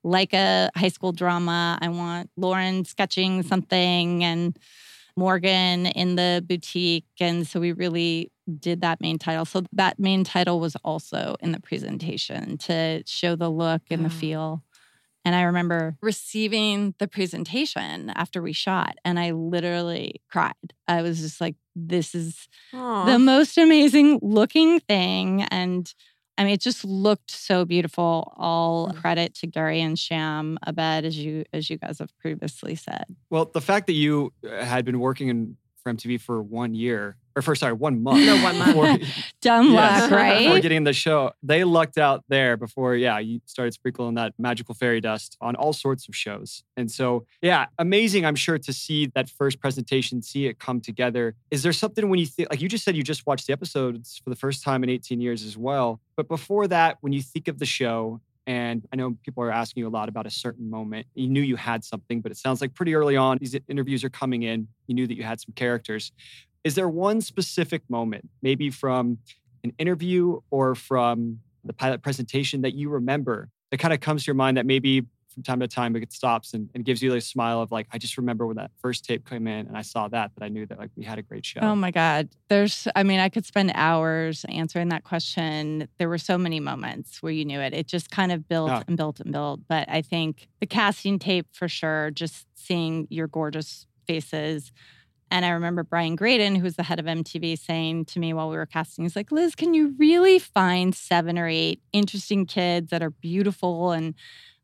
like 0.04 0.34
a 0.34 0.70
high 0.76 0.90
school 0.90 1.12
drama. 1.12 1.78
I 1.82 1.90
want 1.90 2.30
Lauren 2.38 2.86
sketching 2.86 3.44
something 3.44 4.24
and 4.24 4.58
Morgan 5.18 5.88
in 5.88 6.16
the 6.16 6.44
boutique. 6.46 7.06
And 7.20 7.48
so 7.48 7.60
we 7.60 7.72
really 7.72 8.32
did 8.60 8.82
that 8.82 9.02
main 9.02 9.18
title. 9.18 9.46
So 9.46 9.64
that 9.74 9.98
main 9.98 10.24
title 10.24 10.60
was 10.60 10.76
also 10.84 11.36
in 11.40 11.52
the 11.52 11.60
presentation 11.60 12.58
to 12.60 13.02
show 13.06 13.36
the 13.36 13.50
look 13.50 13.82
and 13.90 14.06
the 14.06 14.10
mm. 14.10 14.20
feel. 14.20 14.64
And 15.26 15.36
I 15.36 15.42
remember 15.42 15.98
receiving 16.02 16.94
the 17.00 17.08
presentation 17.08 18.12
after 18.12 18.42
we 18.44 18.54
shot, 18.54 18.98
and 19.04 19.20
I 19.20 19.32
literally 19.32 20.22
cried. 20.32 20.54
I 20.88 21.02
was 21.02 21.20
just 21.20 21.42
like, 21.42 21.56
this 21.76 22.14
is 22.14 22.48
Aw. 22.74 23.06
the 23.06 23.18
most 23.18 23.58
amazing 23.58 24.20
looking 24.22 24.80
thing. 24.82 25.42
And 25.44 25.92
I 26.38 26.44
mean, 26.44 26.54
it 26.54 26.62
just 26.62 26.86
looked 26.86 27.32
so 27.32 27.66
beautiful. 27.66 28.34
All 28.38 28.90
Mm. 28.90 28.96
credit 28.98 29.34
to 29.36 29.48
Gary 29.48 29.82
and 29.82 29.98
Sham 29.98 30.60
Abed, 30.68 31.06
as 31.06 31.18
you 31.18 31.44
as 31.52 31.70
you 31.70 31.78
guys 31.78 32.00
have 32.00 32.16
previously 32.20 32.76
said. 32.76 33.06
Well, 33.32 33.46
the 33.46 33.62
fact 33.62 33.88
that 33.88 33.94
you 33.94 34.32
uh, 34.48 34.64
had 34.64 34.86
been 34.86 35.00
working 35.00 35.30
in 35.30 35.58
for 35.82 35.92
MTV 35.92 36.22
for 36.22 36.42
one 36.42 36.76
year, 36.76 37.18
or 37.36 37.42
for 37.42 37.54
sorry, 37.56 37.74
one 37.74 38.02
month. 38.02 38.26
No, 38.26 38.42
one 38.42 38.58
month. 38.58 39.02
before- 39.02 39.10
Dumb 39.42 39.74
Yes, 39.74 40.02
luck, 40.04 40.12
right? 40.12 40.44
Before 40.46 40.60
getting 40.60 40.84
the 40.86 40.94
show, 40.94 41.32
they 41.44 41.64
lucked 41.64 41.98
out 41.98 42.24
there 42.30 42.58
before, 42.58 42.96
yeah, 42.96 43.20
you 43.20 43.42
started 43.46 43.74
sprinkling 43.74 44.16
that 44.16 44.34
magical 44.40 44.74
fairy 44.74 45.02
dust 45.02 45.38
on 45.42 45.56
all 45.56 45.74
sorts 45.74 46.08
of 46.08 46.16
shows. 46.16 46.64
And 46.78 46.90
so, 46.90 47.26
yeah, 47.42 47.66
amazing, 47.78 48.26
I'm 48.26 48.36
sure, 48.36 48.58
to 48.58 48.74
see 48.74 49.08
that 49.16 49.30
first 49.30 49.60
presentation, 49.60 50.22
see 50.22 50.48
it 50.48 50.60
come 50.60 50.80
together. 50.82 51.36
Is 51.52 51.62
there 51.64 51.74
something 51.74 52.10
when 52.10 52.20
you 52.20 52.26
think, 52.26 52.50
like 52.50 52.62
you 52.62 52.70
just 52.70 52.84
said, 52.84 52.96
you 52.96 53.04
just 53.04 53.28
watched 53.28 53.48
the 53.48 53.54
episodes 53.54 54.20
for 54.24 54.30
the 54.30 54.36
first 54.36 54.64
time 54.64 54.84
in 54.84 54.90
18 54.90 55.20
years 55.22 55.44
as 55.44 55.58
well. 55.58 56.00
But 56.16 56.28
before 56.28 56.68
that, 56.70 56.98
when 57.02 57.14
you 57.14 57.22
think 57.22 57.48
of 57.48 57.60
the 57.60 57.66
show, 57.66 58.22
and 58.48 58.88
I 58.94 58.96
know 58.96 59.16
people 59.24 59.44
are 59.44 59.52
asking 59.52 59.82
you 59.82 59.88
a 59.88 59.90
lot 59.90 60.08
about 60.08 60.28
a 60.28 60.30
certain 60.30 60.70
moment. 60.70 61.08
You 61.16 61.28
knew 61.28 61.42
you 61.42 61.56
had 61.56 61.84
something, 61.84 62.22
but 62.22 62.32
it 62.32 62.38
sounds 62.38 62.62
like 62.62 62.76
pretty 62.76 62.94
early 62.94 63.18
on, 63.18 63.40
these 63.40 63.56
interviews 63.68 64.04
are 64.04 64.10
coming 64.10 64.44
in. 64.44 64.68
You 64.88 64.94
knew 64.94 65.08
that 65.08 65.16
you 65.16 65.24
had 65.24 65.40
some 65.42 65.54
characters. 65.56 66.12
Is 66.66 66.74
there 66.76 66.90
one 66.90 67.22
specific 67.22 67.84
moment, 67.90 68.28
maybe 68.42 68.72
from 68.72 69.20
an 69.64 69.72
interview 69.78 70.40
or 70.50 70.74
from 70.76 71.40
the 71.64 71.74
pilot 71.74 72.02
presentation 72.02 72.62
that 72.64 72.74
you 72.74 72.90
remember 72.90 73.50
that 73.72 73.78
kind 73.78 73.94
of 73.94 74.00
comes 74.02 74.24
to 74.24 74.28
your 74.28 74.36
mind 74.36 74.58
that 74.58 74.66
maybe 74.66 75.04
from 75.32 75.44
time 75.44 75.60
to 75.60 75.68
time 75.68 75.96
it 75.96 76.12
stops 76.12 76.54
and, 76.54 76.70
and 76.74 76.84
gives 76.86 77.04
you 77.04 77.14
a 77.14 77.22
smile 77.22 77.62
of 77.62 77.72
like, 77.72 77.88
I 77.92 77.98
just 78.00 78.18
remember 78.18 78.48
when 78.48 78.56
that 78.56 78.72
first 78.82 79.06
tape 79.06 79.30
came 79.30 79.48
in 79.48 79.68
and 79.68 79.78
I 79.78 79.82
saw 79.84 80.08
that, 80.08 80.32
that 80.36 80.44
I 80.44 80.48
knew 80.48 80.66
that 80.66 80.80
like 80.80 80.90
we 80.96 81.04
had 81.04 81.20
a 81.20 81.22
great 81.22 81.46
show. 81.46 81.60
Oh 81.62 81.76
my 81.76 81.92
God. 81.92 82.30
There's, 82.48 82.88
I 82.96 83.04
mean, 83.04 83.20
I 83.20 83.30
could 83.30 83.46
spend 83.46 83.72
hours 83.76 84.44
answering 84.50 84.90
that 84.90 85.04
question. 85.04 85.88
There 86.00 86.10
were 86.10 86.18
so 86.18 86.38
many 86.38 86.60
moments 86.60 87.22
where 87.22 87.34
you 87.34 87.46
knew 87.46 87.60
it. 87.60 87.74
It 87.76 87.86
just 87.86 88.10
kind 88.10 88.32
of 88.32 88.48
built 88.48 88.70
Yeah. 88.70 88.84
and 88.88 88.98
built 88.98 89.20
and 89.20 89.32
built. 89.32 89.60
But 89.68 89.88
I 89.90 90.02
think 90.02 90.48
the 90.62 90.68
casting 90.68 91.20
tape 91.20 91.48
for 91.52 91.68
sure, 91.68 92.10
just 92.12 92.48
seeing 92.56 93.06
your 93.12 93.28
gorgeous 93.28 93.86
faces. 94.08 94.72
And 95.32 95.46
I 95.46 95.50
remember 95.50 95.84
Brian 95.84 96.16
Graden, 96.16 96.56
who 96.56 96.64
was 96.64 96.76
the 96.76 96.84
head 96.84 97.00
of 97.00 97.06
MTV, 97.06 97.58
saying 97.58 98.06
to 98.06 98.20
me 98.20 98.34
while 98.34 98.50
we 98.50 98.58
were 98.58 98.66
casting, 98.66 99.06
he's 99.06 99.16
like, 99.16 99.32
Liz, 99.32 99.56
can 99.56 99.74
you 99.74 99.96
really 99.98 100.40
find 100.40 100.94
seven 100.96 101.38
or 101.38 101.48
eight 101.48 101.82
interesting 101.92 102.46
kids 102.46 102.92
that 102.92 103.02
are 103.02 103.10
beautiful? 103.10 103.92
And 103.92 104.14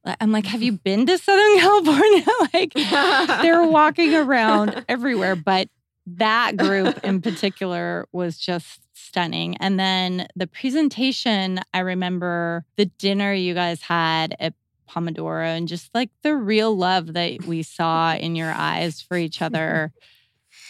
I'm 0.06 0.32
like, 0.32 0.46
have 0.46 0.62
you 0.62 0.72
been 0.84 1.06
to 1.08 1.18
Southern 1.18 1.60
California? 1.60 2.26
like, 2.54 2.74
they're 3.42 3.66
walking 3.66 4.16
around 4.16 4.86
everywhere. 4.88 5.36
But 5.36 5.70
that 6.08 6.58
group 6.58 7.04
in 7.04 7.22
particular 7.22 8.08
was 8.12 8.38
just 8.38 8.82
stunning. 8.94 9.58
And 9.58 9.80
then 9.80 10.28
the 10.36 10.48
presentation, 10.48 11.60
I 11.74 11.80
remember 11.80 12.66
the 12.78 12.86
dinner 12.86 13.34
you 13.34 13.54
guys 13.54 13.82
had 13.82 14.36
at 14.40 14.54
Pomodoro 14.90 15.46
and 15.46 15.68
just 15.68 15.94
like 15.94 16.10
the 16.24 16.36
real 16.36 16.76
love 16.76 17.14
that 17.14 17.46
we 17.46 17.64
saw 17.64 18.14
in 18.14 18.36
your 18.36 18.52
eyes 18.52 19.02
for 19.02 19.18
each 19.18 19.42
other. 19.42 19.94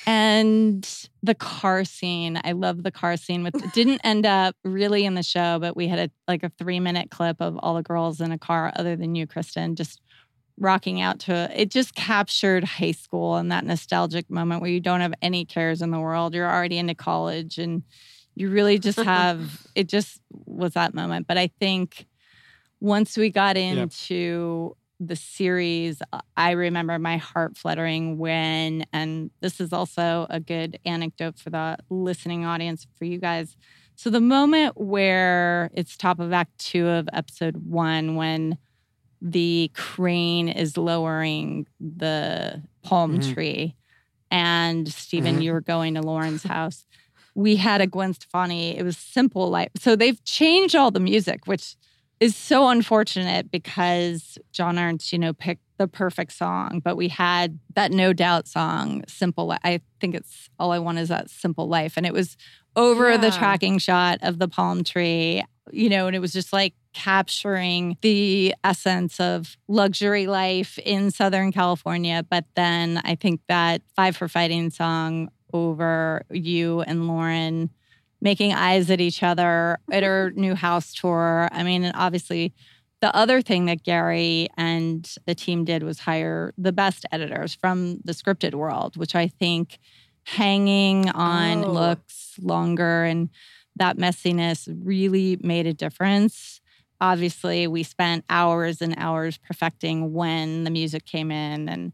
And 0.08 0.88
the 1.22 1.36
car 1.36 1.84
scene, 1.84 2.40
I 2.44 2.54
love 2.54 2.84
the 2.84 2.92
car 2.92 3.18
scene. 3.18 3.44
With 3.44 3.56
it 3.56 3.74
didn't 3.74 4.02
end 4.04 4.26
up 4.26 4.56
really 4.64 5.06
in 5.06 5.14
the 5.14 5.24
show, 5.24 5.60
but 5.60 5.76
we 5.76 5.88
had 5.88 6.00
a 6.00 6.12
like 6.28 6.44
a 6.44 6.50
three 6.58 6.80
minute 6.80 7.12
clip 7.12 7.38
of 7.40 7.58
all 7.58 7.76
the 7.76 7.84
girls 7.84 8.20
in 8.20 8.32
a 8.32 8.38
car, 8.38 8.72
other 8.76 8.96
than 8.96 9.16
you, 9.16 9.28
Kristin, 9.28 9.76
just 9.76 10.02
rocking 10.60 11.02
out 11.02 11.20
to 11.20 11.34
it. 11.34 11.52
It 11.56 11.72
just 11.72 11.96
captured 11.96 12.64
high 12.64 12.92
school 12.92 13.36
and 13.36 13.52
that 13.52 13.66
nostalgic 13.66 14.30
moment 14.30 14.62
where 14.62 14.70
you 14.70 14.80
don't 14.80 15.02
have 15.02 15.14
any 15.22 15.46
cares 15.46 15.82
in 15.82 15.92
the 15.92 16.00
world. 16.00 16.34
You're 16.34 16.52
already 16.52 16.78
into 16.78 16.96
college 16.96 17.58
and 17.58 17.84
you 18.36 18.50
really 18.50 18.80
just 18.80 19.00
have 19.02 19.68
it 19.76 19.88
just 19.88 20.22
was 20.46 20.74
that 20.74 20.94
moment. 20.94 21.28
But 21.28 21.38
I 21.38 21.48
think 21.60 22.08
once 22.80 23.18
we 23.18 23.30
got 23.30 23.58
into 23.58 24.76
the 25.02 25.16
series, 25.16 26.02
uh, 26.14 26.22
I 26.38 26.52
remember 26.52 27.00
my 27.00 27.18
heart 27.18 27.58
fluttering 27.58 28.20
when, 28.20 28.86
and 28.94 29.32
this 29.42 29.60
is 29.60 29.74
also 29.74 30.28
a 30.30 30.40
good 30.40 30.80
anecdote 30.86 31.40
for 31.40 31.50
the 31.50 31.78
listening 31.90 32.46
audience 32.46 32.88
for 32.98 33.06
you 33.06 33.18
guys. 33.18 33.58
So 33.96 34.10
the 34.10 34.22
moment 34.22 34.78
where 34.78 35.72
it's 35.74 35.98
top 35.98 36.20
of 36.20 36.32
act 36.34 36.58
two 36.60 36.88
of 36.88 37.10
episode 37.14 37.58
one, 37.58 38.16
when 38.16 38.58
the 39.22 39.72
crane 39.76 40.50
is 40.50 40.78
lowering 40.78 41.68
the 41.80 42.64
palm 42.84 43.20
Mhm. 43.20 43.34
tree, 43.34 43.76
and 44.32 44.92
Stephen, 44.92 45.40
Mhm. 45.40 45.44
you 45.44 45.54
were 45.54 45.62
going 45.62 45.96
to 45.96 46.02
Lauren's 46.02 46.44
house. 46.44 46.86
We 47.36 47.58
had 47.58 47.82
a 47.82 47.88
Gwen 47.88 48.14
Stefani. 48.14 48.78
It 48.78 48.84
was 48.84 48.98
simple 48.98 49.50
life. 49.50 49.70
So 49.78 49.96
they've 49.96 50.24
changed 50.26 50.76
all 50.76 50.92
the 50.92 51.00
music, 51.00 51.48
which 51.48 51.76
is 52.22 52.36
so 52.36 52.70
unfortunate 52.70 53.50
because 53.50 54.38
John 54.52 54.78
Ernst, 54.78 55.12
you 55.12 55.18
know, 55.18 55.34
picked 55.34 55.64
the 55.78 55.88
perfect 55.88 56.34
song, 56.34 56.80
but 56.84 56.96
we 56.96 57.08
had 57.08 57.58
that 57.74 57.92
no 57.92 58.14
doubt 58.14 58.48
song, 58.48 59.04
Simple 59.08 59.48
Life. 59.48 59.60
I 59.64 59.82
think 60.00 60.14
it's 60.14 60.48
all 60.60 60.72
I 60.72 60.78
want 60.78 61.00
is 61.00 61.10
that 61.10 61.32
simple 61.32 61.68
life. 61.68 61.98
And 61.98 62.06
it 62.06 62.14
was 62.14 62.38
over 62.76 63.18
the 63.18 63.32
tracking 63.32 63.80
shot 63.80 64.20
of 64.22 64.38
the 64.38 64.48
palm 64.48 64.84
tree, 64.84 65.44
you 65.72 65.90
know, 65.90 66.06
and 66.06 66.16
it 66.16 66.20
was 66.20 66.32
just 66.32 66.54
like 66.54 66.76
capturing 66.94 67.98
the 68.02 68.54
essence 68.64 69.20
of 69.20 69.58
luxury 69.68 70.28
life 70.28 70.78
in 70.78 71.10
Southern 71.10 71.52
California. 71.52 72.24
But 72.30 72.46
then 72.56 73.02
I 73.04 73.16
think 73.16 73.42
that 73.48 73.82
Five 73.96 74.16
for 74.16 74.28
Fighting 74.28 74.70
song 74.70 75.32
over 75.54 76.24
you 76.30 76.82
and 76.82 77.08
Lauren 77.08 77.72
making 78.22 78.54
eyes 78.54 78.90
at 78.92 79.02
each 79.02 79.24
other 79.24 79.78
at 79.92 80.04
our 80.04 80.32
new 80.36 80.56
house 80.56 80.94
tour. 80.94 81.50
I 81.52 81.64
mean, 81.64 81.84
and 81.84 81.96
obviously, 81.96 82.54
the 83.02 83.16
other 83.16 83.42
thing 83.42 83.66
that 83.66 83.84
Gary 83.84 84.48
and 84.58 85.10
the 85.26 85.34
team 85.34 85.66
did 85.66 85.82
was 85.84 86.00
hire 86.00 86.54
the 86.58 86.72
best 86.72 87.06
editors 87.12 87.56
from 87.56 87.98
the 88.06 88.12
scripted 88.14 88.54
world, 88.54 88.96
which 88.96 89.16
I 89.16 89.28
think 89.28 89.80
hanging 90.24 91.10
on 91.10 91.66
Oh. 91.66 91.72
looks 91.72 92.36
longer 92.40 93.04
and 93.06 93.30
that 93.76 93.98
messiness 93.98 94.68
really 94.84 95.38
made 95.42 95.66
a 95.66 95.74
difference. 95.74 96.62
Obviously, 97.00 97.66
we 97.66 97.82
spent 97.82 98.24
hours 98.30 98.82
and 98.84 98.94
hours 98.98 99.40
perfecting 99.40 100.14
when 100.14 100.64
the 100.64 100.70
music 100.70 101.06
came 101.06 101.32
in 101.32 101.68
and 101.68 101.94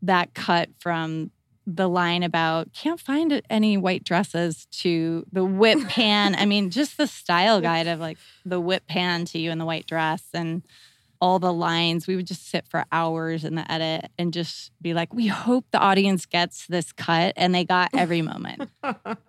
that 0.00 0.32
cut 0.32 0.70
from 0.78 1.30
the 1.66 1.88
line 1.88 2.22
about 2.22 2.72
can't 2.72 3.00
find 3.00 3.40
any 3.48 3.76
white 3.76 4.04
dresses 4.04 4.66
to 4.66 5.24
the 5.32 5.44
whip 5.44 5.78
pan. 5.88 6.34
I 6.34 6.46
mean, 6.46 6.70
just 6.70 6.96
the 6.96 7.06
style 7.06 7.60
guide 7.60 7.86
of 7.86 8.00
like 8.00 8.18
the 8.44 8.60
whip 8.60 8.86
pan 8.86 9.24
to 9.26 9.38
you 9.38 9.50
in 9.50 9.58
the 9.58 9.64
white 9.64 9.86
dress 9.86 10.22
and 10.34 10.62
all 11.24 11.38
the 11.38 11.54
lines. 11.54 12.06
We 12.06 12.16
would 12.16 12.26
just 12.26 12.50
sit 12.50 12.66
for 12.68 12.84
hours 12.92 13.44
in 13.44 13.54
the 13.54 13.72
edit 13.72 14.10
and 14.18 14.30
just 14.30 14.70
be 14.82 14.92
like, 14.92 15.14
we 15.14 15.26
hope 15.26 15.64
the 15.70 15.78
audience 15.78 16.26
gets 16.26 16.66
this 16.66 16.92
cut. 16.92 17.32
And 17.34 17.54
they 17.54 17.64
got 17.64 17.88
every 17.94 18.20
moment. 18.20 18.68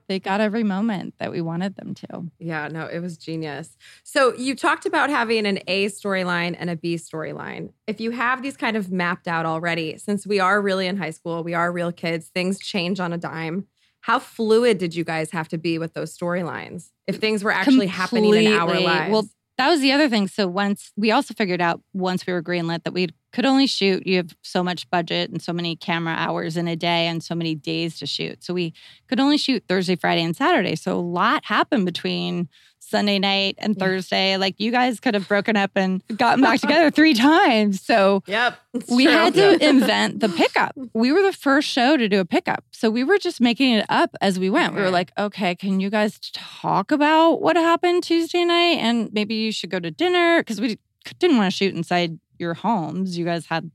they 0.08 0.20
got 0.20 0.42
every 0.42 0.64
moment 0.64 1.14
that 1.20 1.32
we 1.32 1.40
wanted 1.40 1.78
them 1.78 1.94
to. 1.94 2.26
Yeah, 2.38 2.68
no, 2.68 2.86
it 2.86 3.00
was 3.00 3.16
genius. 3.18 3.78
So 4.04 4.36
you 4.36 4.58
talked 4.58 4.86
about 4.86 5.10
having 5.10 5.46
an 5.46 5.60
A 5.68 5.86
storyline 5.86 6.54
and 6.60 6.70
a 6.70 6.76
B 6.76 6.96
storyline. 6.96 7.72
If 7.88 8.02
you 8.02 8.12
have 8.12 8.42
these 8.42 8.58
kind 8.58 8.76
of 8.76 8.92
mapped 8.92 9.30
out 9.30 9.46
already, 9.46 9.98
since 9.98 10.28
we 10.28 10.42
are 10.42 10.62
really 10.62 10.88
in 10.88 10.98
high 10.98 11.12
school, 11.12 11.46
we 11.46 11.54
are 11.54 11.72
real 11.72 11.94
kids, 11.94 12.28
things 12.28 12.60
change 12.60 13.00
on 13.00 13.14
a 13.14 13.18
dime. 13.18 13.68
How 14.02 14.20
fluid 14.20 14.80
did 14.80 14.96
you 14.96 15.06
guys 15.06 15.32
have 15.32 15.48
to 15.48 15.58
be 15.58 15.78
with 15.78 15.94
those 15.94 16.16
storylines? 16.16 16.92
If 17.08 17.16
things 17.20 17.42
were 17.42 17.52
actually 17.52 17.88
happening 17.88 18.34
in 18.34 18.52
our 18.52 18.82
lives. 18.82 19.12
Well, 19.14 19.30
that 19.58 19.70
was 19.70 19.80
the 19.82 19.92
other 19.92 20.10
thing. 20.10 20.28
So 20.28 20.48
once 20.48 20.92
we 20.98 21.12
also 21.12 21.34
figured 21.34 21.62
out 21.62 21.82
once 21.94 22.28
we 22.28 22.34
were 22.34 22.44
greenlit 22.44 22.84
that 22.84 22.94
we 22.94 23.10
could 23.36 23.46
only 23.46 23.68
shoot. 23.68 24.08
You 24.08 24.16
have 24.18 24.34
so 24.44 24.64
much 24.64 24.90
budget 24.90 25.30
and 25.30 25.42
so 25.42 25.52
many 25.52 25.76
camera 25.76 26.14
hours 26.18 26.56
in 26.56 26.70
a 26.70 26.76
day 26.78 27.08
and 27.08 27.22
so 27.22 27.36
many 27.36 27.54
days 27.54 28.00
to 28.00 28.06
shoot. 28.06 28.42
So 28.42 28.54
we 28.54 28.74
could 29.10 29.20
only 29.20 29.38
shoot 29.38 29.66
Thursday, 29.68 29.98
Friday, 29.98 30.24
and 30.24 30.34
Saturday. 30.34 30.76
So 30.78 30.98
a 30.98 31.02
lot 31.02 31.44
happened 31.44 31.86
between 31.86 32.48
Sunday 32.90 33.20
night 33.20 33.56
and. 33.58 33.76
Thursday. 33.86 34.38
Like 34.38 34.60
you 34.60 34.72
guys 34.72 35.00
could 35.00 35.14
have 35.14 35.28
broken 35.28 35.56
up 35.56 35.72
and 35.76 36.02
gotten 36.18 36.42
back 36.42 36.60
together 36.60 36.90
three 36.92 37.14
times. 37.14 37.82
So 37.82 38.24
yep. 38.26 38.58
we 38.90 39.06
true. 39.06 39.14
had 39.14 39.34
to 39.36 39.68
invent 39.68 40.20
the 40.20 40.30
pickup. 40.30 40.74
We 40.94 41.12
were 41.12 41.22
the 41.22 41.34
first 41.34 41.68
show 41.68 41.98
to 41.98 42.08
do 42.08 42.20
a 42.20 42.26
pickup. 42.26 42.64
So 42.72 42.90
we 42.90 43.04
were 43.04 43.18
just 43.18 43.42
making 43.42 43.74
it 43.74 43.86
up 43.90 44.16
as 44.22 44.40
we 44.40 44.50
went. 44.50 44.76
We 44.76 44.82
were 44.82 44.90
like, 44.90 45.12
okay, 45.18 45.54
can 45.56 45.80
you 45.80 45.90
guys 45.90 46.20
talk 46.32 46.92
about 46.92 47.42
what 47.42 47.58
happened 47.58 48.04
Tuesday 48.04 48.46
night? 48.46 48.78
And 48.78 49.12
maybe 49.12 49.36
you 49.36 49.52
should 49.52 49.70
go 49.70 49.80
to 49.80 49.92
dinner 49.92 50.40
because 50.40 50.62
we 50.62 50.80
didn't 51.20 51.38
want 51.38 51.52
to 51.52 51.56
shoot 51.56 51.76
inside 51.76 52.18
your 52.40 52.54
homes. 52.54 53.18
You 53.18 53.26
guys 53.26 53.48
had 53.48 53.72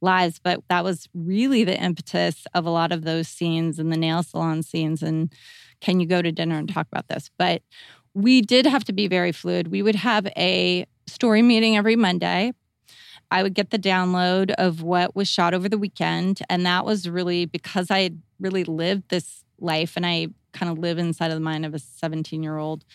lives, 0.00 0.40
but 0.42 0.60
that 0.68 0.82
was 0.82 1.08
really 1.14 1.62
the 1.62 1.80
impetus 1.80 2.46
of 2.52 2.66
a 2.66 2.70
lot 2.70 2.90
of 2.92 3.04
those 3.04 3.28
scenes 3.28 3.78
and 3.78 3.92
the 3.92 3.96
nail 3.96 4.22
salon 4.22 4.62
scenes. 4.62 5.02
And 5.02 5.32
can 5.80 6.00
you 6.00 6.06
go 6.06 6.20
to 6.20 6.32
dinner 6.32 6.58
and 6.58 6.68
talk 6.68 6.88
about 6.90 7.08
this? 7.08 7.30
But 7.38 7.62
we 8.16 8.40
did 8.40 8.64
have 8.64 8.82
to 8.84 8.94
be 8.94 9.08
very 9.08 9.30
fluid. 9.30 9.68
We 9.68 9.82
would 9.82 9.94
have 9.94 10.26
a 10.38 10.86
story 11.06 11.42
meeting 11.42 11.76
every 11.76 11.96
Monday. 11.96 12.54
I 13.30 13.42
would 13.42 13.52
get 13.52 13.70
the 13.70 13.78
download 13.78 14.52
of 14.52 14.80
what 14.80 15.14
was 15.14 15.28
shot 15.28 15.52
over 15.52 15.68
the 15.68 15.76
weekend. 15.76 16.40
And 16.48 16.64
that 16.64 16.86
was 16.86 17.10
really 17.10 17.44
because 17.44 17.90
I 17.90 18.00
had 18.00 18.22
really 18.40 18.64
lived 18.64 19.10
this 19.10 19.44
life 19.60 19.96
and 19.96 20.06
I 20.06 20.28
kind 20.54 20.72
of 20.72 20.78
live 20.78 20.96
inside 20.96 21.30
of 21.30 21.34
the 21.34 21.40
mind 21.40 21.66
of 21.66 21.74
a 21.74 21.78
17 21.78 22.42
year 22.42 22.56
old 22.56 22.86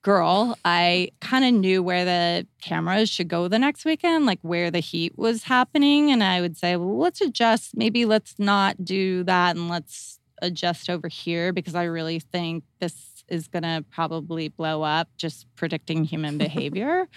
girl. 0.00 0.56
I 0.64 1.10
kind 1.20 1.44
of 1.44 1.52
knew 1.52 1.82
where 1.82 2.06
the 2.06 2.46
cameras 2.62 3.10
should 3.10 3.28
go 3.28 3.48
the 3.48 3.58
next 3.58 3.84
weekend, 3.84 4.24
like 4.24 4.40
where 4.40 4.70
the 4.70 4.80
heat 4.80 5.18
was 5.18 5.44
happening. 5.44 6.10
And 6.10 6.24
I 6.24 6.40
would 6.40 6.56
say, 6.56 6.76
well, 6.76 6.96
let's 6.98 7.20
adjust. 7.20 7.76
Maybe 7.76 8.06
let's 8.06 8.38
not 8.38 8.82
do 8.86 9.22
that 9.24 9.54
and 9.54 9.68
let's 9.68 10.18
adjust 10.40 10.88
over 10.88 11.08
here 11.08 11.52
because 11.52 11.74
I 11.74 11.84
really 11.84 12.20
think 12.20 12.64
this 12.80 13.11
is 13.28 13.48
going 13.48 13.62
to 13.62 13.84
probably 13.90 14.48
blow 14.48 14.82
up 14.82 15.08
just 15.16 15.46
predicting 15.56 16.04
human 16.04 16.38
behavior 16.46 17.08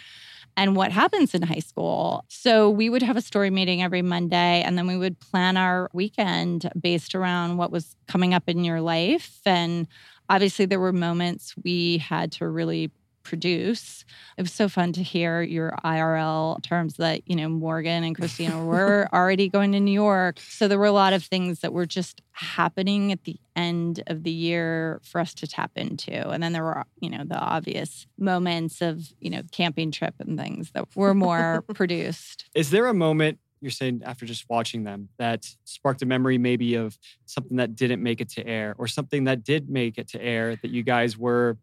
and 0.58 0.76
what 0.76 0.92
happens 0.92 1.34
in 1.34 1.42
high 1.42 1.60
school. 1.60 2.24
So 2.30 2.70
we 2.70 2.90
would 2.90 3.02
have 3.02 3.18
a 3.18 3.22
story 3.22 3.50
meeting 3.50 3.84
every 3.84 4.02
Monday 4.02 4.62
and 4.62 4.78
then 4.78 4.88
we 4.88 4.98
would 4.98 5.20
plan 5.20 5.58
our 5.58 5.90
weekend 5.94 6.70
based 6.80 7.14
around 7.14 7.58
what 7.58 7.72
was 7.72 7.96
coming 8.08 8.34
up 8.34 8.44
in 8.48 8.64
your 8.64 8.82
life. 8.82 9.40
And 9.46 9.88
obviously, 10.30 10.66
there 10.66 10.80
were 10.80 10.94
moments 10.94 11.56
we 11.64 11.98
had 11.98 12.32
to 12.34 12.48
really 12.48 12.92
produce. 13.26 14.06
It 14.38 14.44
was 14.44 14.54
so 14.54 14.70
fun 14.70 14.94
to 14.94 15.04
hear 15.04 15.42
your 15.42 15.76
IRL 15.84 16.64
terms 16.64 16.96
that, 16.96 17.22
you 17.26 17.36
know, 17.36 17.50
Morgan 17.50 18.04
and 18.06 18.16
Christina 18.16 18.64
were 18.64 19.10
already 19.14 19.50
going 19.50 19.74
to 19.74 19.80
New 19.82 19.92
York. 19.92 20.40
So 20.40 20.70
there 20.70 20.80
were 20.80 20.86
a 20.86 20.92
lot 20.94 21.12
of 21.12 21.24
things 21.24 21.60
that 21.60 21.74
were 21.74 21.86
just 21.86 22.22
happening 22.32 23.12
at 23.12 23.26
the 23.26 23.38
end 23.56 24.04
of 24.08 24.24
the 24.24 24.32
year 24.32 25.02
for 25.04 25.20
us 25.20 25.34
to 25.36 25.48
tap 25.48 25.72
into. 25.76 26.30
And 26.30 26.42
then 26.42 26.54
there 26.54 26.64
were, 26.64 26.84
you 27.02 27.10
know, 27.10 27.24
the 27.26 27.38
obvious 27.38 28.08
moments 28.18 28.82
of, 28.82 29.12
you 29.20 29.30
know, 29.30 29.42
camping 29.52 29.92
trip 29.92 30.16
and 30.20 30.40
things 30.40 30.72
that 30.72 30.96
were 30.96 31.14
more 31.14 31.64
produced. 31.74 32.46
Is 32.54 32.70
there 32.70 32.88
a 32.88 32.94
moment 32.94 33.40
you're 33.66 33.72
saying 33.72 34.02
after 34.06 34.28
just 34.28 34.46
watching 34.48 34.84
them 34.84 35.10
that 35.18 35.48
sparked 35.64 36.02
a 36.04 36.06
memory 36.06 36.38
maybe 36.38 36.76
of 36.76 37.00
something 37.26 37.58
that 37.58 37.76
didn't 37.76 38.04
make 38.04 38.22
it 38.22 38.30
to 38.30 38.46
air 38.46 38.76
or 38.78 38.88
something 38.88 39.24
that 39.24 39.44
did 39.44 39.70
make 39.70 39.98
it 39.98 40.08
to 40.10 40.22
air 40.22 40.56
that 40.58 40.70
you 40.70 40.84
guys 40.84 41.18
were 41.18 41.58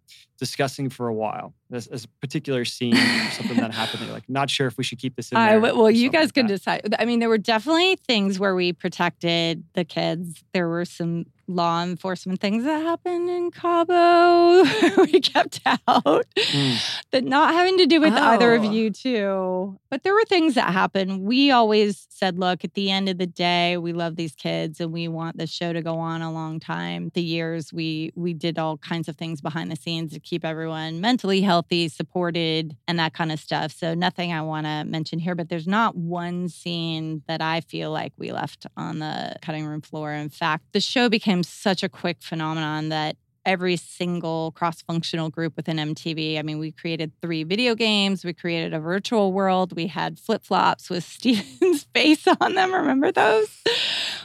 discussing 0.47 0.91
for 0.91 1.07
a 1.09 1.15
while? 1.15 1.55
As 1.73 1.87
a 2.05 2.09
particular 2.21 2.65
scene 2.67 2.95
or 2.97 3.31
something 3.31 3.57
that 3.57 3.73
happened 3.73 4.01
that 4.01 4.07
you're 4.07 4.15
like, 4.15 4.29
not 4.29 4.51
sure 4.51 4.67
if 4.67 4.77
we 4.77 4.85
should 4.85 4.99
keep 4.99 5.15
this 5.17 5.31
in 5.33 5.37
w- 5.39 5.75
well, 5.79 5.91
you 5.91 6.11
guys 6.11 6.27
like 6.27 6.35
can 6.35 6.47
that. 6.49 6.53
decide. 6.59 6.95
I 6.99 7.05
mean, 7.07 7.19
there 7.21 7.31
were 7.31 7.39
definitely 7.39 7.97
things 8.07 8.39
where 8.39 8.55
we 8.55 8.73
protected 8.75 9.65
the 9.75 9.85
kids. 9.85 10.43
There 10.53 10.69
were 10.69 10.85
some 10.85 11.25
law 11.49 11.83
enforcement 11.83 12.41
things 12.41 12.65
that 12.65 12.83
happened 12.83 13.29
in 13.29 13.51
Cabo 13.51 14.63
we 15.13 15.21
kept 15.21 15.61
out 15.67 16.27
Mm. 16.37 17.03
that 17.13 17.25
not 17.25 17.53
having 17.55 17.77
to 17.79 17.87
do 17.87 18.01
with 18.01 18.13
either 18.15 18.55
of 18.55 18.65
Oh. 18.65 18.71
you 18.71 18.91
two. 18.91 19.79
But 19.91 20.03
there 20.03 20.15
were 20.15 20.25
things 20.29 20.55
that 20.55 20.73
happened. 20.73 21.23
We 21.23 21.51
always 21.51 22.07
said, 22.11 22.39
look, 22.39 22.65
at 22.65 22.75
the 22.75 22.91
end 22.91 23.09
of 23.09 23.19
the 23.19 23.27
day, 23.27 23.77
we 23.77 23.93
love 23.93 24.17
these 24.17 24.35
kids 24.35 24.81
and 24.81 24.93
we 24.93 25.09
want 25.09 25.37
this 25.39 25.51
show 25.51 25.73
to 25.73 25.83
go 25.83 25.97
on 25.99 26.23
a 26.23 26.33
long 26.33 26.61
time. 26.61 27.11
The 27.15 27.23
years 27.23 27.73
we 27.73 28.13
we 28.15 28.33
did 28.35 28.59
all 28.59 28.77
kinds 28.79 29.09
of 29.09 29.17
things 29.17 29.41
behind 29.41 29.71
the 29.71 29.77
scenes 29.77 30.13
to 30.13 30.21
keep 30.21 30.32
everyone 30.45 31.01
mentally 31.01 31.41
healthy, 31.41 31.89
supported, 31.89 32.77
and 32.89 32.99
that 32.99 33.15
kind 33.15 33.31
of 33.31 33.39
stuff. 33.39 33.73
So 33.73 33.95
nothing 33.95 34.33
I 34.33 34.43
want 34.43 34.67
to 34.67 34.85
mention 34.85 35.19
here, 35.19 35.35
but 35.35 35.49
there's 35.49 35.67
not 35.67 35.97
one 35.97 36.49
scene 36.49 37.23
that 37.29 37.43
I 37.43 37.61
feel 37.61 37.91
like 37.91 38.13
we 38.17 38.33
left 38.33 38.67
on 38.77 38.99
the 38.99 39.37
cutting 39.43 39.67
room 39.67 39.81
floor. 39.81 40.13
In 40.13 40.31
fact, 40.31 40.65
the 40.73 40.81
show 40.81 41.09
became 41.09 41.43
such 41.43 41.83
a 41.83 41.89
quick 41.89 42.23
phenomenon 42.23 42.89
that 42.89 43.17
every 43.45 43.77
single 43.77 44.53
cross 44.53 44.83
functional 44.83 45.31
group 45.31 45.57
within 45.57 45.77
MTV. 45.77 46.39
I 46.39 46.43
mean, 46.43 46.59
we 46.59 46.73
created 46.73 47.13
three 47.21 47.45
video 47.45 47.75
games, 47.75 48.25
we 48.25 48.33
created 48.33 48.73
a 48.73 48.81
virtual 48.81 49.33
world, 49.33 49.75
we 49.75 49.89
had 49.89 50.19
flip 50.19 50.45
flops 50.45 50.89
with 50.89 51.05
Stephen's 51.23 51.85
face 51.95 52.27
on 52.41 52.55
them. 52.55 52.73
Remember 52.73 53.13
those? 53.13 53.49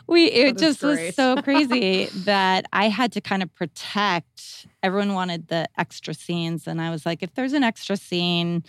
We 0.08 0.26
it 0.26 0.58
just 0.58 0.84
was 0.84 1.16
so 1.16 1.42
crazy 1.42 2.06
that 2.26 2.66
I 2.72 2.90
had 2.90 3.12
to 3.14 3.22
kind 3.22 3.44
of 3.44 3.54
protect. 3.56 4.67
Everyone 4.88 5.14
wanted 5.14 5.50
the 5.50 5.68
extra 5.78 6.14
scenes, 6.14 6.66
and 6.66 6.82
I 6.82 6.90
was 6.90 7.06
like, 7.06 7.22
if 7.22 7.34
there's 7.36 7.54
an 7.54 7.64
extra 7.64 7.98
scene, 7.98 8.64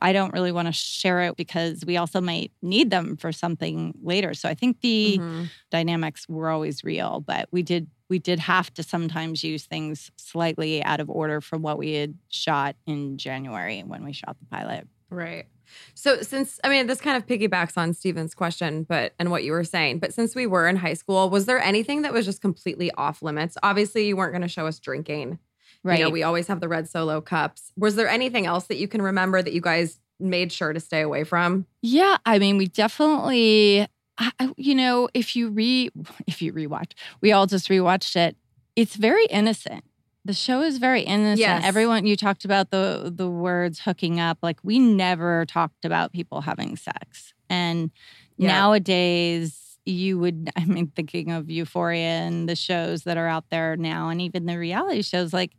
I 0.00 0.12
don't 0.12 0.32
really 0.32 0.52
want 0.52 0.66
to 0.66 0.72
share 0.72 1.20
it 1.22 1.36
because 1.36 1.84
we 1.86 1.96
also 1.96 2.20
might 2.20 2.50
need 2.62 2.90
them 2.90 3.16
for 3.16 3.30
something 3.30 3.94
later. 4.02 4.34
So 4.34 4.48
I 4.48 4.54
think 4.54 4.80
the 4.80 5.18
Mhm. 5.18 5.50
dynamics 5.70 6.28
were 6.28 6.48
always 6.50 6.82
real, 6.82 7.20
but 7.20 7.48
we 7.52 7.62
did 7.62 7.88
we 8.08 8.18
did 8.18 8.40
have 8.40 8.74
to 8.74 8.82
sometimes 8.82 9.42
use 9.42 9.64
things 9.64 10.10
slightly 10.18 10.84
out 10.84 11.00
of 11.00 11.08
order 11.08 11.40
from 11.40 11.62
what 11.62 11.78
we 11.78 11.94
had 11.94 12.14
shot 12.28 12.76
in 12.86 13.16
January 13.16 13.80
when 13.82 14.04
we 14.04 14.12
shot 14.12 14.36
the 14.38 14.44
pilot. 14.46 14.86
Right. 15.08 15.46
So 15.94 16.20
since 16.20 16.60
I 16.62 16.68
mean 16.68 16.86
this 16.88 17.00
kind 17.00 17.16
of 17.16 17.24
piggybacks 17.26 17.78
on 17.78 17.94
Stephen's 17.94 18.34
question, 18.34 18.82
but 18.82 19.14
and 19.18 19.30
what 19.30 19.44
you 19.44 19.52
were 19.52 19.64
saying, 19.64 19.98
but 20.00 20.12
since 20.12 20.34
we 20.34 20.46
were 20.46 20.68
in 20.68 20.76
high 20.76 20.92
school, 20.94 21.30
was 21.30 21.46
there 21.46 21.58
anything 21.58 22.02
that 22.02 22.12
was 22.12 22.26
just 22.26 22.42
completely 22.42 22.90
off 22.92 23.22
limits? 23.22 23.56
Obviously, 23.62 24.06
you 24.06 24.16
weren't 24.16 24.32
going 24.32 24.42
to 24.42 24.48
show 24.48 24.66
us 24.66 24.78
drinking. 24.78 25.38
Right. 25.84 25.98
You 25.98 26.04
know, 26.04 26.10
we 26.10 26.22
always 26.22 26.46
have 26.46 26.60
the 26.60 26.68
red 26.68 26.88
solo 26.88 27.20
cups. 27.20 27.72
Was 27.76 27.96
there 27.96 28.08
anything 28.08 28.46
else 28.46 28.66
that 28.66 28.76
you 28.76 28.86
can 28.86 29.02
remember 29.02 29.42
that 29.42 29.52
you 29.52 29.60
guys 29.60 29.98
made 30.20 30.52
sure 30.52 30.72
to 30.72 30.78
stay 30.80 31.00
away 31.00 31.24
from? 31.24 31.66
Yeah, 31.82 32.18
I 32.24 32.38
mean, 32.38 32.56
we 32.56 32.68
definitely, 32.68 33.88
I, 34.18 34.30
you 34.56 34.74
know, 34.76 35.08
if 35.14 35.34
you 35.34 35.48
re, 35.48 35.90
if 36.26 36.40
you 36.40 36.52
rewatch, 36.52 36.92
we 37.20 37.32
all 37.32 37.46
just 37.46 37.68
rewatched 37.68 38.14
it. 38.16 38.36
It's 38.76 38.94
very 38.96 39.26
innocent. 39.26 39.84
The 40.24 40.32
show 40.34 40.62
is 40.62 40.78
very 40.78 41.02
innocent. 41.02 41.40
Yes. 41.40 41.64
Everyone, 41.64 42.06
you 42.06 42.14
talked 42.14 42.44
about 42.44 42.70
the 42.70 43.12
the 43.12 43.28
words 43.28 43.80
hooking 43.80 44.20
up. 44.20 44.38
Like 44.40 44.58
we 44.62 44.78
never 44.78 45.44
talked 45.46 45.84
about 45.84 46.12
people 46.12 46.42
having 46.42 46.76
sex, 46.76 47.34
and 47.50 47.90
Yeah. 48.36 48.52
nowadays 48.52 49.58
you 49.84 50.18
would, 50.18 50.50
I 50.56 50.64
mean, 50.64 50.92
thinking 50.94 51.30
of 51.30 51.50
Euphoria 51.50 52.00
and 52.00 52.48
the 52.48 52.56
shows 52.56 53.04
that 53.04 53.16
are 53.16 53.28
out 53.28 53.50
there 53.50 53.76
now, 53.76 54.08
and 54.08 54.20
even 54.20 54.46
the 54.46 54.58
reality 54.58 55.02
shows, 55.02 55.32
like 55.32 55.52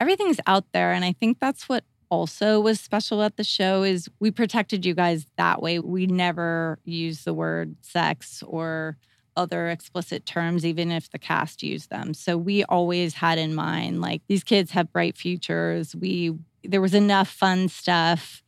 everything's 0.00 0.40
out 0.46 0.64
there. 0.72 0.92
And 0.92 1.04
I 1.04 1.12
think 1.12 1.38
that's 1.40 1.68
what 1.68 1.84
also 2.10 2.60
was 2.60 2.80
special 2.80 3.22
at 3.22 3.36
the 3.36 3.44
show 3.44 3.82
is 3.82 4.08
we 4.18 4.30
protected 4.30 4.86
you 4.86 4.94
guys 4.94 5.26
that 5.36 5.60
way. 5.60 5.78
We 5.78 6.06
never 6.06 6.78
used 6.84 7.24
the 7.24 7.34
word 7.34 7.76
sex 7.82 8.42
or 8.46 8.96
other 9.36 9.68
explicit 9.68 10.26
terms, 10.26 10.66
even 10.66 10.90
if 10.90 11.10
the 11.10 11.18
cast 11.18 11.62
used 11.62 11.90
them. 11.90 12.14
So 12.14 12.36
we 12.36 12.64
always 12.64 13.14
had 13.14 13.38
in 13.38 13.54
mind 13.54 14.00
like 14.00 14.22
these 14.26 14.42
kids 14.42 14.72
have 14.72 14.92
bright 14.92 15.16
futures. 15.16 15.94
We 15.94 16.34
there 16.64 16.80
was 16.80 16.94
enough 16.94 17.28
fun 17.28 17.68
stuff 17.68 18.42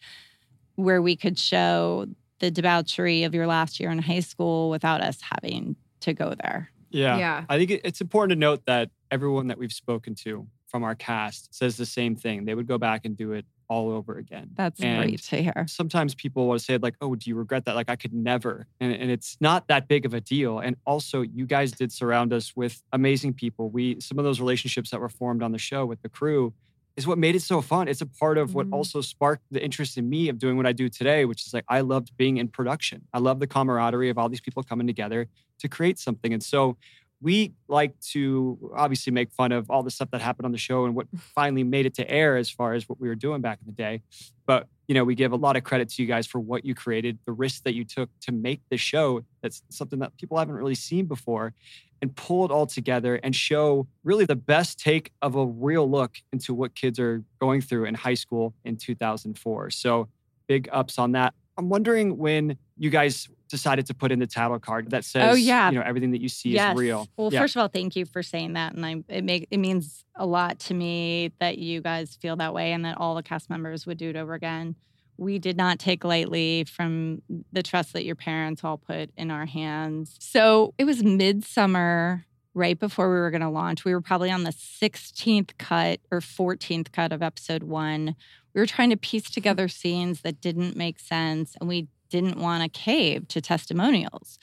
where 0.74 1.00
we 1.00 1.14
could 1.14 1.38
show 1.38 2.06
the 2.40 2.50
debauchery 2.50 3.22
of 3.24 3.34
your 3.34 3.46
last 3.46 3.78
year 3.78 3.90
in 3.90 3.98
high 3.98 4.20
school 4.20 4.70
without 4.70 5.00
us 5.00 5.18
having 5.22 5.76
to 6.00 6.12
go 6.12 6.34
there. 6.42 6.70
Yeah. 6.90 7.18
Yeah. 7.18 7.44
I 7.48 7.56
think 7.56 7.70
it's 7.84 8.00
important 8.00 8.30
to 8.30 8.40
note 8.40 8.66
that 8.66 8.90
everyone 9.10 9.46
that 9.48 9.58
we've 9.58 9.72
spoken 9.72 10.14
to 10.16 10.46
from 10.66 10.82
our 10.82 10.94
cast 10.94 11.54
says 11.54 11.76
the 11.76 11.86
same 11.86 12.16
thing. 12.16 12.44
They 12.44 12.54
would 12.54 12.66
go 12.66 12.78
back 12.78 13.04
and 13.04 13.16
do 13.16 13.32
it 13.32 13.44
all 13.68 13.90
over 13.90 14.18
again. 14.18 14.50
That's 14.56 14.80
And 14.80 15.04
great 15.04 15.22
to 15.22 15.42
hear. 15.42 15.64
Sometimes 15.68 16.14
people 16.14 16.48
will 16.48 16.58
say, 16.58 16.76
like, 16.78 16.96
oh, 17.00 17.14
do 17.14 17.30
you 17.30 17.36
regret 17.36 17.66
that? 17.66 17.76
Like, 17.76 17.88
I 17.88 17.94
could 17.94 18.12
never. 18.12 18.66
And, 18.80 18.92
and 18.92 19.10
it's 19.10 19.36
not 19.40 19.68
that 19.68 19.86
big 19.86 20.04
of 20.04 20.12
a 20.12 20.20
deal. 20.20 20.58
And 20.58 20.76
also, 20.86 21.22
you 21.22 21.46
guys 21.46 21.70
did 21.70 21.92
surround 21.92 22.32
us 22.32 22.56
with 22.56 22.82
amazing 22.92 23.34
people. 23.34 23.70
We, 23.70 24.00
some 24.00 24.18
of 24.18 24.24
those 24.24 24.40
relationships 24.40 24.90
that 24.90 25.00
were 25.00 25.08
formed 25.08 25.42
on 25.42 25.52
the 25.52 25.58
show 25.58 25.86
with 25.86 26.02
the 26.02 26.08
crew 26.08 26.52
is 27.00 27.06
what 27.06 27.18
made 27.18 27.34
it 27.36 27.42
so 27.42 27.60
fun. 27.60 27.88
It's 27.88 28.00
a 28.02 28.06
part 28.06 28.38
of 28.38 28.54
what 28.54 28.66
Mhm. 28.66 28.72
also 28.72 29.00
sparked 29.00 29.44
the 29.50 29.62
interest 29.68 29.96
in 29.98 30.08
me 30.08 30.28
of 30.28 30.38
doing 30.38 30.56
what 30.56 30.66
I 30.66 30.72
do 30.72 30.88
today, 30.88 31.24
which 31.24 31.46
is 31.46 31.52
like, 31.54 31.64
I 31.68 31.80
loved 31.80 32.16
being 32.16 32.36
in 32.36 32.48
production. 32.48 33.08
I 33.12 33.18
love 33.18 33.40
the 33.40 33.46
camaraderie 33.46 34.10
of 34.10 34.18
all 34.18 34.28
these 34.28 34.40
people 34.40 34.62
coming 34.62 34.86
together 34.86 35.28
to 35.60 35.68
create 35.68 35.98
something. 35.98 36.32
And 36.32 36.42
so, 36.42 36.76
we 37.22 37.52
like 37.68 37.98
to 38.00 38.72
obviously 38.74 39.12
make 39.12 39.30
fun 39.30 39.52
of 39.52 39.70
all 39.70 39.82
the 39.82 39.90
stuff 39.90 40.10
that 40.10 40.20
happened 40.20 40.46
on 40.46 40.52
the 40.52 40.58
show 40.58 40.84
and 40.84 40.94
what 40.94 41.06
finally 41.34 41.64
made 41.64 41.86
it 41.86 41.94
to 41.94 42.10
air 42.10 42.36
as 42.36 42.50
far 42.50 42.74
as 42.74 42.88
what 42.88 43.00
we 43.00 43.08
were 43.08 43.14
doing 43.14 43.40
back 43.40 43.58
in 43.60 43.66
the 43.66 43.72
day. 43.72 44.02
But 44.46 44.66
you 44.88 44.94
know, 44.94 45.04
we 45.04 45.14
give 45.14 45.32
a 45.32 45.36
lot 45.36 45.56
of 45.56 45.62
credit 45.62 45.88
to 45.90 46.02
you 46.02 46.08
guys 46.08 46.26
for 46.26 46.40
what 46.40 46.64
you 46.64 46.74
created, 46.74 47.18
the 47.24 47.32
risk 47.32 47.62
that 47.62 47.74
you 47.74 47.84
took 47.84 48.10
to 48.22 48.32
make 48.32 48.60
the 48.70 48.76
show. 48.76 49.24
That's 49.40 49.62
something 49.68 50.00
that 50.00 50.16
people 50.16 50.36
haven't 50.36 50.56
really 50.56 50.74
seen 50.74 51.06
before, 51.06 51.54
and 52.02 52.14
pull 52.16 52.44
it 52.44 52.50
all 52.50 52.66
together 52.66 53.16
and 53.22 53.36
show 53.36 53.86
really 54.02 54.24
the 54.24 54.34
best 54.34 54.80
take 54.80 55.12
of 55.22 55.36
a 55.36 55.46
real 55.46 55.88
look 55.88 56.16
into 56.32 56.54
what 56.54 56.74
kids 56.74 56.98
are 56.98 57.22
going 57.40 57.60
through 57.60 57.84
in 57.84 57.94
high 57.94 58.14
school 58.14 58.54
in 58.64 58.76
2004. 58.76 59.70
So 59.70 60.08
big 60.48 60.68
ups 60.72 60.98
on 60.98 61.12
that. 61.12 61.34
I'm 61.56 61.68
wondering 61.68 62.18
when 62.18 62.56
you 62.76 62.90
guys 62.90 63.28
decided 63.50 63.86
to 63.86 63.94
put 63.94 64.12
in 64.12 64.18
the 64.18 64.26
title 64.26 64.58
card 64.58 64.90
that 64.90 64.98
oh, 64.98 65.02
says, 65.02 65.32
Oh, 65.32 65.36
yeah. 65.36 65.70
you 65.70 65.78
know, 65.78 65.84
everything 65.84 66.12
that 66.12 66.20
you 66.20 66.28
see 66.28 66.56
is 66.56 66.76
real. 66.76 67.08
Well, 67.16 67.32
yeah. 67.32 67.40
first 67.40 67.56
of 67.56 67.60
all, 67.60 67.68
thank 67.68 67.96
you 67.96 68.04
for 68.06 68.22
saying 68.22 68.54
that, 68.54 68.74
and 68.74 68.86
I 68.86 69.02
it 69.08 69.24
make 69.24 69.48
it 69.50 69.58
means 69.58 70.04
a 70.16 70.26
lot 70.26 70.58
to 70.60 70.74
me 70.74 71.32
that 71.40 71.58
you 71.58 71.80
guys 71.80 72.16
feel 72.16 72.36
that 72.36 72.54
way, 72.54 72.72
and 72.72 72.84
that 72.84 72.98
all 72.98 73.14
the 73.14 73.22
cast 73.22 73.50
members 73.50 73.86
would 73.86 73.98
do 73.98 74.10
it 74.10 74.16
over 74.16 74.34
again. 74.34 74.76
We 75.18 75.38
did 75.38 75.56
not 75.56 75.78
take 75.78 76.02
lightly 76.02 76.64
from 76.64 77.20
the 77.52 77.62
trust 77.62 77.92
that 77.92 78.06
your 78.06 78.14
parents 78.14 78.64
all 78.64 78.78
put 78.78 79.10
in 79.18 79.30
our 79.30 79.44
hands. 79.44 80.16
So 80.18 80.72
it 80.78 80.84
was 80.84 81.04
midsummer, 81.04 82.24
right 82.54 82.78
before 82.78 83.08
we 83.08 83.16
were 83.16 83.30
going 83.30 83.42
to 83.42 83.48
launch. 83.48 83.84
We 83.84 83.92
were 83.92 84.00
probably 84.00 84.30
on 84.30 84.44
the 84.44 84.50
16th 84.50 85.58
cut 85.58 86.00
or 86.10 86.20
14th 86.20 86.92
cut 86.92 87.12
of 87.12 87.22
episode 87.22 87.62
one. 87.62 88.16
We 88.54 88.60
were 88.60 88.66
trying 88.66 88.90
to 88.90 88.96
piece 88.96 89.26
hmm. 89.26 89.32
together 89.32 89.68
scenes 89.68 90.22
that 90.22 90.40
didn't 90.40 90.76
make 90.76 90.98
sense, 90.98 91.56
and 91.60 91.68
we 91.68 91.88
didn't 92.10 92.38
want 92.38 92.62
to 92.62 92.68
cave 92.68 93.28
to 93.28 93.40
testimonials 93.40 94.38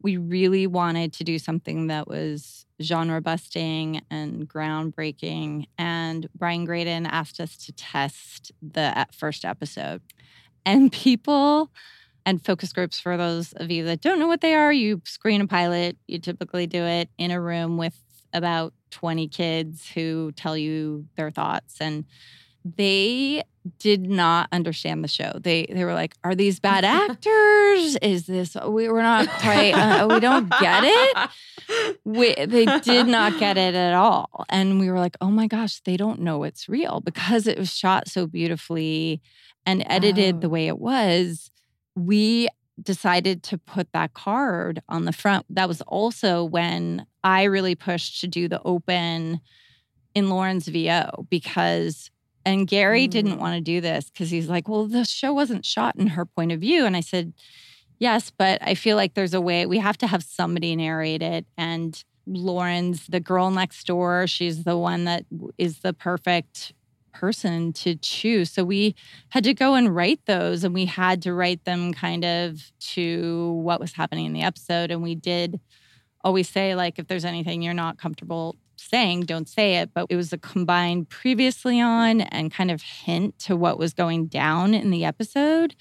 we 0.00 0.16
really 0.16 0.66
wanted 0.66 1.12
to 1.14 1.24
do 1.24 1.38
something 1.38 1.86
that 1.88 2.08
was 2.08 2.66
genre 2.82 3.20
busting 3.20 4.02
and 4.10 4.48
groundbreaking. 4.48 5.66
And 5.78 6.28
Brian 6.34 6.64
Graden 6.64 7.06
asked 7.06 7.40
us 7.40 7.56
to 7.58 7.72
test 7.72 8.52
the 8.62 9.06
first 9.12 9.44
episode. 9.44 10.02
And 10.64 10.92
people 10.92 11.70
and 12.24 12.44
focus 12.44 12.72
groups, 12.72 12.98
for 12.98 13.16
those 13.16 13.52
of 13.54 13.70
you 13.70 13.84
that 13.84 14.00
don't 14.00 14.18
know 14.18 14.26
what 14.26 14.40
they 14.40 14.54
are, 14.54 14.72
you 14.72 15.00
screen 15.04 15.40
a 15.40 15.46
pilot. 15.46 15.96
You 16.06 16.18
typically 16.18 16.66
do 16.66 16.82
it 16.82 17.08
in 17.18 17.30
a 17.30 17.40
room 17.40 17.76
with 17.76 17.98
about 18.32 18.74
20 18.90 19.28
kids 19.28 19.88
who 19.90 20.32
tell 20.32 20.56
you 20.56 21.06
their 21.16 21.30
thoughts. 21.30 21.80
And 21.80 22.04
they 22.64 23.44
did 23.78 24.08
not 24.08 24.48
understand 24.52 25.02
the 25.04 25.08
show. 25.08 25.32
They 25.40 25.66
they 25.70 25.84
were 25.84 25.94
like, 25.94 26.14
"Are 26.24 26.34
these 26.34 26.60
bad 26.60 26.84
actors? 26.84 27.96
Is 28.02 28.26
this 28.26 28.56
we 28.66 28.88
were 28.88 29.02
not 29.02 29.28
quite 29.28 29.72
uh, 29.72 30.06
we 30.10 30.20
don't 30.20 30.48
get 30.60 30.82
it." 30.84 31.30
We, 32.04 32.34
they 32.34 32.64
did 32.80 33.08
not 33.08 33.40
get 33.40 33.58
it 33.58 33.74
at 33.74 33.92
all, 33.94 34.44
and 34.48 34.78
we 34.78 34.88
were 34.90 34.98
like, 35.00 35.16
"Oh 35.20 35.30
my 35.30 35.46
gosh, 35.48 35.80
they 35.80 35.96
don't 35.96 36.20
know 36.20 36.44
it's 36.44 36.68
real 36.68 37.00
because 37.00 37.46
it 37.46 37.58
was 37.58 37.74
shot 37.74 38.08
so 38.08 38.26
beautifully 38.26 39.20
and 39.64 39.82
edited 39.86 40.40
the 40.40 40.46
Oh. 40.46 40.50
way 40.50 40.68
it 40.68 40.78
was." 40.78 41.50
We 41.96 42.48
decided 42.80 43.42
to 43.44 43.58
put 43.58 43.90
that 43.92 44.12
card 44.14 44.82
on 44.88 45.06
the 45.06 45.12
front. 45.12 45.46
That 45.50 45.66
was 45.66 45.80
also 45.82 46.44
when 46.44 47.06
I 47.24 47.44
really 47.44 47.74
pushed 47.74 48.20
to 48.20 48.28
do 48.28 48.48
the 48.48 48.60
open 48.64 49.40
in 50.14 50.28
Lauren's 50.28 50.68
VO 50.68 51.26
because 51.30 52.10
and 52.46 52.66
Gary 52.66 53.08
didn't 53.08 53.36
Mm. 53.36 53.40
want 53.40 53.54
to 53.56 53.60
do 53.60 53.82
this 53.82 54.10
because 54.10 54.30
he's 54.30 54.48
like, 54.48 54.68
well, 54.68 54.86
the 54.86 55.04
show 55.04 55.34
wasn't 55.34 55.66
shot 55.66 55.96
in 55.96 56.08
her 56.08 56.24
point 56.24 56.52
of 56.52 56.60
view. 56.60 56.86
And 56.86 56.96
I 56.96 57.00
said, 57.00 57.34
yes, 57.98 58.30
but 58.36 58.62
I 58.62 58.74
feel 58.74 58.96
like 58.96 59.14
there's 59.14 59.34
a 59.34 59.40
way 59.40 59.66
we 59.66 59.78
have 59.78 59.98
to 59.98 60.06
have 60.06 60.22
somebody 60.22 60.76
narrate 60.76 61.22
it. 61.22 61.46
And 61.58 62.02
Lauren's 62.26 63.06
the 63.08 63.20
girl 63.20 63.50
next 63.50 63.86
door. 63.86 64.26
She's 64.26 64.64
the 64.64 64.78
one 64.78 65.04
that 65.04 65.24
is 65.58 65.80
the 65.80 65.92
perfect 65.92 66.72
person 67.12 67.72
to 67.72 67.96
choose. 67.96 68.50
So 68.50 68.64
we 68.64 68.94
had 69.30 69.44
to 69.44 69.54
go 69.54 69.74
and 69.74 69.94
write 69.94 70.20
those 70.26 70.64
and 70.64 70.74
we 70.74 70.84
had 70.86 71.22
to 71.22 71.32
write 71.34 71.64
them 71.64 71.94
kind 71.94 72.24
of 72.24 72.70
to 72.94 73.52
what 73.62 73.80
was 73.80 73.92
happening 73.94 74.26
in 74.26 74.32
the 74.34 74.42
episode. 74.42 74.90
And 74.90 75.02
we 75.02 75.14
did 75.14 75.60
always 76.24 76.48
say, 76.48 76.74
like, 76.74 76.98
if 76.98 77.06
there's 77.06 77.24
anything 77.24 77.62
you're 77.62 77.74
not 77.74 77.98
comfortable 77.98 78.56
saying, 78.76 79.22
don't 79.22 79.48
say 79.48 79.76
it. 79.76 79.90
But 79.94 80.06
it 80.10 80.16
was 80.16 80.32
a 80.32 80.38
combined 80.38 81.08
previously 81.08 81.80
on 81.80 82.20
and 82.20 82.52
kind 82.52 82.70
of 82.70 82.82
hint 82.82 83.38
to 83.40 83.56
what 83.56 83.78
was 83.78 83.92
going 83.94 84.26
down 84.26 84.74
in 84.74 84.90
the 84.90 85.04
episode. 85.04 85.74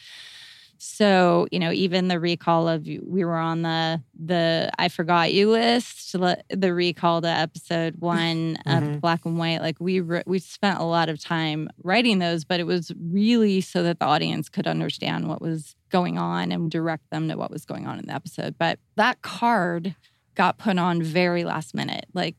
So, 0.77 1.47
you 1.51 1.57
know, 1.59 1.71
even 1.71 2.09
the 2.09 2.19
recall 2.19 2.67
of 2.67 2.85
we 2.85 3.23
were 3.23 3.37
on 3.37 3.61
the 3.61 4.01
the 4.13 4.69
I 4.77 4.89
forgot 4.89 5.33
you 5.33 5.49
list, 5.49 6.11
the 6.11 6.73
recall 6.73 7.21
to 7.21 7.27
episode 7.29 7.95
one 7.99 8.57
of 8.65 8.83
Mhm. 8.83 9.01
Black 9.01 9.25
and 9.25 9.37
White. 9.37 9.61
Like 9.61 9.77
we 9.79 10.01
re- 10.01 10.23
we 10.27 10.37
spent 10.39 10.79
a 10.79 10.83
lot 10.83 11.07
of 11.07 11.19
time 11.19 11.69
writing 11.83 12.19
those, 12.19 12.43
but 12.43 12.59
it 12.59 12.65
was 12.65 12.91
really 12.99 13.61
so 13.61 13.83
that 13.83 13.99
the 13.99 14.05
audience 14.05 14.49
could 14.49 14.67
understand 14.67 15.27
what 15.29 15.41
was 15.41 15.75
going 15.89 16.17
on 16.17 16.51
and 16.51 16.69
direct 16.69 17.09
them 17.09 17.29
to 17.29 17.35
what 17.35 17.51
was 17.51 17.65
going 17.65 17.87
on 17.87 17.97
in 17.97 18.05
the 18.07 18.13
episode. 18.13 18.55
But 18.59 18.77
that 18.95 19.21
card 19.21 19.95
got 20.35 20.57
put 20.57 20.77
on 20.77 21.01
very 21.01 21.45
last 21.45 21.73
minute, 21.73 22.05
like 22.13 22.35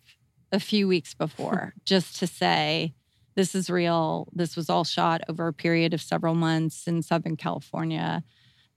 a 0.53 0.61
few 0.61 0.89
weeks 0.89 1.15
before, 1.15 1.75
just 1.85 2.19
to 2.21 2.27
say 2.27 2.95
this 3.35 3.55
is 3.55 3.69
real. 3.69 4.29
This 4.33 4.57
was 4.57 4.71
all 4.71 4.85
shot 4.85 5.21
over 5.29 5.47
a 5.47 5.53
period 5.53 5.93
of 5.95 6.01
several 6.01 6.35
months 6.35 6.87
in 6.87 7.03
Southern 7.03 7.37
California. 7.37 8.25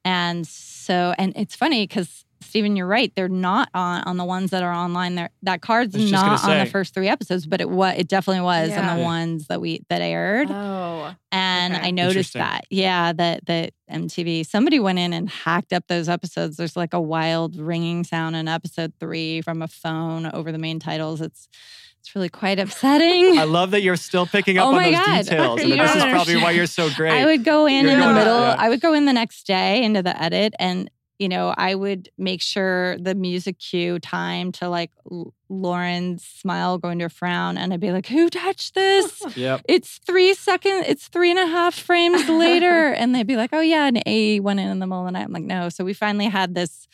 And 0.03 0.45
so, 0.45 1.13
and 1.17 1.33
it's 1.35 1.55
funny 1.55 1.87
because 1.87 2.25
Stephen, 2.41 2.75
you're 2.75 2.87
right. 2.87 3.11
They're 3.15 3.27
not 3.27 3.69
on 3.73 4.03
on 4.03 4.17
the 4.17 4.23
ones 4.25 4.51
that 4.51 4.63
are 4.63 4.73
online. 4.73 5.15
There, 5.15 5.29
that 5.43 5.61
card's 5.61 5.93
I 5.95 5.99
was 5.99 6.09
just 6.09 6.23
gonna 6.23 6.35
not 6.37 6.49
on 6.49 6.59
the 6.65 6.71
first 6.71 6.93
three 6.93 7.07
episodes, 7.09 7.45
but 7.45 7.59
it 7.61 7.69
was 7.69 7.95
it 7.97 8.07
definitely 8.07 8.41
was 8.41 8.71
on 8.71 8.97
the 8.97 9.03
ones 9.03 9.47
that 9.47 9.59
we 9.61 9.81
that 9.89 10.01
aired. 10.01 10.49
Oh. 10.49 11.13
And 11.31 11.75
Okay. 11.75 11.87
I 11.87 11.91
noticed 11.91 12.33
that, 12.33 12.63
yeah, 12.69 13.13
that 13.13 13.45
that 13.45 13.73
MTV 13.91 14.45
somebody 14.45 14.79
went 14.79 14.99
in 14.99 15.13
and 15.13 15.29
hacked 15.29 15.73
up 15.73 15.85
those 15.87 16.07
episodes. 16.09 16.57
There's 16.57 16.75
like 16.75 16.93
a 16.93 17.01
wild 17.01 17.55
ringing 17.57 18.03
sound 18.03 18.35
in 18.35 18.47
episode 18.47 18.93
three 18.99 19.41
from 19.41 19.61
a 19.61 19.67
phone 19.67 20.25
over 20.27 20.51
the 20.51 20.57
main 20.57 20.79
titles. 20.79 21.21
It's 21.21 21.47
it's 21.99 22.15
really 22.15 22.29
quite 22.29 22.57
upsetting. 22.59 23.37
I 23.37 23.43
love 23.43 23.71
that 23.71 23.81
you're 23.81 23.97
still 23.97 24.25
picking 24.25 24.57
up 24.57 24.67
Oh 24.67 24.75
on 24.77 24.83
those 24.83 24.93
God. 24.93 25.23
details. 25.25 25.59
And 25.61 25.69
You 25.69 25.75
this 25.75 25.95
is 25.95 26.03
probably 26.05 26.37
why 26.37 26.51
you're 26.51 26.65
so 26.65 26.89
great. 26.95 27.11
I 27.11 27.25
would 27.25 27.43
go 27.43 27.65
in 27.67 27.83
You're 27.83 27.93
in 27.95 27.99
the 27.99 28.05
going- 28.05 28.15
middle. 28.15 28.39
yeah. 28.39 28.55
I 28.57 28.69
would 28.69 28.79
go 28.79 28.93
in 28.93 29.03
the 29.05 29.11
next 29.13 29.45
day 29.45 29.83
into 29.83 30.01
the 30.01 30.19
edit 30.19 30.53
and 30.57 30.89
you 31.19 31.27
know, 31.27 31.53
I 31.55 31.75
would 31.75 32.09
make 32.17 32.41
sure 32.41 32.97
the 32.97 33.13
music 33.13 33.59
cue 33.59 33.99
time 33.99 34.53
to 34.53 34.69
like 34.69 34.91
Lauren's 35.49 36.23
smile 36.23 36.77
going 36.77 36.97
to 36.99 37.05
a 37.05 37.09
frown. 37.09 37.57
And 37.57 37.73
I'd 37.73 37.81
be 37.81 37.91
like, 37.91 38.07
who 38.07 38.29
touched 38.29 38.73
this? 38.73 39.21
yep. 39.35 39.61
it's 39.67 39.99
three 40.05 40.33
seconds, 40.33 40.85
it's 40.87 41.09
three 41.09 41.29
and 41.29 41.39
a 41.39 41.45
half 41.45 41.75
frames 41.75 42.27
later. 42.29 42.93
and 42.93 43.13
they'd 43.13 43.27
be 43.27 43.35
like, 43.35 43.49
oh 43.51 43.59
yeah, 43.59 43.85
an 43.87 43.99
A 44.05 44.39
went 44.39 44.61
in 44.61 44.69
in 44.69 44.79
the 44.79 44.87
middle 44.87 45.01
of 45.01 45.07
the 45.07 45.11
night. 45.11 45.25
I'm 45.25 45.33
like, 45.33 45.43
no. 45.43 45.67
So 45.67 45.83
we 45.83 45.93
finally 45.93 46.27
had 46.27 46.55
this, 46.55 46.87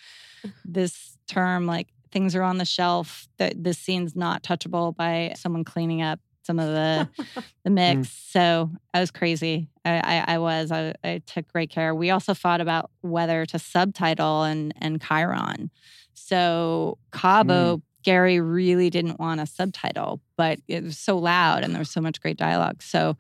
this 0.66 1.18
term 1.28 1.68
like 1.68 1.90
things 2.12 2.36
are 2.36 2.44
on 2.44 2.58
the 2.58 2.66
shelf, 2.66 3.28
that 3.38 3.64
this 3.64 3.78
scene's 3.78 4.16
not 4.16 4.42
touchable 4.42 4.96
by 4.96 5.34
someone 5.36 5.64
cleaning 5.64 6.02
up 6.02 6.20
some 6.46 6.60
of 6.60 6.68
the 6.68 7.10
the 7.64 7.70
mix. 7.70 8.08
Mm. 8.08 8.32
So 8.32 8.72
I 8.94 9.00
was 9.00 9.12
crazy. 9.12 9.70
I, 9.84 10.00
I, 10.00 10.36
I 10.36 10.38
was. 10.38 10.72
I, 10.72 10.94
I 11.04 11.22
took 11.26 11.52
great 11.52 11.70
care. 11.70 11.94
We 11.96 12.10
also 12.10 12.34
thought 12.34 12.62
about 12.62 12.92
whether 13.02 13.46
to 13.48 13.60
subtitle 13.60 14.44
and 14.44 14.74
and 14.80 15.02
Chiron. 15.02 15.72
so 16.14 16.98
Cabo, 17.12 17.78
mm. 17.78 17.82
Gary 18.04 18.40
really 18.40 18.90
didn't 18.90 19.20
want 19.20 19.42
a 19.42 19.48
subtitle, 19.48 20.22
but 20.38 20.60
it 20.68 20.84
was 20.84 20.98
so 20.98 21.18
loud 21.18 21.64
and 21.64 21.74
there 21.74 21.80
was 21.80 21.90
so 21.90 22.02
much 22.02 22.22
great 22.22 22.38
dialogue. 22.38 22.82
So 22.82 23.18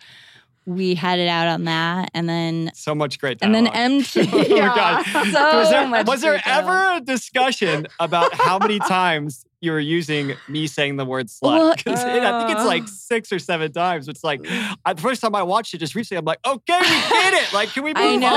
we 0.68 0.96
had 0.96 1.20
it 1.20 1.28
out 1.28 1.48
on 1.48 1.66
that. 1.66 2.10
And 2.14 2.28
then 2.28 2.72
So 2.74 2.96
much 2.96 3.20
great 3.20 3.38
and 3.42 3.54
then 3.54 3.68
MT. 3.74 4.30
oh 4.32 4.38
my 4.38 4.76
God. 4.76 5.06
So 5.32 5.60
was 5.60 5.70
there, 5.70 6.04
was 6.04 6.22
there 6.22 6.42
ever 6.46 6.98
a 6.98 7.02
discussion 7.02 7.88
about 8.00 8.34
how 8.34 8.58
many 8.58 8.80
times 8.80 9.46
you 9.65 9.71
were 9.71 9.80
using 9.80 10.36
me 10.47 10.67
saying 10.67 10.95
the 10.97 11.06
word 11.06 11.28
slut. 11.28 11.75
slut? 11.75 11.84
'Cause 11.84 12.04
it- 12.04 12.23
I 12.23 12.45
think 12.45 12.58
it's 12.58 12.65
like 12.67 12.84
uh. 12.84 12.88
six 12.88 13.32
or 13.34 13.39
seven 13.39 13.71
times. 13.71 14.08
It's 14.08 14.23
like 14.23 14.41
I, 14.86 14.93
the 14.93 15.01
first 15.01 15.21
time 15.21 15.36
I 15.36 15.43
watched 15.43 15.73
it 15.73 15.80
just 15.80 15.95
recently, 15.95 16.19
I'm 16.19 16.25
like, 16.25 16.39
okay, 16.45 16.80
we 16.80 16.86
did 16.88 17.34
it. 17.34 17.54
Like, 17.54 17.69
can 17.69 17.84
we 17.84 17.93
move 17.93 18.04
I 18.04 18.15
know. 18.15 18.28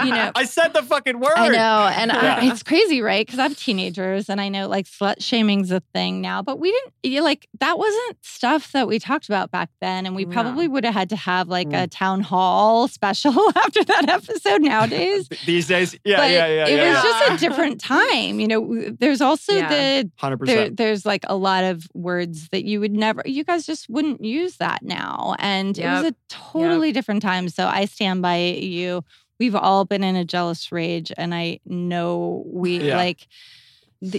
on? 0.00 0.06
you 0.06 0.12
know, 0.12 0.30
I 0.36 0.44
said 0.44 0.72
the 0.74 0.82
fucking 0.82 1.18
word. 1.18 1.32
I 1.36 1.48
know, 1.48 1.88
and 1.94 2.10
Yeah. 2.12 2.38
I, 2.40 2.46
it's 2.50 2.62
crazy, 2.62 3.00
right? 3.00 3.26
Because 3.26 3.38
I 3.38 3.44
have 3.44 3.56
teenagers, 3.56 4.28
and 4.28 4.40
I 4.40 4.48
know 4.48 4.68
like 4.68 4.86
slut 4.86 5.16
shaming's 5.22 5.70
a 5.70 5.80
thing 5.94 6.20
now, 6.20 6.42
but 6.42 6.58
we 6.60 6.70
didn't. 6.70 6.92
You 7.02 7.22
like 7.22 7.48
that 7.60 7.78
wasn't 7.78 8.16
stuff 8.22 8.72
that 8.72 8.86
we 8.86 8.98
talked 8.98 9.28
about 9.28 9.50
back 9.50 9.70
then, 9.80 10.06
and 10.06 10.14
we 10.14 10.24
No. 10.24 10.32
probably 10.32 10.68
would 10.68 10.84
have 10.84 10.94
had 10.94 11.08
to 11.10 11.16
have 11.16 11.48
like 11.48 11.68
Mm. 11.68 11.82
a 11.84 11.86
town 11.86 12.20
hall 12.20 12.88
special 12.98 13.32
after 13.56 13.84
that 13.84 14.08
episode 14.08 14.62
nowadays. 14.62 15.28
These 15.46 15.68
days, 15.68 15.96
yeah, 16.04 16.16
but 16.16 16.30
yeah, 16.30 16.46
yeah, 16.46 16.66
it 16.66 16.76
yeah. 16.76 16.92
was 16.94 17.02
just 17.02 17.30
a 17.32 17.36
different 17.48 17.80
time. 17.80 18.40
You 18.40 18.48
know, 18.48 18.90
there's 18.98 19.20
also 19.20 19.52
Yeah. 19.54 19.68
the 20.02 20.10
Hundred 20.16 20.38
there, 20.46 20.70
there's 20.70 21.06
like 21.06 21.24
a 21.28 21.36
lot 21.36 21.64
of 21.64 21.86
words 21.94 22.48
that 22.50 22.64
you 22.64 22.80
would 22.80 22.92
never, 22.92 23.22
you 23.24 23.44
guys 23.44 23.66
just 23.66 23.88
wouldn't 23.88 24.24
use 24.24 24.56
that 24.56 24.82
now. 24.82 25.36
And 25.38 25.78
it 25.78 25.86
was 25.86 26.04
a 26.04 26.14
totally 26.28 26.92
different 26.92 27.22
time. 27.22 27.48
So 27.48 27.66
I 27.66 27.84
stand 27.84 28.22
by 28.22 28.38
you. 28.38 29.04
We've 29.38 29.56
all 29.56 29.84
been 29.84 30.04
in 30.04 30.16
a 30.16 30.24
jealous 30.24 30.70
rage. 30.70 31.12
And 31.16 31.34
I 31.34 31.60
know 31.64 32.44
we 32.46 32.82
Yeah. 32.82 32.96
like, 32.96 33.26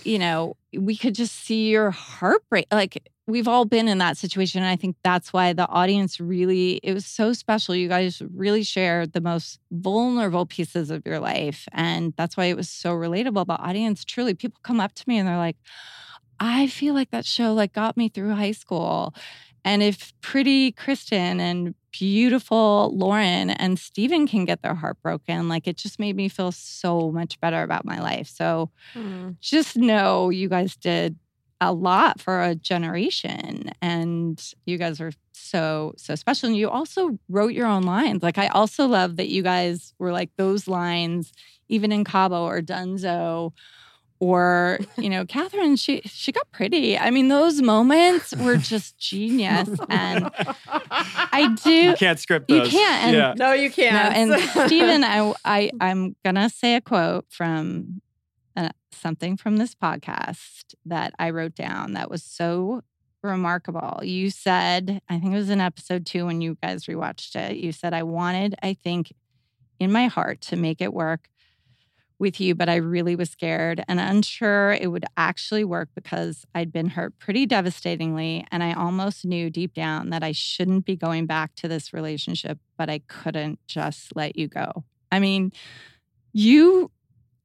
you 0.05 0.17
know, 0.17 0.55
we 0.77 0.95
could 0.95 1.15
just 1.15 1.35
see 1.35 1.69
your 1.69 1.91
heartbreak. 1.91 2.67
Like, 2.71 3.09
we've 3.25 3.47
all 3.47 3.63
been 3.63 3.87
in 3.87 3.99
that 3.99 4.17
situation. 4.17 4.61
And 4.61 4.69
I 4.69 4.75
think 4.75 4.97
that's 5.03 5.31
why 5.31 5.53
the 5.53 5.67
audience 5.67 6.19
really, 6.19 6.81
it 6.83 6.93
was 6.93 7.05
so 7.05 7.31
special. 7.31 7.73
You 7.73 7.87
guys 7.87 8.21
really 8.33 8.63
shared 8.63 9.13
the 9.13 9.21
most 9.21 9.59
vulnerable 9.71 10.45
pieces 10.45 10.91
of 10.91 11.03
your 11.05 11.19
life. 11.19 11.67
And 11.71 12.13
that's 12.17 12.35
why 12.35 12.45
it 12.45 12.57
was 12.57 12.69
so 12.69 12.93
relatable. 12.93 13.47
The 13.47 13.57
audience 13.57 14.03
truly, 14.03 14.33
people 14.33 14.59
come 14.63 14.81
up 14.81 14.93
to 14.95 15.03
me 15.07 15.17
and 15.17 15.27
they're 15.27 15.37
like, 15.37 15.57
I 16.45 16.67
feel 16.67 16.93
like 16.93 17.11
that 17.11 17.25
show 17.25 17.53
like 17.53 17.71
got 17.73 17.95
me 17.95 18.09
through 18.09 18.33
high 18.35 18.51
school. 18.51 19.13
And 19.63 19.81
if 19.81 20.11
pretty 20.19 20.73
Kristin 20.73 21.39
and 21.39 21.73
beautiful 21.91 22.91
Lauren 22.93 23.49
and 23.49 23.79
Stephen 23.79 24.27
can 24.27 24.43
get 24.43 24.61
their 24.61 24.75
heart 24.75 24.97
broken, 25.01 25.47
like 25.47 25.67
it 25.67 25.77
just 25.77 25.99
made 25.99 26.17
me 26.17 26.27
feel 26.27 26.51
so 26.51 27.11
much 27.11 27.39
better 27.39 27.63
about 27.63 27.85
my 27.85 27.99
life. 28.01 28.27
So 28.27 28.69
Mm. 28.95 29.37
just 29.41 29.77
know 29.77 30.29
you 30.29 30.49
guys 30.49 30.75
did 30.75 31.17
a 31.61 31.71
lot 31.71 32.19
for 32.19 32.43
a 32.43 32.55
generation 32.55 33.71
and 33.81 34.53
you 34.65 34.77
guys 34.77 34.99
are 34.99 35.13
so 35.31 35.93
so 35.97 36.13
special 36.15 36.47
and 36.49 36.57
you 36.57 36.69
also 36.69 37.17
wrote 37.29 37.53
your 37.53 37.65
own 37.67 37.83
lines 37.83 38.21
like 38.21 38.37
i 38.37 38.47
also 38.47 38.85
love 38.85 39.15
that 39.15 39.29
you 39.29 39.41
guys 39.41 39.93
were 39.97 40.11
like 40.11 40.29
those 40.37 40.67
lines 40.67 41.31
even 41.69 41.91
in 41.91 42.03
cabo 42.03 42.43
or 42.43 42.61
dunzo 42.61 43.51
or 44.23 44.79
you 44.97 45.09
know 45.09 45.25
catherine 45.25 45.75
she 45.75 46.01
she 46.05 46.31
got 46.31 46.49
pretty 46.51 46.97
i 46.97 47.09
mean 47.11 47.27
those 47.27 47.61
moments 47.61 48.33
were 48.37 48.55
just 48.57 48.97
genius 49.09 49.69
and 49.89 50.29
i 50.67 51.55
do 51.63 51.71
You 51.71 51.93
can't 51.95 52.19
script 52.19 52.47
those. 52.47 52.71
You 52.71 52.79
can't, 52.79 53.03
and- 53.05 53.15
Yeah. 53.15 53.33
No, 53.35 53.51
you 53.53 53.69
can't. 53.69 54.15
and 54.15 54.41
Stephen, 54.67 55.03
I, 55.03 55.33
I, 55.43 55.71
I'm 55.81 56.15
gonna 56.23 56.49
say 56.49 56.75
a 56.75 56.81
quote 56.81 57.25
from 57.29 58.01
uh, 58.55 58.69
something 58.91 59.35
from 59.37 59.57
this 59.57 59.75
podcast 59.75 60.75
that 60.85 61.13
I 61.19 61.29
wrote 61.31 61.55
down 61.55 61.93
that 61.93 62.09
was 62.09 62.23
so 62.23 62.83
remarkable. 63.23 64.01
You 64.03 64.29
said, 64.29 65.01
I 65.09 65.19
think 65.19 65.33
it 65.33 65.37
was 65.37 65.49
in 65.49 65.59
episode 65.61 66.05
two 66.05 66.25
when 66.25 66.41
you 66.41 66.57
guys 66.61 66.85
rewatched 66.85 67.35
it. 67.35 67.57
You 67.57 67.71
said, 67.71 67.93
I 67.93 68.03
wanted, 68.03 68.55
I 68.61 68.73
think, 68.73 69.13
in 69.79 69.91
my 69.91 70.07
heart 70.07 70.41
to 70.41 70.55
make 70.55 70.81
it 70.81 70.93
work 70.93 71.29
with 72.19 72.39
you, 72.39 72.55
but 72.55 72.69
I 72.69 72.75
really 72.75 73.15
was 73.15 73.29
scared 73.29 73.83
and 73.87 73.99
unsure 73.99 74.73
it 74.73 74.87
would 74.87 75.05
actually 75.17 75.63
work 75.63 75.89
because 75.95 76.45
I'd 76.55 76.71
been 76.71 76.89
hurt 76.89 77.17
pretty 77.19 77.45
devastatingly. 77.45 78.45
And 78.51 78.63
I 78.63 78.73
almost 78.73 79.25
knew 79.25 79.49
deep 79.49 79.73
down 79.73 80.09
that 80.11 80.23
I 80.23 80.31
shouldn't 80.31 80.85
be 80.85 80.95
going 80.95 81.25
back 81.25 81.55
to 81.55 81.67
this 81.67 81.93
relationship, 81.93 82.59
but 82.77 82.89
I 82.89 82.99
couldn't 83.07 83.59
just 83.67 84.15
let 84.15 84.35
you 84.35 84.47
go. 84.47 84.83
I 85.11 85.19
mean, 85.19 85.51
you 86.31 86.91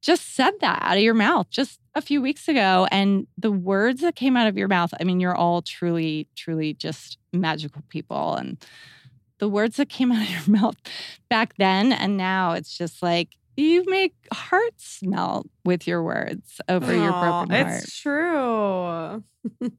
just 0.01 0.35
said 0.35 0.53
that 0.61 0.81
out 0.81 0.97
of 0.97 1.03
your 1.03 1.13
mouth 1.13 1.49
just 1.49 1.79
a 1.95 2.01
few 2.01 2.21
weeks 2.21 2.47
ago. 2.47 2.87
And 2.91 3.27
the 3.37 3.51
words 3.51 4.01
that 4.01 4.15
came 4.15 4.37
out 4.37 4.47
of 4.47 4.57
your 4.57 4.67
mouth, 4.67 4.93
I 4.99 5.03
mean, 5.03 5.19
you're 5.19 5.35
all 5.35 5.61
truly, 5.61 6.27
truly 6.35 6.73
just 6.73 7.17
magical 7.33 7.83
people. 7.89 8.35
And 8.35 8.57
the 9.39 9.49
words 9.49 9.77
that 9.77 9.89
came 9.89 10.11
out 10.13 10.23
of 10.23 10.29
your 10.29 10.61
mouth 10.61 10.77
back 11.29 11.55
then 11.57 11.91
and 11.91 12.17
now, 12.17 12.53
it's 12.53 12.77
just 12.77 13.03
like, 13.03 13.35
you 13.61 13.85
make 13.87 14.13
hearts 14.31 14.99
melt 15.01 15.49
with 15.65 15.87
your 15.87 16.03
words 16.03 16.61
over 16.67 16.93
your 16.93 17.11
Aw, 17.11 17.45
broken 17.45 17.65
heart. 17.65 17.83
It's 17.83 17.99
true. 17.99 19.23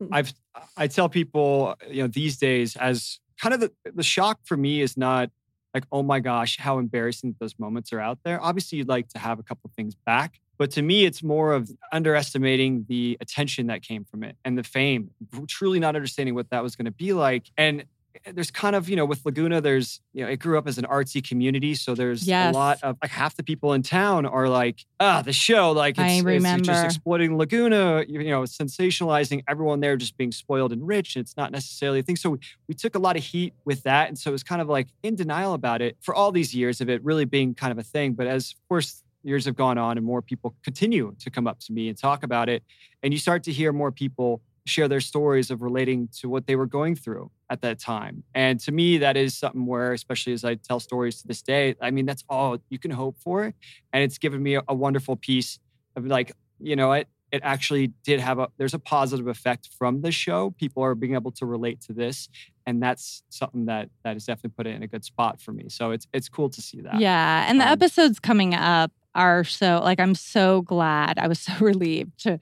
I've 0.12 0.32
I 0.76 0.86
tell 0.86 1.08
people, 1.08 1.76
you 1.88 2.02
know, 2.02 2.08
these 2.08 2.36
days 2.36 2.76
as 2.76 3.20
kind 3.40 3.54
of 3.54 3.60
the, 3.60 3.72
the 3.94 4.02
shock 4.02 4.40
for 4.44 4.56
me 4.56 4.80
is 4.80 4.96
not 4.96 5.30
like, 5.74 5.84
oh 5.92 6.02
my 6.02 6.20
gosh, 6.20 6.58
how 6.58 6.78
embarrassing 6.78 7.36
those 7.38 7.58
moments 7.58 7.92
are 7.92 8.00
out 8.00 8.18
there. 8.24 8.42
Obviously, 8.42 8.78
you'd 8.78 8.88
like 8.88 9.08
to 9.08 9.18
have 9.18 9.38
a 9.38 9.42
couple 9.42 9.70
things 9.76 9.94
back. 9.94 10.40
But 10.58 10.70
to 10.72 10.82
me, 10.82 11.04
it's 11.04 11.22
more 11.22 11.52
of 11.52 11.70
underestimating 11.92 12.84
the 12.88 13.16
attention 13.20 13.68
that 13.68 13.82
came 13.82 14.04
from 14.04 14.22
it 14.24 14.36
and 14.44 14.58
the 14.58 14.62
fame, 14.62 15.10
truly 15.48 15.78
not 15.80 15.96
understanding 15.96 16.34
what 16.34 16.50
that 16.50 16.62
was 16.62 16.76
going 16.76 16.84
to 16.84 16.90
be 16.90 17.12
like. 17.12 17.44
And 17.56 17.84
there's 18.32 18.50
kind 18.50 18.74
of, 18.76 18.88
you 18.88 18.96
know, 18.96 19.04
with 19.04 19.24
Laguna, 19.24 19.60
there's, 19.60 20.00
you 20.12 20.24
know, 20.24 20.30
it 20.30 20.38
grew 20.38 20.58
up 20.58 20.66
as 20.66 20.78
an 20.78 20.84
artsy 20.84 21.26
community. 21.26 21.74
So 21.74 21.94
there's 21.94 22.26
Yes. 22.26 22.54
a 22.54 22.58
lot 22.58 22.78
of 22.82 22.96
like 23.02 23.10
half 23.10 23.36
the 23.36 23.42
people 23.42 23.72
in 23.72 23.82
town 23.82 24.26
are 24.26 24.48
like, 24.48 24.84
ah, 24.98 25.22
the 25.22 25.32
show, 25.32 25.72
like 25.72 25.96
it's, 26.16 26.24
it's 26.36 26.44
just 26.66 26.78
exploiting 26.86 27.36
Laguna, 27.36 28.04
you 28.08 28.20
you 28.20 28.30
know, 28.30 28.42
sensationalizing 28.42 29.42
everyone 29.48 29.80
there 29.80 29.96
just 29.96 30.16
being 30.16 30.32
spoiled 30.32 30.72
and 30.72 30.86
rich. 30.86 31.16
And 31.16 31.22
it's 31.22 31.36
not 31.36 31.52
necessarily 31.52 32.00
a 32.00 32.02
thing. 32.02 32.16
So 32.16 32.30
we, 32.30 32.38
we 32.68 32.74
took 32.74 32.94
a 32.94 32.98
lot 32.98 33.16
of 33.16 33.22
heat 33.22 33.54
with 33.64 33.82
that. 33.84 34.08
And 34.08 34.18
so 34.18 34.30
it 34.30 34.32
was 34.32 34.42
kind 34.42 34.60
of 34.60 34.68
like 34.68 34.88
in 35.02 35.14
denial 35.14 35.54
about 35.54 35.80
it 35.80 35.96
for 36.00 36.14
all 36.14 36.32
these 36.32 36.54
years 36.54 36.80
of 36.80 36.88
it 36.90 37.02
really 37.04 37.24
being 37.24 37.54
kind 37.54 37.72
of 37.72 37.78
a 37.78 37.82
thing. 37.84 38.14
But 38.14 38.26
as, 38.26 38.52
of 38.52 38.68
course, 38.68 39.02
years 39.22 39.44
have 39.44 39.54
gone 39.54 39.76
on 39.78 39.98
and 39.98 40.06
more 40.06 40.22
people 40.22 40.54
continue 40.64 41.14
to 41.20 41.30
come 41.30 41.46
up 41.46 41.60
to 41.60 41.72
me 41.72 41.88
and 41.88 41.98
talk 41.98 42.22
about 42.22 42.48
it, 42.48 42.62
and 43.02 43.12
you 43.12 43.18
start 43.18 43.42
to 43.44 43.52
hear 43.52 43.70
more 43.72 43.92
people 43.92 44.40
share 44.66 44.88
their 44.88 45.00
stories 45.00 45.50
of 45.50 45.62
relating 45.62 46.08
to 46.20 46.28
what 46.28 46.46
they 46.46 46.56
were 46.56 46.66
going 46.66 46.94
through 46.94 47.30
at 47.48 47.60
that 47.62 47.78
time. 47.78 48.22
And 48.34 48.60
to 48.60 48.72
me, 48.72 48.98
that 48.98 49.16
is 49.16 49.36
something 49.36 49.66
where, 49.66 49.92
especially 49.92 50.32
as 50.32 50.44
I 50.44 50.54
tell 50.54 50.80
stories 50.80 51.20
to 51.22 51.26
this 51.28 51.42
day, 51.42 51.74
I 51.80 51.90
mean, 51.90 52.06
that's 52.06 52.24
all 52.28 52.58
you 52.68 52.78
can 52.78 52.90
hope 52.90 53.18
for. 53.18 53.52
And 53.92 54.02
it's 54.04 54.18
given 54.18 54.42
me 54.42 54.54
a, 54.56 54.62
a 54.68 54.74
wonderful 54.74 55.16
piece 55.16 55.58
of 55.96 56.06
like, 56.06 56.32
you 56.58 56.76
know, 56.76 56.92
it 56.92 57.08
it 57.32 57.40
actually 57.44 57.88
did 58.02 58.18
have 58.18 58.40
a 58.40 58.48
there's 58.58 58.74
a 58.74 58.78
positive 58.78 59.28
effect 59.28 59.68
from 59.78 60.00
the 60.02 60.10
show. 60.10 60.50
People 60.50 60.82
are 60.82 60.94
being 60.96 61.14
able 61.14 61.30
to 61.32 61.46
relate 61.46 61.80
to 61.82 61.92
this. 61.92 62.28
And 62.66 62.82
that's 62.82 63.22
something 63.30 63.66
that 63.66 63.88
that 64.04 64.14
has 64.14 64.26
definitely 64.26 64.54
put 64.56 64.66
it 64.66 64.74
in 64.74 64.82
a 64.82 64.88
good 64.88 65.04
spot 65.04 65.40
for 65.40 65.52
me. 65.52 65.68
So 65.68 65.92
it's 65.92 66.06
it's 66.12 66.28
cool 66.28 66.50
to 66.50 66.60
see 66.60 66.80
that. 66.82 67.00
Yeah. 67.00 67.46
And 67.48 67.60
the 67.60 67.66
Um, 67.66 67.72
episodes 67.72 68.18
coming 68.18 68.54
up 68.54 68.90
are 69.14 69.42
so 69.44 69.80
like 69.82 69.98
I'm 70.00 70.14
so 70.14 70.62
glad. 70.62 71.18
I 71.18 71.26
was 71.28 71.38
so 71.40 71.52
relieved 71.60 72.18
to 72.24 72.38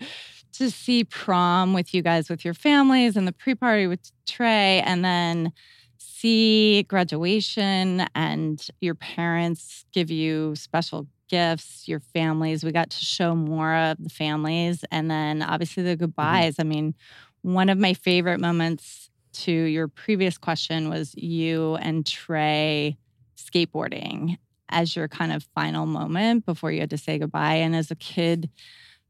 to 0.53 0.71
see 0.71 1.05
prom 1.05 1.73
with 1.73 1.95
you 1.95 2.03
guys 2.03 2.29
with 2.29 2.45
your 2.45 2.55
families 2.55 3.17
and 3.17 3.27
the 3.27 3.33
pre-party 3.33 3.87
with 3.87 4.01
Trey 4.27 4.83
and 4.85 5.05
then 5.05 5.53
see 5.99 6.83
graduation 6.85 8.07
and 8.15 8.67
your 8.81 8.95
parents 8.95 9.85
give 9.93 10.11
you 10.11 10.55
special 10.57 11.07
gifts, 11.29 11.87
your 11.87 12.01
families. 12.01 12.65
We 12.65 12.73
got 12.73 12.91
to 12.91 13.05
show 13.05 13.35
more 13.35 13.75
of 13.75 14.03
the 14.03 14.09
families 14.09 14.85
and 14.91 15.11
then 15.11 15.43
obviously 15.43 15.83
the 15.83 15.91
mm-hmm. 15.91 16.05
goodbyes. 16.05 16.57
I 16.59 16.65
mean, 16.65 16.95
one 17.43 17.69
of 17.69 17.79
my 17.79 17.95
favorite 17.95 18.41
moments 18.41 19.11
to 19.33 19.53
your 19.53 19.87
previous 19.89 20.39
question 20.39 20.89
was 20.89 21.15
you 21.15 21.77
and 21.77 22.05
Trey 22.05 22.97
skateboarding 23.37 24.39
as 24.71 24.97
your 24.97 25.09
kind 25.09 25.33
of 25.33 25.45
final 25.55 25.87
moment 25.87 26.45
before 26.45 26.73
you 26.73 26.81
had 26.81 26.91
to 26.91 26.99
say 26.99 27.19
goodbye. 27.19 27.55
And 27.55 27.77
as 27.77 27.91
a 27.91 27.97
kid 27.97 28.51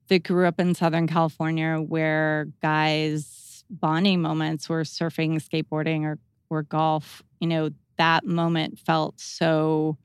that 0.09 0.25
grew 0.25 0.47
up 0.47 0.59
in 0.59 0.75
Southern 0.75 1.07
California, 1.07 1.77
where 1.77 2.49
guys' 2.63 3.65
bonding 3.71 4.21
moments 4.21 4.69
were 4.69 4.83
surfing, 4.83 5.37
skateboarding, 5.37 6.05
or 6.05 6.19
or 6.51 6.63
golf, 6.63 7.23
you 7.41 7.47
know, 7.47 7.71
that 7.99 8.25
moment 8.25 8.79
felt 8.79 9.21
so 9.21 9.99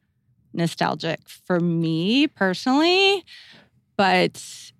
nostalgic 0.54 1.28
for 1.30 1.60
me 1.60 2.28
personally, 2.28 3.24
but 3.96 4.72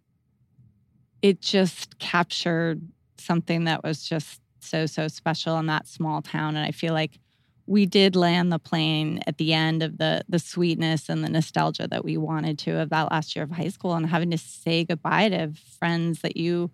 it 1.22 1.40
just 1.42 1.98
captured 2.00 2.82
something 3.18 3.64
that 3.64 3.84
was 3.84 4.04
just 4.04 4.42
so 4.60 4.86
so 4.86 5.08
special 5.08 5.58
in 5.58 5.66
that 5.68 5.88
small 5.88 6.22
town 6.22 6.56
and 6.56 6.66
I 6.66 6.72
feel 6.72 6.94
like 6.94 7.20
we 7.66 7.86
did 7.86 8.16
land 8.16 8.52
the 8.52 8.60
plane 8.60 9.22
at 9.26 9.38
the 9.38 9.54
end 9.54 9.82
of 9.84 9.98
the 9.98 10.24
the 10.28 10.40
sweetness 10.40 11.08
and 11.10 11.24
the 11.24 11.30
nostalgia 11.30 11.88
that 11.88 12.04
we 12.04 12.18
wanted 12.18 12.60
to 12.60 12.78
of 12.80 12.90
that 12.90 13.10
last 13.12 13.36
year 13.36 13.44
of 13.44 13.52
high 13.52 13.70
school 13.70 13.94
and 13.94 14.06
having 14.08 14.32
to 14.32 14.38
say 14.38 14.84
goodbye 14.84 15.30
to 15.30 15.52
friends 15.80 16.22
that 16.22 16.36
you 16.38 16.70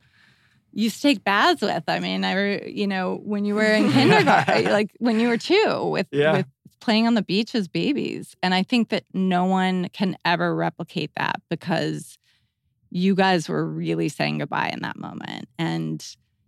used 0.74 0.98
to 0.98 1.02
take 1.02 1.24
baths 1.24 1.62
with. 1.62 1.84
I 1.88 2.00
mean, 2.00 2.24
I 2.24 2.34
re- 2.34 2.72
you 2.74 2.88
know 2.88 3.20
when 3.24 3.46
you 3.46 3.56
were 3.56 3.64
in 3.64 3.92
kindergarten, 3.92 4.66
like 4.72 4.92
when 5.00 5.20
you 5.20 5.28
were 5.28 5.38
two, 5.38 5.86
with 5.92 6.08
Yeah. 6.12 6.34
with 6.34 6.46
playing 6.80 7.08
on 7.08 7.14
the 7.14 7.22
beach 7.22 7.54
as 7.56 7.68
babies, 7.68 8.36
and 8.42 8.54
I 8.54 8.64
think 8.64 8.90
that 8.90 9.04
no 9.14 9.46
one 9.46 9.90
can 9.90 10.18
ever 10.26 10.56
replicate 10.56 11.12
that 11.18 11.42
because 11.50 12.18
you 12.90 13.14
guys 13.16 13.48
were 13.50 13.66
really 13.66 14.10
saying 14.10 14.40
goodbye 14.40 14.70
in 14.74 14.82
that 14.82 14.98
moment, 14.98 15.48
and 15.60 16.04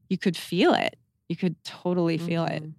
you 0.10 0.18
could 0.18 0.36
feel 0.38 0.74
it. 0.74 0.96
You 1.30 1.36
could 1.36 1.56
totally 1.64 2.18
feel 2.18 2.46
it. 2.46 2.64
Mm-hmm. 2.64 2.72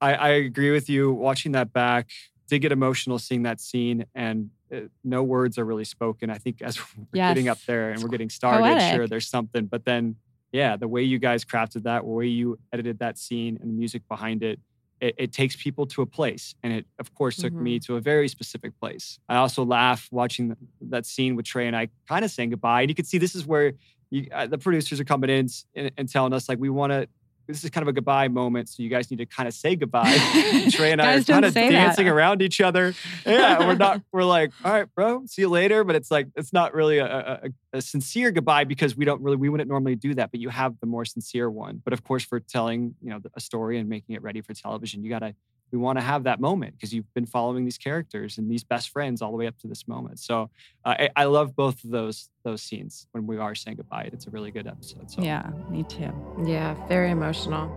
I, 0.00 0.14
I 0.14 0.28
agree 0.28 0.70
with 0.70 0.88
you. 0.88 1.12
Watching 1.12 1.52
that 1.52 1.72
back, 1.72 2.08
did 2.48 2.60
get 2.60 2.72
emotional 2.72 3.18
seeing 3.18 3.42
that 3.42 3.60
scene, 3.60 4.04
and 4.14 4.50
uh, 4.72 4.80
no 5.04 5.22
words 5.22 5.58
are 5.58 5.64
really 5.64 5.84
spoken. 5.84 6.30
I 6.30 6.38
think 6.38 6.62
as 6.62 6.78
we're 6.96 7.04
getting 7.30 7.48
up 7.48 7.58
there 7.66 7.90
and 7.90 8.02
we're 8.02 8.08
getting 8.08 8.30
started, 8.30 8.64
sure, 8.94 9.06
there's 9.06 9.28
something. 9.28 9.66
But 9.66 9.84
then, 9.84 10.16
yeah, 10.52 10.76
the 10.76 10.88
way 10.88 11.02
you 11.02 11.18
guys 11.18 11.44
crafted 11.44 11.82
that, 11.84 12.02
the 12.02 12.08
way 12.08 12.26
you 12.26 12.58
edited 12.72 12.98
that 13.00 13.18
scene 13.18 13.58
and 13.60 13.70
the 13.70 13.74
music 13.74 14.02
behind 14.08 14.42
it, 14.42 14.60
it, 15.00 15.14
it 15.18 15.32
takes 15.32 15.56
people 15.56 15.86
to 15.86 16.02
a 16.02 16.06
place. 16.06 16.54
And 16.62 16.72
it, 16.72 16.86
of 16.98 17.14
course, 17.14 17.36
took 17.36 17.52
me 17.52 17.78
to 17.80 17.96
a 17.96 18.00
very 18.00 18.28
specific 18.28 18.78
place. 18.80 19.18
I 19.28 19.36
also 19.36 19.64
laugh 19.64 20.08
watching 20.10 20.56
that 20.80 21.06
scene 21.06 21.36
with 21.36 21.46
Trey 21.46 21.66
and 21.66 21.76
I 21.76 21.88
kind 22.08 22.24
of 22.24 22.30
saying 22.30 22.50
goodbye. 22.50 22.82
And 22.82 22.90
you 22.90 22.94
can 22.94 23.04
see 23.04 23.18
this 23.18 23.34
is 23.34 23.46
where 23.46 23.74
you, 24.10 24.26
uh, 24.32 24.46
the 24.46 24.58
producers 24.58 24.98
are 25.00 25.04
coming 25.04 25.30
in 25.30 25.48
and, 25.74 25.90
and 25.96 26.08
telling 26.08 26.32
us, 26.32 26.48
like, 26.48 26.58
we 26.58 26.70
want 26.70 26.92
to. 26.92 27.08
This 27.48 27.64
is 27.64 27.70
kind 27.70 27.82
of 27.82 27.88
a 27.88 27.92
goodbye 27.94 28.28
moment, 28.28 28.68
so 28.68 28.82
you 28.82 28.90
guys 28.90 29.10
need 29.10 29.16
to 29.16 29.26
kind 29.26 29.48
of 29.48 29.54
say 29.54 29.74
goodbye. 29.74 30.04
Trey 30.70 30.92
and 30.92 31.00
I 31.00 31.16
are 31.16 31.22
kind 31.24 31.46
of 31.46 31.54
say 31.54 31.70
that. 31.70 31.72
dancing 31.72 32.06
around 32.06 32.42
each 32.42 32.60
other. 32.60 32.94
Yeah, 33.24 33.60
we're 33.66 33.74
not. 33.74 34.02
We're 34.12 34.24
like, 34.24 34.52
all 34.62 34.70
right, 34.72 34.86
bro, 34.94 35.24
see 35.24 35.42
you 35.42 35.48
later. 35.48 35.82
But 35.82 35.96
it's 35.96 36.10
like 36.10 36.28
it's 36.36 36.52
not 36.52 36.74
really 36.74 36.98
a, 36.98 37.06
a, 37.06 37.40
a- 37.46 37.78
a 37.78 37.82
sincere 37.82 38.30
goodbye 38.32 38.64
because 38.64 38.96
we 38.96 39.04
don't 39.06 39.22
really 39.22 39.36
we 39.38 39.48
wouldn't 39.48 39.68
normally 39.68 39.94
do 39.96 40.14
that. 40.14 40.30
But 40.30 40.40
you 40.40 40.50
have 40.50 40.78
the 40.80 40.86
more 40.86 41.04
sincere 41.06 41.50
one. 41.50 41.80
But 41.82 41.94
of 41.94 42.04
course, 42.04 42.22
for 42.22 42.38
telling 42.38 42.94
you 43.00 43.10
know 43.10 43.20
a 43.34 43.40
story 43.40 43.78
and 43.78 43.88
making 43.88 44.14
it 44.14 44.22
ready 44.22 44.42
for 44.42 44.52
television, 44.52 45.02
you 45.02 45.08
gotta. 45.08 45.34
We 45.70 45.78
want 45.78 45.98
to 45.98 46.02
have 46.02 46.24
that 46.24 46.40
moment 46.40 46.74
because 46.74 46.92
you've 46.92 47.12
been 47.14 47.26
following 47.26 47.64
these 47.64 47.78
characters 47.78 48.38
and 48.38 48.50
these 48.50 48.64
best 48.64 48.90
friends 48.90 49.20
all 49.20 49.30
the 49.30 49.36
way 49.36 49.46
up 49.46 49.58
to 49.58 49.66
this 49.68 49.86
moment. 49.86 50.18
So 50.18 50.50
uh, 50.84 50.94
I, 50.98 51.10
I 51.16 51.24
love 51.24 51.54
both 51.54 51.84
of 51.84 51.90
those 51.90 52.30
those 52.44 52.62
scenes 52.62 53.06
when 53.12 53.26
we 53.26 53.36
are 53.36 53.54
saying 53.54 53.76
goodbye. 53.76 54.08
It's 54.12 54.26
a 54.26 54.30
really 54.30 54.50
good 54.50 54.66
episode. 54.66 55.10
So 55.10 55.22
Yeah, 55.22 55.50
me 55.68 55.82
too. 55.82 56.12
Yeah, 56.44 56.74
very 56.88 57.10
emotional. 57.10 57.68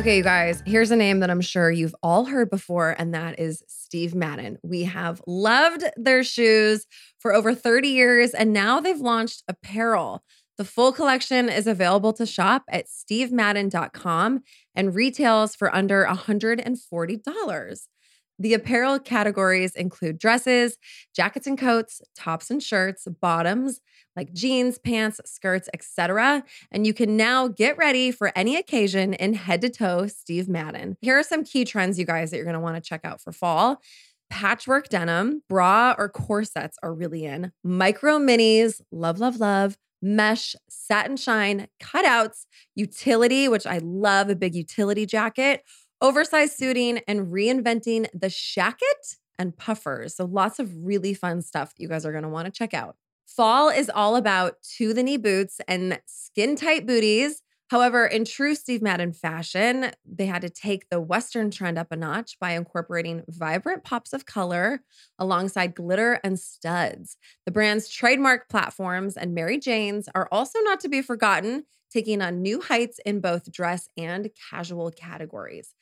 Okay, 0.00 0.16
you 0.16 0.22
guys, 0.22 0.62
here's 0.64 0.90
a 0.90 0.96
name 0.96 1.20
that 1.20 1.28
I'm 1.28 1.42
sure 1.42 1.70
you've 1.70 1.94
all 2.02 2.24
heard 2.24 2.48
before, 2.48 2.96
and 2.98 3.12
that 3.12 3.38
is 3.38 3.62
Steve 3.68 4.14
Madden. 4.14 4.56
We 4.62 4.84
have 4.84 5.20
loved 5.26 5.84
their 5.94 6.24
shoes 6.24 6.86
for 7.18 7.34
over 7.34 7.54
30 7.54 7.88
years, 7.88 8.32
and 8.32 8.54
now 8.54 8.80
they've 8.80 8.98
launched 8.98 9.42
apparel. 9.46 10.24
The 10.60 10.66
full 10.66 10.92
collection 10.92 11.48
is 11.48 11.66
available 11.66 12.12
to 12.12 12.26
shop 12.26 12.64
at 12.68 12.84
stevemadden.com 12.86 14.42
and 14.74 14.94
retails 14.94 15.56
for 15.56 15.74
under 15.74 16.04
$140. 16.04 17.86
The 18.38 18.52
apparel 18.52 18.98
categories 18.98 19.74
include 19.74 20.18
dresses, 20.18 20.76
jackets 21.16 21.46
and 21.46 21.56
coats, 21.56 22.02
tops 22.14 22.50
and 22.50 22.62
shirts, 22.62 23.08
bottoms 23.22 23.80
like 24.14 24.34
jeans, 24.34 24.76
pants, 24.78 25.18
skirts, 25.24 25.70
etc. 25.72 26.44
And 26.70 26.86
you 26.86 26.92
can 26.92 27.16
now 27.16 27.48
get 27.48 27.78
ready 27.78 28.10
for 28.10 28.30
any 28.36 28.56
occasion 28.56 29.14
in 29.14 29.32
head 29.32 29.62
to 29.62 29.70
toe 29.70 30.08
Steve 30.08 30.46
Madden. 30.46 30.98
Here 31.00 31.18
are 31.18 31.22
some 31.22 31.42
key 31.42 31.64
trends, 31.64 31.98
you 31.98 32.04
guys, 32.04 32.32
that 32.32 32.36
you're 32.36 32.44
going 32.44 32.52
to 32.52 32.60
want 32.60 32.76
to 32.76 32.86
check 32.86 33.00
out 33.02 33.22
for 33.22 33.32
fall. 33.32 33.80
Patchwork 34.28 34.90
denim, 34.90 35.42
bra 35.48 35.94
or 35.96 36.10
corsets 36.10 36.76
are 36.82 36.92
really 36.92 37.24
in. 37.24 37.50
Micro 37.64 38.18
minis, 38.18 38.82
love, 38.92 39.18
love, 39.18 39.40
love. 39.40 39.78
Mesh, 40.02 40.56
satin 40.68 41.16
shine, 41.16 41.68
cutouts, 41.82 42.46
utility, 42.74 43.48
which 43.48 43.66
I 43.66 43.78
love 43.82 44.30
a 44.30 44.36
big 44.36 44.54
utility 44.54 45.06
jacket, 45.06 45.62
oversized 46.00 46.56
suiting, 46.56 47.00
and 47.06 47.28
reinventing 47.28 48.06
the 48.14 48.28
shacket 48.28 49.16
and 49.38 49.56
puffers. 49.56 50.16
So 50.16 50.24
lots 50.24 50.58
of 50.58 50.70
really 50.84 51.14
fun 51.14 51.42
stuff 51.42 51.74
that 51.74 51.82
you 51.82 51.88
guys 51.88 52.04
are 52.06 52.12
going 52.12 52.24
to 52.24 52.28
want 52.28 52.46
to 52.46 52.52
check 52.52 52.74
out. 52.74 52.96
Fall 53.26 53.68
is 53.68 53.90
all 53.94 54.16
about 54.16 54.54
to 54.76 54.92
the 54.92 55.02
knee 55.02 55.16
boots 55.16 55.60
and 55.68 56.00
skin 56.06 56.56
tight 56.56 56.86
booties. 56.86 57.42
However, 57.70 58.04
in 58.04 58.24
true 58.24 58.56
Steve 58.56 58.82
Madden 58.82 59.12
fashion, 59.12 59.92
they 60.04 60.26
had 60.26 60.42
to 60.42 60.50
take 60.50 60.88
the 60.88 61.00
Western 61.00 61.52
trend 61.52 61.78
up 61.78 61.92
a 61.92 61.96
notch 61.96 62.36
by 62.40 62.52
incorporating 62.52 63.22
vibrant 63.28 63.84
pops 63.84 64.12
of 64.12 64.26
color 64.26 64.80
alongside 65.20 65.76
glitter 65.76 66.18
and 66.24 66.36
studs. 66.36 67.16
The 67.46 67.52
brand's 67.52 67.88
trademark 67.88 68.48
platforms 68.48 69.16
and 69.16 69.34
Mary 69.34 69.56
Jane's 69.56 70.08
are 70.16 70.28
also 70.32 70.58
not 70.62 70.80
to 70.80 70.88
be 70.88 71.00
forgotten, 71.00 71.62
taking 71.92 72.20
on 72.20 72.42
new 72.42 72.60
heights 72.60 72.98
in 73.06 73.20
both 73.20 73.52
dress 73.52 73.86
and 73.96 74.30
casual 74.50 74.90
categories. 74.90 75.72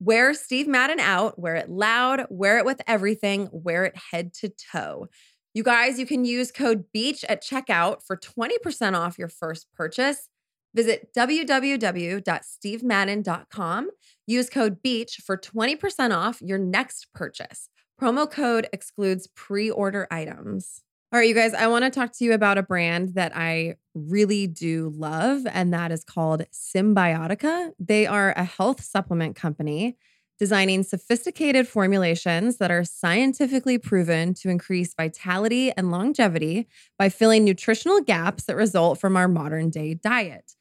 Wear 0.00 0.34
Steve 0.34 0.66
Madden 0.66 0.98
out, 0.98 1.38
wear 1.38 1.54
it 1.54 1.70
loud, 1.70 2.26
wear 2.28 2.58
it 2.58 2.64
with 2.64 2.80
everything, 2.88 3.48
wear 3.52 3.84
it 3.84 3.94
head 4.10 4.34
to 4.34 4.48
toe. 4.48 5.06
You 5.54 5.62
guys, 5.62 6.00
you 6.00 6.06
can 6.06 6.24
use 6.24 6.50
code 6.50 6.86
BEACH 6.92 7.24
at 7.28 7.40
checkout 7.42 8.02
for 8.04 8.16
20% 8.16 8.94
off 8.98 9.16
your 9.16 9.28
first 9.28 9.68
purchase. 9.76 10.28
Visit 10.76 11.08
www.stevemadden.com. 11.16 13.90
Use 14.26 14.50
code 14.50 14.82
BEACH 14.82 15.22
for 15.24 15.38
20% 15.38 16.14
off 16.14 16.42
your 16.42 16.58
next 16.58 17.06
purchase. 17.14 17.70
Promo 18.00 18.30
code 18.30 18.68
excludes 18.74 19.26
pre 19.34 19.70
order 19.70 20.06
items. 20.10 20.82
All 21.12 21.18
right, 21.18 21.28
you 21.28 21.34
guys, 21.34 21.54
I 21.54 21.68
want 21.68 21.84
to 21.84 21.90
talk 21.90 22.12
to 22.18 22.24
you 22.24 22.34
about 22.34 22.58
a 22.58 22.62
brand 22.62 23.14
that 23.14 23.34
I 23.34 23.76
really 23.94 24.46
do 24.46 24.92
love, 24.94 25.46
and 25.50 25.72
that 25.72 25.92
is 25.92 26.04
called 26.04 26.42
Cymbiotika. 26.52 27.70
They 27.78 28.06
are 28.06 28.34
a 28.36 28.44
health 28.44 28.82
supplement 28.82 29.34
company 29.34 29.96
designing 30.38 30.82
sophisticated 30.82 31.66
formulations 31.66 32.58
that 32.58 32.70
are 32.70 32.84
scientifically 32.84 33.78
proven 33.78 34.34
to 34.34 34.50
increase 34.50 34.94
vitality 34.94 35.72
and 35.72 35.90
longevity 35.90 36.68
by 36.98 37.08
filling 37.08 37.44
nutritional 37.44 38.00
gaps 38.00 38.44
that 38.44 38.56
result 38.56 39.00
from 39.00 39.16
our 39.16 39.28
modern 39.28 39.70
day 39.70 39.94
diet. 39.94 40.52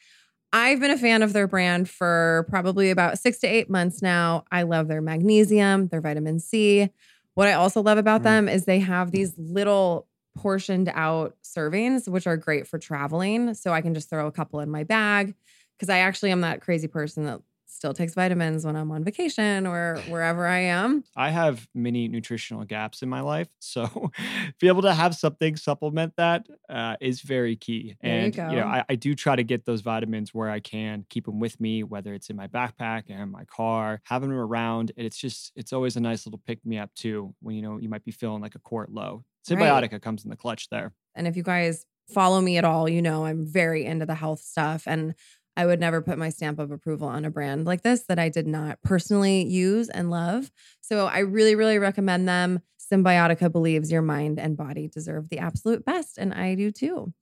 I've 0.55 0.79
been 0.79 0.91
a 0.91 0.97
fan 0.97 1.21
of 1.21 1.33
their 1.33 1.47
brand 1.47 1.89
for 1.89 2.45
probably 2.49 2.89
about 2.89 3.19
six 3.19 3.39
to 3.39 3.47
eight 3.47 3.69
months 3.69 4.01
now. 4.01 4.45
I 4.53 4.61
love 4.61 4.87
their 4.87 5.01
magnesium, 5.01 5.89
their 5.89 5.99
vitamin 5.99 6.39
C. 6.39 6.89
What 7.33 7.49
I 7.49 7.53
also 7.53 7.81
love 7.81 7.97
about 7.97 8.21
Mm. 8.21 8.23
them 8.23 8.49
is 8.49 8.63
they 8.63 8.79
have 8.79 9.11
these 9.11 9.33
little 9.37 10.07
portioned 10.37 10.89
out 10.93 11.35
servings, 11.43 12.07
which 12.07 12.25
are 12.25 12.37
great 12.37 12.67
for 12.67 12.79
traveling. 12.79 13.53
So 13.53 13.73
I 13.73 13.81
can 13.81 13.93
just 13.93 14.09
throw 14.09 14.27
a 14.27 14.31
couple 14.31 14.61
in 14.61 14.69
my 14.71 14.85
bag 14.85 15.35
because 15.77 15.89
I 15.89 15.97
actually 15.97 16.31
am 16.31 16.39
that 16.41 16.61
crazy 16.61 16.87
person 16.87 17.25
that 17.25 17.41
still 17.75 17.93
takes 17.93 18.13
vitamins 18.13 18.65
when 18.65 18.75
I'm 18.75 18.89
on 18.91 19.03
vacation 19.03 19.67
or 19.67 19.97
wherever 20.07 20.47
I 20.47 20.59
am. 20.59 21.03
I 21.15 21.29
have 21.29 21.67
many 21.75 22.07
nutritional 22.07 22.63
gaps 22.63 23.01
in 23.01 23.09
my 23.09 23.21
life, 23.21 23.49
so 23.59 24.11
be 24.59 24.67
able 24.67 24.83
to 24.83 24.93
have 24.93 25.13
something 25.15 25.57
supplement 25.57 26.13
that 26.15 26.47
uh, 26.69 26.95
is 27.01 27.21
very 27.21 27.55
key. 27.55 27.95
There 28.01 28.11
you 28.11 28.25
and 28.25 28.35
go. 28.35 28.49
know, 28.49 28.65
I, 28.65 28.83
I 28.89 28.95
do 28.95 29.13
try 29.13 29.35
to 29.35 29.43
get 29.43 29.65
those 29.65 29.81
vitamins 29.81 30.33
where 30.33 30.49
I 30.49 30.61
can, 30.61 31.05
keep 31.09 31.25
them 31.25 31.39
with 31.39 31.59
me, 31.59 31.83
whether 31.83 32.13
it's 32.13 32.29
in 32.29 32.35
my 32.35 32.47
backpack 32.47 33.03
and 33.09 33.31
my 33.31 33.43
car, 33.45 34.01
having 34.05 34.29
them 34.29 34.39
around. 34.39 34.93
And 34.97 35.05
it's 35.05 35.17
just, 35.17 35.51
it's 35.55 35.73
always 35.73 35.97
a 35.97 35.99
nice 35.99 36.25
little 36.25 36.41
pick 36.45 36.65
me 36.65 36.77
up 36.77 36.93
too. 36.95 37.35
When 37.41 37.55
you 37.55 37.61
know 37.61 37.77
you 37.77 37.89
might 37.89 38.05
be 38.05 38.11
feeling 38.11 38.41
like 38.41 38.55
a 38.55 38.59
quart 38.59 38.91
low. 38.91 39.25
Right. 39.49 39.59
Cymbiotika 39.59 40.01
comes 40.01 40.23
in 40.23 40.29
the 40.29 40.37
clutch 40.37 40.69
there. 40.69 40.93
And 41.13 41.27
if 41.27 41.35
you 41.35 41.43
guys 41.43 41.85
follow 42.09 42.41
me 42.41 42.57
at 42.57 42.63
all, 42.63 42.87
you 42.87 43.01
know 43.01 43.25
I'm 43.25 43.45
very 43.45 43.85
into 43.85 44.05
the 44.05 44.15
health 44.15 44.39
stuff. 44.39 44.83
And 44.87 45.15
I 45.57 45.65
would 45.65 45.79
never 45.79 46.01
put 46.01 46.17
my 46.17 46.29
stamp 46.29 46.59
of 46.59 46.71
approval 46.71 47.07
on 47.07 47.25
a 47.25 47.29
brand 47.29 47.65
like 47.65 47.81
this 47.81 48.03
that 48.03 48.19
I 48.19 48.29
did 48.29 48.47
not 48.47 48.81
personally 48.83 49.45
use 49.45 49.89
and 49.89 50.09
love. 50.09 50.51
So 50.81 51.07
I 51.07 51.19
really, 51.19 51.55
really 51.55 51.79
recommend 51.79 52.27
them. 52.27 52.59
Cymbiotika 52.91 53.51
believes 53.51 53.91
your 53.91 54.01
mind 54.01 54.39
and 54.39 54.57
body 54.57 54.87
deserve 54.87 55.29
the 55.29 55.39
absolute 55.39 55.85
best. 55.85 56.17
And 56.17 56.33
I 56.33 56.55
do 56.55 56.71
too. 56.71 57.13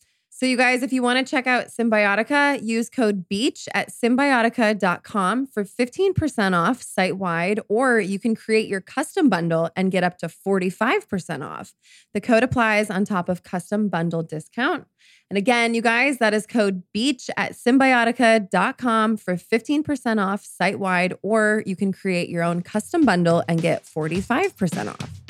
So, 0.43 0.47
you 0.47 0.57
guys, 0.57 0.83
if 0.83 0.91
you 0.91 1.01
want 1.01 1.25
to 1.25 1.31
check 1.31 1.47
out 1.47 1.67
Cymbiotika, 1.67 2.61
use 2.61 2.89
code 2.89 3.29
BEACH 3.29 3.69
at 3.73 3.91
cymbiotika.com 3.91 5.47
for 5.47 5.63
15% 5.63 6.53
off 6.53 6.81
site 6.81 7.15
wide, 7.15 7.61
or 7.69 8.01
you 8.01 8.19
can 8.19 8.35
create 8.35 8.67
your 8.67 8.81
custom 8.81 9.29
bundle 9.29 9.69
and 9.77 9.89
get 9.89 10.03
up 10.03 10.17
to 10.17 10.27
45% 10.27 11.49
off. 11.49 11.71
The 12.13 12.19
code 12.19 12.43
applies 12.43 12.89
on 12.89 13.05
top 13.05 13.29
of 13.29 13.43
custom 13.43 13.87
bundle 13.87 14.21
discount. 14.21 14.85
And 15.29 15.37
again, 15.37 15.75
you 15.75 15.81
guys, 15.81 16.17
that 16.17 16.33
is 16.33 16.45
code 16.45 16.83
BEACH 16.91 17.29
at 17.37 17.53
cymbiotika.com 17.53 19.15
for 19.15 19.37
15% 19.37 20.21
off 20.21 20.43
site 20.43 20.77
wide, 20.77 21.13
or 21.21 21.63
you 21.65 21.77
can 21.77 21.93
create 21.93 22.27
your 22.27 22.43
own 22.43 22.63
custom 22.63 23.05
bundle 23.05 23.45
and 23.47 23.61
get 23.61 23.85
45% 23.85 24.89
off. 24.89 25.22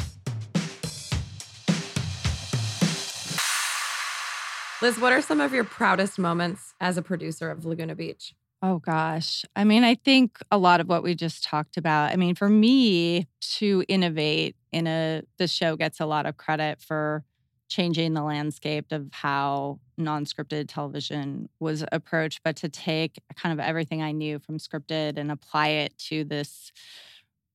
Liz, 4.83 4.99
what 4.99 5.13
are 5.13 5.21
some 5.21 5.39
of 5.39 5.53
your 5.53 5.63
proudest 5.63 6.19
moments 6.19 6.73
as 6.81 6.97
a 6.97 7.01
producer 7.01 7.49
of 7.49 7.63
Laguna 7.63 7.95
Beach? 7.95 8.35
Oh 8.61 8.79
gosh. 8.79 9.45
I 9.55 9.63
mean, 9.63 9.85
I 9.85 9.95
think 9.95 10.39
a 10.51 10.57
lot 10.57 10.81
of 10.81 10.89
what 10.89 11.03
we 11.03 11.15
just 11.15 11.41
talked 11.41 11.77
about. 11.77 12.11
I 12.11 12.17
mean, 12.17 12.35
for 12.35 12.49
me 12.49 13.29
to 13.59 13.85
innovate 13.87 14.57
in 14.73 14.85
a 14.87 15.21
the 15.37 15.47
show 15.47 15.77
gets 15.77 16.01
a 16.01 16.05
lot 16.05 16.25
of 16.25 16.35
credit 16.35 16.81
for 16.81 17.23
changing 17.69 18.13
the 18.13 18.23
landscape 18.23 18.91
of 18.91 19.07
how 19.13 19.79
non-scripted 19.97 20.65
television 20.67 21.47
was 21.61 21.85
approached, 21.93 22.41
but 22.43 22.57
to 22.57 22.67
take 22.67 23.21
kind 23.37 23.57
of 23.57 23.65
everything 23.65 24.01
I 24.01 24.11
knew 24.11 24.37
from 24.37 24.57
scripted 24.57 25.17
and 25.17 25.31
apply 25.31 25.69
it 25.69 25.97
to 26.09 26.25
this 26.25 26.73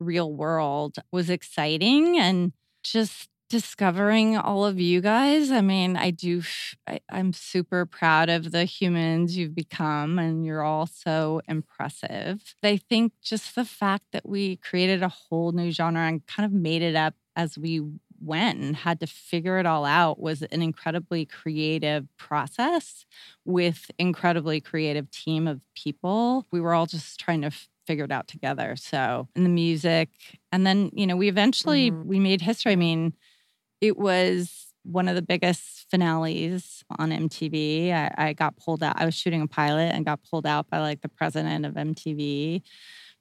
real 0.01 0.33
world 0.33 0.97
was 1.13 1.29
exciting 1.29 2.19
and 2.19 2.55
just 2.83 3.29
discovering 3.49 4.37
all 4.37 4.65
of 4.65 4.79
you 4.79 5.01
guys. 5.01 5.51
I 5.51 5.61
mean, 5.61 5.97
I 5.97 6.11
do, 6.11 6.43
I, 6.87 7.01
am 7.11 7.33
super 7.33 7.87
proud 7.87 8.29
of 8.29 8.53
the 8.53 8.65
humans 8.65 9.37
you've 9.37 9.55
become, 9.55 10.19
and 10.19 10.45
you're 10.45 10.63
all 10.63 10.87
so 10.87 11.41
impressive. 11.49 12.55
I 12.63 12.77
think 12.77 13.13
just 13.23 13.55
the 13.55 13.65
fact 13.65 14.05
that 14.13 14.29
we 14.29 14.57
created 14.57 15.03
a 15.03 15.09
whole 15.09 15.53
new 15.53 15.71
genre 15.71 16.03
and 16.03 16.27
kind 16.27 16.47
of 16.47 16.53
made 16.53 16.83
it 16.83 16.95
up 16.95 17.15
as 17.37 17.57
we 17.57 17.83
went 18.21 18.59
and 18.59 18.75
had 18.75 19.01
to 19.01 19.07
figure 19.07 19.59
it 19.59 19.67
all 19.67 19.85
out 19.85 20.19
was 20.19 20.43
an 20.43 20.61
incredibly 20.61 21.25
creative 21.25 22.07
process 22.17 23.07
with 23.45 23.91
incredibly 23.99 24.61
creative 24.61 25.11
team 25.11 25.47
of 25.47 25.61
people. 25.75 26.47
We 26.51 26.61
were 26.61 26.75
all 26.75 26.87
just 26.87 27.21
trying 27.21 27.43
to 27.43 27.53
figure 27.87 28.05
it 28.05 28.13
out 28.13 28.29
together. 28.29 28.77
So, 28.77 29.29
and 29.35 29.47
the 29.47 29.51
music 29.51 30.11
and 30.53 30.67
then, 30.67 30.91
you 30.93 31.07
know, 31.07 31.17
we 31.17 31.29
eventually 31.29 31.91
mm-hmm. 31.91 32.09
we 32.09 32.21
made 32.21 32.43
history. 32.43 32.73
I 32.73 32.77
mean, 32.77 33.15
it 33.81 33.97
was 33.97 34.69
one 34.83 35.09
of 35.09 35.15
the 35.15 35.23
biggest 35.23 35.87
finales 35.91 36.83
on 36.99 37.11
MTV. 37.11 37.93
I, 37.93 38.15
I, 38.17 38.33
got 38.33 38.57
pulled 38.57 38.83
out. 38.83 39.01
I 39.01 39.05
was 39.05 39.15
shooting 39.15 39.43
a 39.43 39.47
pilot 39.47 39.93
and 39.95 40.05
got 40.05 40.21
pulled 40.23 40.47
out 40.47 40.71
by 40.71 40.79
like 40.79 41.03
the 41.03 41.09
president 41.09 41.67
of 41.67 41.75
MTV 41.75 42.63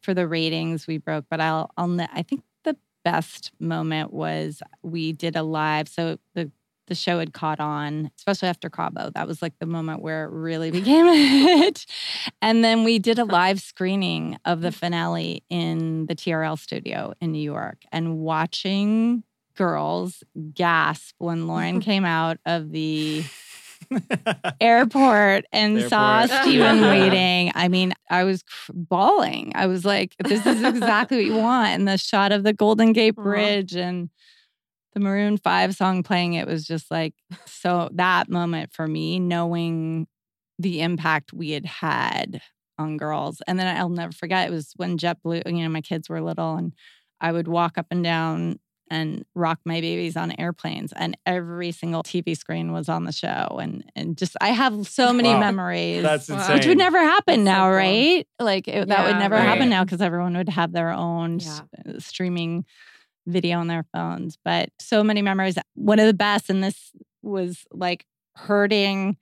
for 0.02 0.14
the 0.14 0.28
ratings 0.28 0.88
we 0.88 0.98
broke. 0.98 1.26
But 1.30 1.42
I'll, 1.42 1.72
I'll 1.78 2.00
I 2.14 2.24
think 2.24 2.44
the 2.64 2.78
best 3.04 3.52
moment 3.60 4.14
was 4.14 4.62
we 4.82 5.12
did 5.12 5.36
a 5.36 5.44
live. 5.44 5.90
So 5.90 6.18
the 6.36 6.52
the 6.88 6.96
show 6.96 7.20
had 7.20 7.34
caught 7.34 7.60
on, 7.60 8.12
especially 8.18 8.48
after 8.48 8.70
Cabo. 8.70 9.12
That 9.14 9.28
was 9.28 9.42
like 9.42 9.60
the 9.60 9.66
moment 9.66 10.02
where 10.02 10.24
it 10.24 10.32
really 10.32 10.72
became 10.80 11.06
a 11.06 11.16
hit. 11.16 11.86
And 12.42 12.64
then 12.64 12.84
we 12.84 12.98
did 12.98 13.20
a 13.20 13.26
live 13.26 13.60
screening 13.60 14.38
of 14.46 14.62
the 14.62 14.70
mm. 14.70 14.74
finale 14.74 15.44
in 15.50 16.06
the 16.08 16.16
TRL 16.16 16.58
studio 16.58 17.14
in 17.22 17.32
New 17.32 17.42
York 17.42 17.84
and 17.92 18.20
watching 18.20 19.24
girls 19.58 20.24
gasp 20.54 21.16
when 21.18 21.48
Lauren 21.48 21.82
came 21.82 22.06
out 22.06 22.38
of 22.46 22.72
the 22.72 23.24
airport 24.62 25.46
and 25.52 25.80
airport. 25.80 25.90
saw 25.90 26.26
Stephen 26.42 26.82
waiting. 26.82 27.52
I 27.56 27.68
mean, 27.68 27.94
I 28.10 28.24
was 28.24 28.44
bawling. 28.74 29.52
I 29.56 29.68
was 29.68 29.86
like, 29.86 30.16
this 30.24 30.46
is 30.46 30.64
exactly 30.64 31.18
what 31.18 31.26
you 31.26 31.36
want. 31.36 31.70
And 31.70 31.88
the 31.88 31.98
shot 31.98 32.32
of 32.32 32.44
the 32.44 32.54
Golden 32.54 32.94
Gate 32.94 33.16
Bridge 33.16 33.76
and 33.76 34.10
the 34.94 35.00
Maroon 35.00 35.38
5 35.38 35.76
song 35.76 36.04
playing, 36.04 36.34
it 36.34 36.48
was 36.48 36.66
just 36.66 36.90
like, 36.90 37.14
so 37.46 37.90
that 37.94 38.30
moment 38.30 38.74
for 38.74 38.88
me, 38.88 39.20
knowing 39.20 40.08
the 40.60 40.82
impact 40.82 41.34
we 41.34 41.52
had 41.52 41.66
had 41.66 42.42
on 42.80 42.98
girls. 42.98 43.42
And 43.48 43.60
then 43.60 43.76
I'll 43.76 43.90
never 43.90 44.12
forget, 44.12 44.48
it 44.48 44.52
was 44.52 44.74
when 44.76 44.98
JetBlue, 44.98 45.46
you 45.46 45.64
know, 45.64 45.70
my 45.70 45.82
kids 45.82 46.10
were 46.10 46.22
little 46.22 46.56
and 46.56 46.74
I 47.22 47.32
would 47.32 47.48
walk 47.48 47.78
up 47.78 47.88
and 47.92 48.04
down 48.04 48.60
and 48.90 49.26
rock 49.36 49.60
my 49.66 49.82
babies 49.82 50.16
on 50.16 50.32
airplanes 50.40 50.94
and 50.94 51.18
every 51.26 51.72
single 51.72 52.04
TV 52.04 52.38
screen 52.38 52.72
was 52.72 52.90
on 52.90 53.04
the 53.04 53.12
show 53.12 53.58
and 53.62 53.84
and 53.96 54.18
just 54.18 54.36
I 54.42 54.50
have 54.50 54.88
so 54.88 55.12
many 55.20 55.30
wow. 55.30 55.40
memories 55.40 56.04
That's 56.04 56.30
insane. 56.30 56.56
which 56.56 56.66
would 56.66 56.78
never 56.78 57.00
happen 57.00 57.44
That's 57.44 57.58
now 57.58 57.70
so 57.70 57.76
right 57.76 58.28
like 58.40 58.68
it, 58.68 58.76
yeah, 58.76 58.86
that 58.86 59.08
would 59.08 59.20
never 59.20 59.36
right. 59.36 59.44
happen 59.44 59.70
now 59.70 59.84
because 59.84 60.02
everyone 60.02 60.36
would 60.38 60.50
have 60.50 60.72
their 60.72 60.92
own 60.92 61.40
yeah. 61.40 61.60
Uh, 61.88 62.00
streaming 62.00 62.66
video 63.26 63.60
on 63.60 63.68
their 63.68 63.86
phones 63.94 64.38
but 64.44 64.70
so 64.80 65.04
many 65.04 65.22
memories 65.22 65.58
one 65.76 66.00
of 66.00 66.08
the 66.08 66.14
best 66.14 66.50
and 66.50 66.64
this 66.64 66.92
was 67.22 67.66
like 67.72 68.06
hurting 68.36 69.18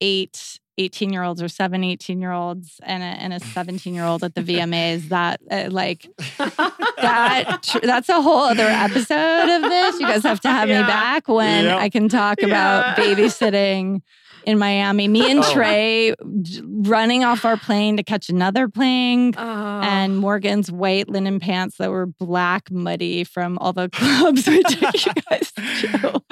eight 0.00 0.60
18 0.78 1.12
year 1.12 1.22
olds 1.22 1.42
or 1.42 1.48
seven 1.48 1.84
18 1.84 2.20
year 2.20 2.32
olds 2.32 2.80
and 2.82 3.02
a, 3.02 3.06
and 3.06 3.32
a 3.32 3.40
17 3.40 3.94
year 3.94 4.04
old 4.04 4.24
at 4.24 4.34
the 4.34 4.40
VMAs 4.42 5.08
that 5.08 5.40
uh, 5.50 5.68
like 5.70 6.08
that 6.38 7.62
tr- 7.62 7.78
that's 7.82 8.08
a 8.08 8.22
whole 8.22 8.44
other 8.44 8.66
episode 8.66 9.48
of 9.48 9.62
this 9.62 10.00
you 10.00 10.06
guys 10.06 10.22
have 10.22 10.40
to 10.40 10.48
have 10.48 10.68
yeah. 10.68 10.82
me 10.82 10.86
back 10.86 11.28
when 11.28 11.64
yep. 11.64 11.78
I 11.78 11.88
can 11.88 12.08
talk 12.08 12.40
yeah. 12.40 12.46
about 12.46 12.96
babysitting 12.96 14.02
in 14.44 14.58
Miami. 14.58 15.08
Me 15.08 15.30
and 15.30 15.40
oh. 15.44 15.52
Trey 15.52 16.14
running 16.88 17.24
off 17.24 17.44
our 17.44 17.56
plane 17.56 17.96
to 17.96 18.02
catch 18.02 18.28
another 18.28 18.68
plane, 18.68 19.34
oh. 19.36 19.80
and 19.82 20.18
Morgan's 20.18 20.70
white 20.70 21.08
linen 21.08 21.40
pants 21.40 21.76
that 21.78 21.90
were 21.90 22.06
black, 22.06 22.70
muddy 22.70 23.24
from 23.24 23.58
all 23.58 23.72
the 23.72 23.88
clubs 23.92 24.46
we 24.46 24.62
took 24.62 25.06
you 25.06 25.12
guys 25.30 25.52
to. 25.52 26.22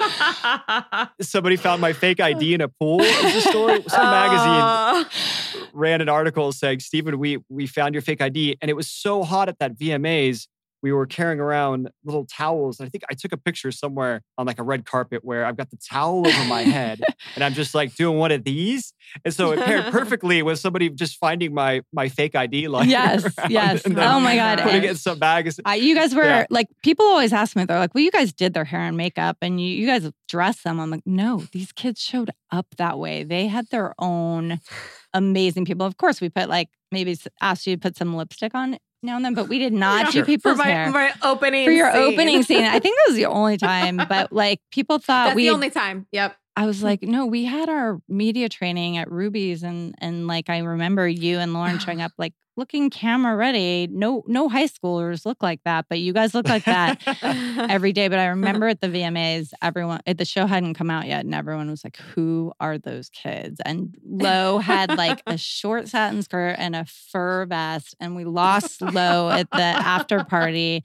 Somebody 1.21 1.55
found 1.55 1.81
my 1.81 1.93
fake 1.93 2.19
ID 2.19 2.53
in 2.53 2.61
a 2.61 2.67
pool. 2.67 3.01
Is 3.01 3.43
the 3.43 3.49
story? 3.49 3.83
Some 3.87 4.05
oh. 4.05 5.03
magazine 5.03 5.69
ran 5.73 6.01
an 6.01 6.09
article 6.09 6.51
saying, 6.51 6.79
"Stephen, 6.79 7.19
we 7.19 7.39
we 7.49 7.67
found 7.67 7.93
your 7.93 8.01
fake 8.01 8.21
ID, 8.21 8.57
and 8.61 8.69
it 8.69 8.75
was 8.75 8.89
so 8.89 9.23
hot 9.23 9.49
at 9.49 9.59
that 9.59 9.77
VMAs." 9.77 10.47
We 10.81 10.91
were 10.91 11.05
carrying 11.05 11.39
around 11.39 11.89
little 12.03 12.25
towels. 12.25 12.79
And 12.79 12.87
I 12.87 12.89
think 12.89 13.03
I 13.09 13.13
took 13.13 13.31
a 13.31 13.37
picture 13.37 13.71
somewhere 13.71 14.21
on 14.37 14.45
like 14.47 14.59
a 14.59 14.63
red 14.63 14.85
carpet 14.85 15.23
where 15.23 15.45
I've 15.45 15.57
got 15.57 15.69
the 15.69 15.77
towel 15.77 16.27
over 16.27 16.45
my 16.45 16.63
head 16.63 17.01
and 17.35 17.43
I'm 17.43 17.53
just 17.53 17.75
like 17.75 17.95
doing 17.95 18.17
one 18.17 18.31
of 18.31 18.43
these. 18.43 18.93
And 19.23 19.33
so 19.33 19.51
it 19.51 19.59
paired 19.59 19.85
perfectly 19.91 20.41
with 20.41 20.59
somebody 20.59 20.89
just 20.89 21.17
finding 21.17 21.53
my 21.53 21.81
my 21.93 22.09
fake 22.09 22.35
ID 22.35 22.67
like 22.67 22.89
Yes, 22.91 23.25
yes. 23.49 23.83
Oh 23.85 24.19
my 24.19 24.35
God. 24.35 24.59
Putting 24.59 24.83
it 24.83 24.89
in 24.91 24.95
some 24.95 25.19
bags. 25.19 25.59
Uh, 25.65 25.71
you 25.71 25.95
guys 25.95 26.15
were 26.15 26.23
yeah. 26.23 26.45
like 26.49 26.67
people 26.83 27.05
always 27.05 27.33
ask 27.33 27.55
me, 27.55 27.65
they're 27.65 27.79
like, 27.79 27.93
well, 27.93 28.03
you 28.03 28.11
guys 28.11 28.33
did 28.33 28.53
their 28.53 28.65
hair 28.65 28.81
and 28.81 28.97
makeup 28.97 29.37
and 29.41 29.61
you, 29.61 29.67
you 29.67 29.85
guys 29.85 30.11
dressed 30.27 30.63
them. 30.63 30.79
I'm 30.79 30.89
like, 30.89 31.05
no, 31.05 31.43
these 31.51 31.71
kids 31.71 32.01
showed 32.01 32.31
up 32.51 32.67
that 32.77 32.97
way. 32.97 33.23
They 33.23 33.47
had 33.47 33.67
their 33.69 33.93
own 33.99 34.59
amazing 35.13 35.65
people. 35.65 35.85
Of 35.85 35.97
course, 35.97 36.21
we 36.21 36.29
put 36.29 36.49
like 36.49 36.69
maybe 36.91 37.17
asked 37.41 37.67
you 37.67 37.75
to 37.75 37.79
put 37.79 37.97
some 37.97 38.15
lipstick 38.15 38.55
on 38.55 38.77
now 39.03 39.15
and 39.15 39.25
then, 39.25 39.33
but 39.33 39.47
we 39.47 39.59
did 39.59 39.73
not 39.87 40.05
yeah, 40.05 40.11
do 40.11 40.25
people's 40.25 40.53
for 40.53 40.57
my, 40.57 40.67
hair. 40.67 40.91
my 40.91 41.13
opening 41.23 41.65
for 41.65 41.71
your 41.71 41.91
scene. 41.91 42.01
opening 42.13 42.43
scene. 42.43 42.63
I 42.63 42.79
think 42.79 42.95
that 42.97 43.05
was 43.07 43.15
the 43.15 43.25
only 43.25 43.57
time, 43.57 43.97
but 43.97 44.31
like 44.31 44.61
people 44.71 44.99
thought 44.99 45.25
That's 45.27 45.35
we 45.35 45.47
the 45.47 45.53
only 45.53 45.69
time. 45.69 46.07
Yep. 46.11 46.35
I 46.55 46.65
was 46.65 46.79
hmm. 46.79 46.85
like, 46.85 47.03
no, 47.03 47.25
we 47.25 47.45
had 47.45 47.69
our 47.69 48.01
media 48.07 48.49
training 48.49 48.97
at 48.97 49.11
Ruby's, 49.11 49.63
and 49.63 49.95
and 49.99 50.27
like 50.27 50.49
I 50.49 50.59
remember 50.59 51.07
you 51.07 51.39
and 51.39 51.53
Lauren 51.53 51.79
showing 51.79 52.01
oh. 52.01 52.05
up 52.05 52.11
like 52.17 52.33
looking 52.57 52.89
camera 52.89 53.35
ready. 53.35 53.87
No, 53.89 54.23
no 54.27 54.49
high 54.49 54.67
schoolers 54.67 55.25
look 55.25 55.41
like 55.41 55.61
that, 55.63 55.85
but 55.89 55.99
you 55.99 56.13
guys 56.13 56.33
look 56.33 56.47
like 56.47 56.65
that 56.65 57.01
every 57.69 57.93
day. 57.93 58.07
But 58.07 58.19
I 58.19 58.27
remember 58.27 58.67
at 58.67 58.81
the 58.81 58.87
VMAs, 58.87 59.53
everyone 59.61 60.01
eh, 60.05 60.13
the 60.13 60.25
show 60.25 60.45
hadn't 60.45 60.73
come 60.73 60.89
out 60.89 61.07
yet, 61.07 61.23
and 61.23 61.33
everyone 61.33 61.69
was 61.69 61.83
like, 61.83 61.97
"Who 61.97 62.51
are 62.59 62.77
those 62.77 63.09
kids?" 63.09 63.61
And 63.63 63.95
Lo 64.05 64.59
had 64.59 64.97
like 64.97 65.23
a 65.25 65.37
short 65.37 65.87
satin 65.87 66.21
skirt 66.21 66.55
and 66.57 66.75
a 66.75 66.85
fur 66.85 67.45
vest, 67.45 67.95
and 67.99 68.15
we 68.15 68.25
lost 68.25 68.81
Lo 68.81 69.29
at 69.29 69.49
the 69.51 69.61
after 69.61 70.23
party. 70.23 70.83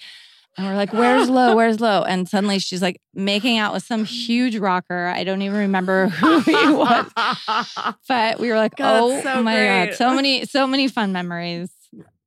And 0.56 0.66
we're 0.66 0.74
like, 0.74 0.92
where's 0.92 1.28
Lo? 1.30 1.54
Where's 1.54 1.80
Lo? 1.80 2.02
And 2.02 2.28
suddenly 2.28 2.58
she's 2.58 2.82
like 2.82 3.00
making 3.14 3.58
out 3.58 3.72
with 3.72 3.84
some 3.84 4.04
huge 4.04 4.56
rocker. 4.56 5.06
I 5.06 5.24
don't 5.24 5.42
even 5.42 5.58
remember 5.58 6.08
who 6.08 6.40
he 6.40 6.52
was. 6.52 7.10
But 8.08 8.40
we 8.40 8.48
were 8.48 8.56
like, 8.56 8.76
God, 8.76 9.00
oh 9.02 9.22
so 9.22 9.42
my 9.42 9.54
great. 9.54 9.86
God. 9.88 9.94
So 9.96 10.14
many, 10.14 10.44
so 10.46 10.66
many 10.66 10.88
fun 10.88 11.12
memories 11.12 11.70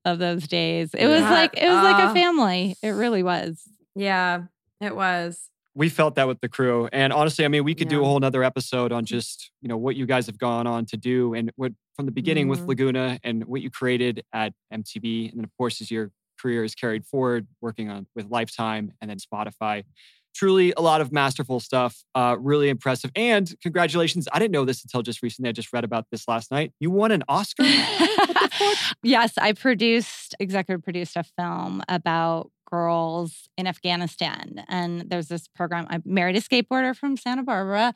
of 0.05 0.19
those 0.19 0.47
days. 0.47 0.93
It 0.93 1.07
was 1.07 1.21
like, 1.21 1.57
it 1.57 1.67
was 1.67 1.77
uh, 1.77 1.83
like 1.83 2.03
a 2.03 2.13
family. 2.13 2.75
It 2.81 2.91
really 2.91 3.23
was. 3.23 3.63
Yeah, 3.95 4.43
it 4.79 4.95
was. 4.95 5.49
We 5.75 5.89
felt 5.89 6.15
that 6.15 6.27
with 6.27 6.41
the 6.41 6.49
crew. 6.49 6.89
And 6.91 7.13
honestly, 7.13 7.45
I 7.45 7.47
mean, 7.47 7.63
we 7.63 7.73
could 7.73 7.87
yeah. 7.87 7.97
do 7.97 8.01
a 8.03 8.05
whole 8.05 8.19
nother 8.19 8.43
episode 8.43 8.91
on 8.91 9.05
just, 9.05 9.51
you 9.61 9.69
know, 9.69 9.77
what 9.77 9.95
you 9.95 10.05
guys 10.05 10.25
have 10.25 10.37
gone 10.37 10.67
on 10.67 10.85
to 10.87 10.97
do 10.97 11.33
and 11.33 11.51
what 11.55 11.71
from 11.95 12.05
the 12.05 12.11
beginning 12.11 12.45
mm-hmm. 12.45 12.61
with 12.61 12.67
Laguna 12.67 13.19
and 13.23 13.45
what 13.45 13.61
you 13.61 13.69
created 13.69 14.23
at 14.33 14.53
MTV. 14.73 15.29
And 15.29 15.39
then 15.39 15.45
of 15.45 15.51
course, 15.57 15.79
as 15.81 15.91
your 15.91 16.11
career 16.39 16.63
is 16.63 16.75
carried 16.75 17.05
forward, 17.05 17.47
working 17.61 17.89
on 17.89 18.07
with 18.15 18.29
Lifetime 18.29 18.91
and 19.01 19.09
then 19.09 19.17
Spotify. 19.17 19.83
Truly 20.35 20.73
a 20.77 20.81
lot 20.81 21.01
of 21.01 21.11
masterful 21.11 21.59
stuff. 21.59 22.03
Uh, 22.13 22.37
really 22.39 22.69
impressive. 22.69 23.11
And 23.15 23.51
congratulations. 23.61 24.27
I 24.31 24.39
didn't 24.39 24.51
know 24.51 24.63
this 24.63 24.83
until 24.83 25.01
just 25.01 25.23
recently. 25.23 25.49
I 25.49 25.51
just 25.51 25.73
read 25.73 25.83
about 25.83 26.05
this 26.11 26.27
last 26.27 26.51
night. 26.51 26.71
You 26.79 26.91
won 26.91 27.11
an 27.11 27.23
Oscar? 27.27 27.63
yes, 29.03 29.33
I 29.37 29.53
produced, 29.57 30.35
executive 30.39 30.83
produced 30.83 31.17
a 31.17 31.23
film 31.23 31.81
about 31.89 32.51
girls 32.69 33.49
in 33.57 33.67
Afghanistan. 33.67 34.63
And 34.67 35.09
there's 35.09 35.27
this 35.27 35.47
program. 35.47 35.87
I 35.89 36.01
married 36.05 36.35
a 36.35 36.41
skateboarder 36.41 36.95
from 36.95 37.17
Santa 37.17 37.43
Barbara. 37.43 37.93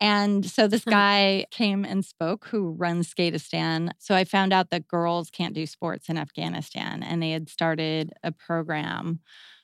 And 0.00 0.44
so 0.44 0.66
this 0.66 0.82
mm-hmm. 0.82 0.90
guy 0.90 1.46
came 1.50 1.84
and 1.84 2.04
spoke 2.04 2.46
who 2.46 2.70
runs 2.72 3.12
Skateistan. 3.12 3.90
So 3.98 4.14
I 4.14 4.24
found 4.24 4.52
out 4.52 4.70
that 4.70 4.88
girls 4.88 5.30
can't 5.30 5.54
do 5.54 5.66
sports 5.66 6.08
in 6.08 6.18
Afghanistan. 6.18 7.02
And 7.02 7.22
they 7.22 7.30
had 7.30 7.48
started 7.48 8.12
a 8.22 8.32
program 8.32 9.20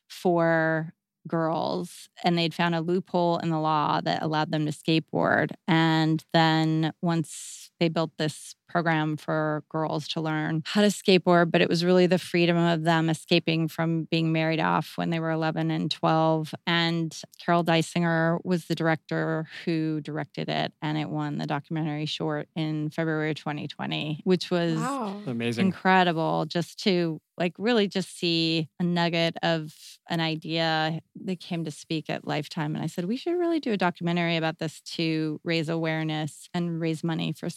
for 0.09 0.95
girls 1.27 2.09
and 2.23 2.39
they'd 2.39 2.55
found 2.55 2.75
a 2.75 2.81
loophole 2.81 3.39
in 3.39 3.51
the 3.51 3.59
law 3.59 4.01
that 4.01 4.23
allowed 4.23 4.53
them 4.53 4.67
to 4.67 4.73
skateboard. 4.73 5.51
And 5.67 6.25
then 6.33 6.93
once 7.03 7.71
they 7.81 7.89
built 7.89 8.13
this 8.19 8.55
program 8.69 9.17
for 9.17 9.63
girls 9.71 10.09
to 10.09 10.21
learn 10.21 10.63
how 10.67 10.81
to 10.81 10.89
skateboard, 10.89 11.51
but 11.51 11.61
it 11.61 11.69
was 11.69 11.85
really 11.85 12.07
the 12.07 12.19
freedom 12.19 12.57
of 12.57 12.83
them 12.83 13.09
escaping 13.09 13.69
from 13.69 14.05
being 14.05 14.33
married 14.33 14.61
off 14.61 14.93
when 14.97 15.11
they 15.11 15.21
were 15.21 15.31
11 15.31 15.71
and 15.71 15.91
12. 15.91 16.53
And 16.67 17.17
Carol 17.43 17.63
Dysinger 17.65 18.39
was 18.45 18.65
the 18.67 18.75
director 18.75 19.47
who 19.65 20.01
directed 20.01 20.49
it, 20.49 20.73
and 20.83 20.99
it 20.99 21.09
won 21.09 21.39
the 21.39 21.47
documentary 21.47 22.07
short 22.07 22.49
in 22.57 22.91
February 22.91 23.35
2020, 23.35 24.21
which 24.25 24.51
was 24.51 24.77
Wow. 24.77 25.23
Amazing. 25.27 25.67
incredible 25.67 26.45
just 26.47 26.83
to 26.85 27.21
like 27.39 27.53
really 27.59 27.87
just 27.87 28.19
see 28.19 28.69
a 28.81 28.83
nugget 28.83 29.37
of 29.43 29.75
an 30.09 30.21
idea 30.21 31.01
that 31.25 31.39
came 31.39 31.65
to 31.65 31.71
speak 31.71 32.09
at 32.09 32.27
lifetime 32.27 32.75
and 32.75 32.83
i 32.83 32.87
said 32.87 33.05
we 33.05 33.17
should 33.17 33.37
really 33.37 33.61
do 33.61 33.73
a 33.73 33.77
documentary 33.77 34.37
about 34.37 34.59
this 34.59 34.81
to 34.81 35.39
raise 35.45 35.69
awareness 35.69 36.49
and 36.55 36.81
raise 36.81 37.05
money 37.05 37.33
for 37.35 37.51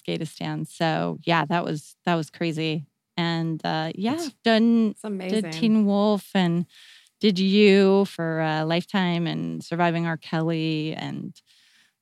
so 0.68 1.18
yeah 1.24 1.46
that 1.46 1.64
was 1.64 1.96
that 2.06 2.16
was 2.16 2.30
crazy 2.30 2.86
and 3.18 3.64
uh 3.66 3.92
yeah 3.96 4.12
That's- 4.14 4.34
done 4.44 4.90
It's 4.92 5.04
amazing. 5.04 5.42
did 5.42 5.52
teen 5.54 5.86
wolf 5.86 6.30
and 6.34 6.66
did 7.20 7.38
you 7.38 8.06
for 8.06 8.40
uh, 8.42 8.64
lifetime 8.66 9.28
and 9.28 9.64
surviving 9.64 10.06
r 10.08 10.18
kelly 10.18 10.94
and 10.96 11.34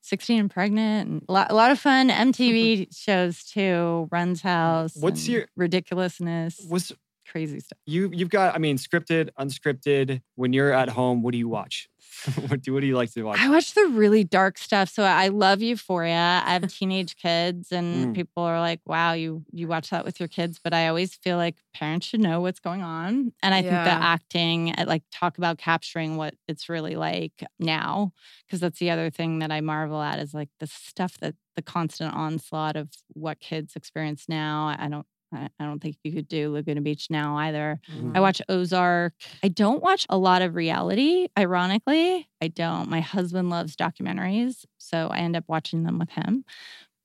16 0.02 0.40
and 0.40 0.50
pregnant 0.52 1.10
and 1.10 1.22
a 1.28 1.34
lot, 1.34 1.52
a 1.52 1.56
lot 1.56 1.72
of 1.72 1.80
fun 1.80 2.10
mtv 2.30 2.88
shows 2.96 3.44
too 3.44 4.08
runs 4.12 4.42
house 4.42 4.96
What's 5.00 5.28
your- 5.28 5.48
ridiculousness 5.56 6.66
Was 6.70 6.92
crazy 7.30 7.60
stuff 7.60 7.78
you 7.86 8.10
you've 8.14 8.30
got 8.30 8.56
I 8.56 8.58
mean 8.58 8.78
scripted, 8.78 9.30
unscripted. 9.38 10.22
When 10.36 10.54
you're 10.54 10.72
at 10.72 10.88
home, 10.90 11.24
what 11.24 11.34
do 11.34 11.38
you 11.38 11.50
watch? 11.50 11.90
what 12.48 12.62
do 12.62 12.74
what 12.74 12.82
do 12.82 12.88
you 12.88 12.96
like 12.96 13.12
to 13.14 13.24
watch? 13.24 13.40
I 13.40 13.50
watch 13.50 13.74
the 13.74 13.88
really 13.88 14.24
dark 14.24 14.58
stuff. 14.58 14.90
So 14.90 15.04
I 15.04 15.28
love 15.28 15.62
Euphoria. 15.62 16.42
I 16.46 16.54
have 16.54 16.68
teenage 16.74 17.16
kids, 17.16 17.72
and 17.72 17.88
Mm. 17.88 18.16
people 18.16 18.44
are 18.44 18.60
like, 18.60 18.82
"Wow, 18.86 19.14
you 19.14 19.44
you 19.52 19.68
watch 19.68 19.90
that 19.92 20.04
with 20.06 20.20
your 20.20 20.28
kids." 20.28 20.60
But 20.64 20.74
I 20.74 20.88
always 20.88 21.16
feel 21.16 21.38
like 21.38 21.56
parents 21.74 22.08
should 22.08 22.20
know 22.22 22.42
what's 22.42 22.60
going 22.60 22.82
on, 22.82 23.34
and 23.44 23.54
I 23.54 23.62
think 23.62 23.84
the 23.84 23.90
acting, 23.90 24.74
I 24.78 24.84
like 24.84 25.04
talk 25.12 25.38
about 25.38 25.58
capturing 25.58 26.18
what 26.18 26.36
it's 26.48 26.70
really 26.70 26.96
like 26.96 27.44
now, 27.60 28.14
because 28.46 28.60
that's 28.60 28.80
the 28.80 28.90
other 28.90 29.10
thing 29.10 29.40
that 29.40 29.52
I 29.52 29.62
marvel 29.62 30.02
at 30.02 30.20
is 30.20 30.34
like 30.34 30.50
the 30.60 30.68
stuff 30.68 31.18
that 31.20 31.36
the 31.56 31.62
constant 31.62 32.14
onslaught 32.14 32.76
of 32.76 32.90
what 33.14 33.40
kids 33.40 33.76
experience 33.76 34.26
now. 34.28 34.76
I 34.78 34.88
don't. 34.90 35.06
I 35.34 35.50
don't 35.60 35.80
think 35.80 35.98
you 36.04 36.14
could 36.14 36.28
do 36.28 36.52
Laguna 36.52 36.82
Beach 36.82 37.08
now 37.10 37.36
either. 37.38 37.80
Mm-hmm. 37.92 38.16
I 38.16 38.20
watch 38.20 38.42
Ozark. 38.48 39.14
I 39.44 39.50
don't 39.50 39.84
watch 39.84 40.06
a 40.10 40.18
lot 40.18 40.42
of 40.42 40.56
reality, 40.56 41.28
ironically. 41.38 42.30
I 42.42 42.48
don't. 42.48 42.90
My 42.90 43.02
husband 43.02 43.50
loves 43.50 43.76
documentaries, 43.76 44.66
so 44.78 45.10
I 45.12 45.20
end 45.20 45.36
up 45.36 45.44
watching 45.48 45.84
them 45.84 46.00
with 46.00 46.12
him. 46.12 46.46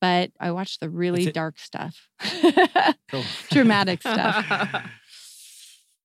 But 0.01 0.33
I 0.41 0.51
watch 0.51 0.79
the 0.79 0.91
really 0.91 1.31
dark 1.31 1.59
stuff, 1.61 2.09
dramatic 3.51 4.01
stuff. 4.03 4.85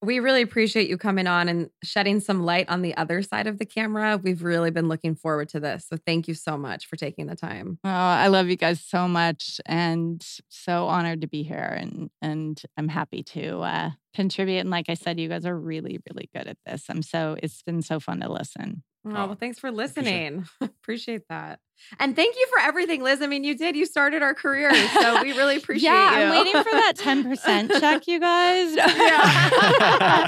We 0.02 0.20
really 0.20 0.44
appreciate 0.44 0.90
you 0.90 0.98
coming 0.98 1.26
on 1.26 1.50
and 1.50 1.70
shedding 1.84 2.20
some 2.20 2.44
light 2.44 2.70
on 2.70 2.84
the 2.84 2.96
other 2.98 3.24
side 3.24 3.48
of 3.48 3.58
the 3.58 3.66
camera. 3.66 4.20
We've 4.22 4.44
really 4.44 4.70
been 4.70 4.88
looking 4.88 5.16
forward 5.16 5.50
to 5.50 5.60
this. 5.60 5.88
So 5.90 5.98
thank 6.06 6.28
you 6.28 6.36
so 6.36 6.56
much 6.56 6.86
for 6.86 6.98
taking 6.98 7.26
the 7.26 7.36
time. 7.36 7.80
Oh, 7.84 7.90
I 7.90 8.28
love 8.28 8.48
you 8.48 8.56
guys 8.58 8.80
so 8.80 9.08
much 9.08 9.60
and 9.66 10.24
so 10.50 10.86
honored 10.88 11.22
to 11.22 11.28
be 11.28 11.42
here 11.42 11.78
and 11.80 12.10
and 12.22 12.62
I'm 12.78 12.90
happy 12.90 13.24
to 13.24 13.62
uh 13.62 13.92
contribute. 14.14 14.60
And 14.60 14.70
like 14.70 14.90
I 14.90 14.96
said, 14.96 15.20
you 15.20 15.30
guys 15.30 15.46
are 15.46 15.58
really, 15.58 16.00
really 16.10 16.30
good 16.36 16.48
at 16.48 16.58
this. 16.66 16.86
I'm 16.90 17.02
so 17.02 17.38
it's 17.42 17.62
been 17.64 17.82
so 17.82 18.00
fun 18.00 18.20
to 18.22 18.32
listen. 18.32 18.84
Oh, 19.16 19.26
well, 19.28 19.36
thanks 19.40 19.60
for 19.60 19.72
listening. 19.72 20.46
Appreciate 20.62 21.24
that. 21.30 21.60
And 22.00 22.16
thank 22.16 22.36
you 22.36 22.48
for 22.52 22.60
everything, 22.60 23.04
Liz. 23.04 23.22
I 23.22 23.28
mean, 23.28 23.44
you 23.44 23.56
did, 23.56 23.76
you 23.76 23.86
started 23.86 24.24
our 24.24 24.34
career. 24.34 24.74
So 25.00 25.22
we 25.22 25.32
really 25.34 25.58
appreciate 25.62 25.90
it. 25.90 25.94
yeah, 25.94 26.18
you. 26.20 26.26
I'm 26.26 26.32
waiting 26.32 26.54
for 26.64 26.72
that 26.72 26.94
10% 26.98 27.80
check, 27.80 28.08
you 28.08 28.20
guys. 28.20 28.76
Yeah. 28.88 30.28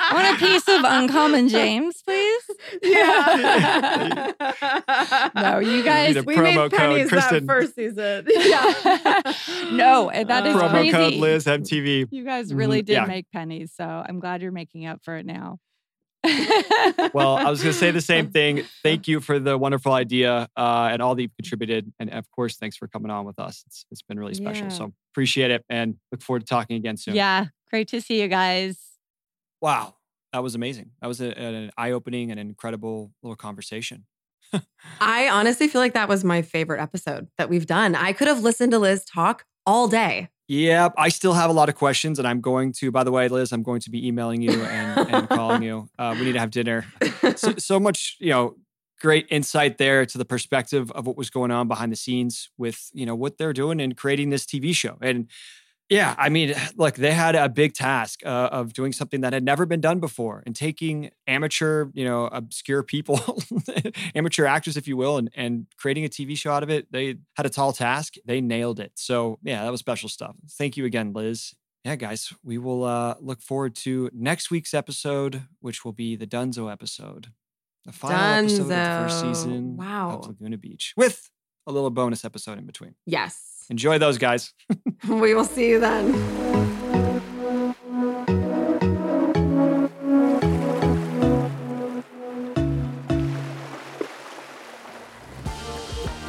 I 0.00 0.10
want 0.12 0.36
a 0.36 0.38
piece 0.44 0.66
of 0.68 0.82
Uncommon 0.84 1.48
James, 1.48 2.02
please. 2.02 2.42
Yeah. 2.82 4.32
No, 5.34 5.58
you 5.60 5.82
guys. 5.84 6.14
Need 6.16 6.20
a 6.20 6.22
we 6.24 6.34
promo 6.36 6.42
made 6.42 6.56
code, 6.56 6.72
pennies 6.72 7.10
that 7.10 7.44
first 7.46 7.74
season. 7.76 8.26
Yeah. 8.28 9.32
no, 9.72 10.10
that 10.12 10.46
is 10.46 10.56
Promo 10.56 10.70
crazy. 10.70 10.90
code 10.90 11.14
Liz 11.14 11.44
MTV. 11.44 12.08
You 12.10 12.24
guys 12.24 12.52
really 12.52 12.82
Mhm, 12.82 12.86
did 12.86 12.92
yeah. 12.94 13.04
make 13.06 13.30
pennies, 13.32 13.72
so 13.76 13.84
I'm 13.84 14.18
glad 14.20 14.42
you're 14.42 14.50
making 14.52 14.86
up 14.86 15.02
for 15.04 15.16
it 15.16 15.26
now. 15.26 15.58
Well, 17.14 17.36
I 17.36 17.50
was 17.50 17.62
going 17.62 17.72
to 17.72 17.78
say 17.78 17.90
the 17.90 18.00
same 18.00 18.30
thing. 18.32 18.64
Thank 18.82 19.08
you 19.08 19.20
for 19.20 19.38
the 19.38 19.56
wonderful 19.56 19.92
idea 19.92 20.48
uh, 20.56 20.88
and 20.90 21.00
all 21.02 21.14
that 21.14 21.22
you've 21.22 21.36
contributed, 21.36 21.92
and 21.98 22.10
of 22.10 22.30
course, 22.30 22.56
thanks 22.56 22.76
for 22.76 22.88
coming 22.88 23.10
on 23.10 23.24
with 23.24 23.38
us. 23.38 23.62
It's 23.66 23.86
it's 23.90 24.02
been 24.02 24.18
really 24.18 24.34
special. 24.34 24.64
Yeah. 24.64 24.72
So 24.72 24.92
appreciate 25.12 25.50
it, 25.50 25.64
and 25.68 25.96
look 26.12 26.22
forward 26.22 26.40
to 26.40 26.46
talking 26.46 26.76
again 26.76 26.96
soon. 26.96 27.14
Yeah, 27.14 27.46
great 27.70 27.88
to 27.88 28.00
see 28.00 28.20
you 28.20 28.28
guys. 28.28 28.78
Wow, 29.60 29.94
that 30.32 30.42
was 30.42 30.54
amazing. 30.54 30.90
That 31.00 31.08
was 31.08 31.20
a, 31.20 31.36
an 31.38 31.70
eye-opening 31.76 32.30
and 32.30 32.38
incredible 32.38 33.12
little 33.22 33.36
conversation. 33.36 34.06
I 35.00 35.28
honestly 35.28 35.68
feel 35.68 35.80
like 35.80 35.94
that 35.94 36.08
was 36.08 36.24
my 36.24 36.42
favorite 36.42 36.80
episode 36.80 37.28
that 37.38 37.48
we've 37.48 37.66
done. 37.66 37.94
I 37.94 38.12
could 38.12 38.28
have 38.28 38.42
listened 38.42 38.72
to 38.72 38.78
Liz 38.78 39.04
talk 39.04 39.44
all 39.66 39.88
day. 39.88 40.28
Yeah, 40.48 40.88
I 40.96 41.10
still 41.10 41.34
have 41.34 41.50
a 41.50 41.52
lot 41.52 41.68
of 41.68 41.74
questions, 41.74 42.18
and 42.18 42.26
I'm 42.26 42.40
going 42.40 42.72
to. 42.78 42.90
By 42.90 43.04
the 43.04 43.12
way, 43.12 43.28
Liz, 43.28 43.52
I'm 43.52 43.62
going 43.62 43.80
to 43.80 43.90
be 43.90 44.08
emailing 44.08 44.40
you 44.40 44.62
and, 44.64 45.10
and 45.10 45.28
calling 45.28 45.62
you. 45.62 45.88
Uh, 45.98 46.14
we 46.16 46.24
need 46.24 46.32
to 46.32 46.38
have 46.38 46.50
dinner. 46.50 46.86
So, 47.36 47.54
so 47.58 47.80
much, 47.80 48.16
you 48.20 48.30
know, 48.30 48.54
great 49.00 49.26
insight 49.30 49.78
there 49.78 50.06
to 50.06 50.16
the 50.16 50.24
perspective 50.24 50.92
of 50.92 51.06
what 51.06 51.16
was 51.16 51.28
going 51.28 51.50
on 51.50 51.66
behind 51.66 51.90
the 51.90 51.96
scenes 51.96 52.50
with, 52.56 52.88
you 52.92 53.04
know, 53.04 53.16
what 53.16 53.36
they're 53.36 53.52
doing 53.52 53.80
and 53.80 53.96
creating 53.96 54.30
this 54.30 54.46
TV 54.46 54.74
show. 54.74 54.96
And 55.02 55.28
yeah, 55.90 56.14
I 56.18 56.28
mean, 56.28 56.54
look, 56.76 56.94
they 56.96 57.12
had 57.12 57.34
a 57.34 57.48
big 57.48 57.74
task 57.74 58.20
uh, 58.24 58.48
of 58.52 58.72
doing 58.72 58.92
something 58.92 59.20
that 59.22 59.32
had 59.32 59.44
never 59.44 59.66
been 59.66 59.80
done 59.80 60.00
before, 60.00 60.42
and 60.46 60.54
taking 60.54 61.10
amateur, 61.26 61.86
you 61.94 62.04
know, 62.04 62.26
obscure 62.26 62.82
people, 62.82 63.20
amateur 64.14 64.46
actors, 64.46 64.76
if 64.76 64.86
you 64.88 64.96
will, 64.96 65.16
and 65.18 65.30
and 65.34 65.66
creating 65.76 66.04
a 66.04 66.08
TV 66.08 66.36
show 66.36 66.52
out 66.52 66.62
of 66.62 66.70
it. 66.70 66.90
They 66.92 67.16
had 67.36 67.46
a 67.46 67.50
tall 67.50 67.72
task. 67.72 68.14
They 68.24 68.40
nailed 68.40 68.80
it. 68.80 68.92
So 68.96 69.38
yeah, 69.42 69.64
that 69.64 69.70
was 69.70 69.80
special 69.80 70.08
stuff. 70.08 70.36
Thank 70.52 70.76
you 70.76 70.84
again, 70.84 71.12
Liz. 71.12 71.54
Yeah, 71.84 71.96
guys, 71.96 72.32
we 72.42 72.58
will 72.58 72.84
uh, 72.84 73.14
look 73.20 73.40
forward 73.40 73.74
to 73.76 74.10
next 74.12 74.50
week's 74.50 74.74
episode, 74.74 75.42
which 75.60 75.84
will 75.84 75.92
be 75.92 76.16
the 76.16 76.26
Dunzo 76.26 76.70
episode, 76.70 77.28
the 77.86 77.92
final 77.92 78.16
episode 78.44 78.60
of 78.62 78.68
the 78.68 78.74
first 78.74 79.20
season 79.20 79.76
Wow. 79.76 80.18
of 80.18 80.26
Laguna 80.26 80.58
Beach, 80.58 80.92
with 80.96 81.30
a 81.66 81.72
little 81.72 81.90
bonus 81.90 82.24
episode 82.24 82.58
in 82.58 82.66
between. 82.66 82.94
Yes. 83.06 83.57
Enjoy 83.70 83.98
those, 83.98 84.18
guys. 84.18 84.52
We 85.08 85.34
will 85.34 85.44
see 85.44 85.68
you 85.68 85.80
then. 85.80 86.12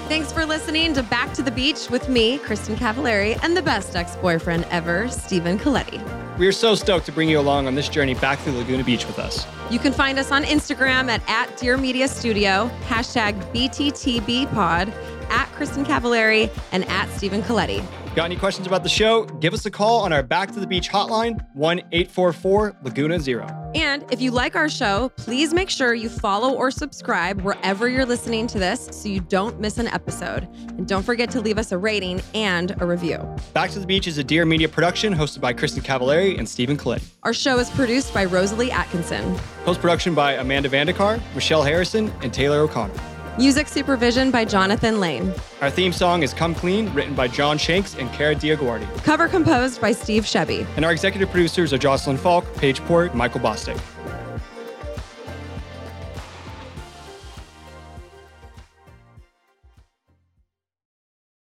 Thanks 0.07 0.33
for 0.33 0.45
listening 0.45 0.93
to 0.93 1.03
Back 1.03 1.33
to 1.33 1.43
the 1.43 1.51
Beach 1.51 1.89
with 1.89 2.09
me, 2.09 2.39
Kristin 2.39 2.75
Cavallari, 2.75 3.39
and 3.43 3.55
the 3.55 3.61
best 3.61 3.95
ex 3.95 4.15
boyfriend 4.17 4.65
ever, 4.71 5.07
Stephen 5.09 5.59
Colletti. 5.59 5.99
We 6.39 6.47
are 6.47 6.51
so 6.51 6.73
stoked 6.73 7.05
to 7.07 7.11
bring 7.11 7.29
you 7.29 7.39
along 7.39 7.67
on 7.67 7.75
this 7.75 7.89
journey 7.89 8.15
back 8.15 8.39
through 8.39 8.53
Laguna 8.53 8.83
Beach 8.83 9.05
with 9.05 9.19
us. 9.19 9.45
You 9.69 9.77
can 9.77 9.93
find 9.93 10.17
us 10.17 10.31
on 10.31 10.43
Instagram 10.43 11.09
at, 11.09 11.21
at 11.27 11.55
Dear 11.57 11.77
Media 11.77 12.07
Studio, 12.07 12.71
hashtag 12.87 13.35
BTTBpod, 13.53 14.93
at 15.29 15.47
Kristin 15.53 15.85
Cavallari, 15.85 16.49
and 16.71 16.85
at 16.85 17.09
Stephen 17.17 17.41
Colletti. 17.41 17.85
Got 18.15 18.25
any 18.25 18.35
questions 18.35 18.65
about 18.65 18.83
the 18.83 18.89
show? 18.89 19.25
Give 19.25 19.53
us 19.53 19.65
a 19.65 19.71
call 19.71 20.01
on 20.01 20.11
our 20.11 20.23
Back 20.23 20.51
to 20.53 20.59
the 20.59 20.67
Beach 20.67 20.89
hotline, 20.89 21.45
1 21.53 21.79
844 21.91 22.77
Laguna 22.83 23.19
Zero. 23.19 23.47
And 23.75 24.03
if 24.11 24.19
you 24.19 24.31
like 24.31 24.55
our 24.55 24.67
show, 24.67 25.09
please 25.15 25.53
make 25.53 25.69
sure 25.69 25.93
you 25.93 26.09
follow 26.09 26.53
or 26.55 26.71
subscribe 26.71 27.41
wherever 27.41 27.87
you're 27.87 28.05
listening 28.05 28.47
to 28.47 28.57
this 28.57 28.89
so 28.91 29.09
you 29.09 29.19
don't 29.19 29.59
miss 29.59 29.77
an 29.77 29.87
episode. 29.87 30.47
And 30.69 30.87
don't 30.87 31.03
forget 31.03 31.29
to 31.31 31.41
leave 31.41 31.59
us 31.59 31.71
a 31.71 31.77
rating 31.77 32.21
and 32.33 32.75
a 32.81 32.85
review. 32.85 33.17
Back 33.53 33.69
to 33.71 33.79
the 33.79 33.85
Beach 33.85 34.07
is 34.07 34.17
a 34.17 34.23
Dear 34.23 34.43
Media 34.45 34.67
production 34.67 35.13
hosted 35.13 35.39
by 35.39 35.53
Kristin 35.53 35.83
Cavallari 35.83 36.37
and 36.37 36.49
Stephen 36.49 36.77
Colletti. 36.77 37.03
Our 37.23 37.33
show 37.33 37.59
is 37.59 37.69
produced 37.69 38.11
by 38.13 38.25
Rosalie 38.25 38.71
Atkinson. 38.71 39.37
Post 39.65 39.81
production 39.81 40.15
by 40.15 40.33
Amanda 40.33 40.67
Vandekar, 40.67 41.21
Michelle 41.35 41.63
Harrison, 41.63 42.11
and 42.21 42.33
Taylor 42.33 42.59
O'Connor. 42.61 43.18
Music 43.37 43.67
supervision 43.67 44.31
by 44.31 44.43
Jonathan 44.43 44.99
Lane. 44.99 45.33
Our 45.61 45.69
theme 45.69 45.93
song 45.93 46.23
is 46.23 46.33
Come 46.33 46.53
Clean, 46.55 46.91
written 46.93 47.13
by 47.15 47.27
John 47.27 47.57
Shanks 47.57 47.95
and 47.95 48.11
Kara 48.11 48.35
DioGuardi. 48.35 49.03
Cover 49.03 49.27
composed 49.27 49.79
by 49.79 49.91
Steve 49.91 50.23
Shebby. 50.23 50.65
And 50.75 50.83
our 50.83 50.91
executive 50.91 51.29
producers 51.29 51.71
are 51.71 51.77
Jocelyn 51.77 52.17
Falk, 52.17 52.51
Paige 52.55 52.81
Port, 52.81 53.11
and 53.11 53.17
Michael 53.17 53.39
Bostic. 53.39 53.79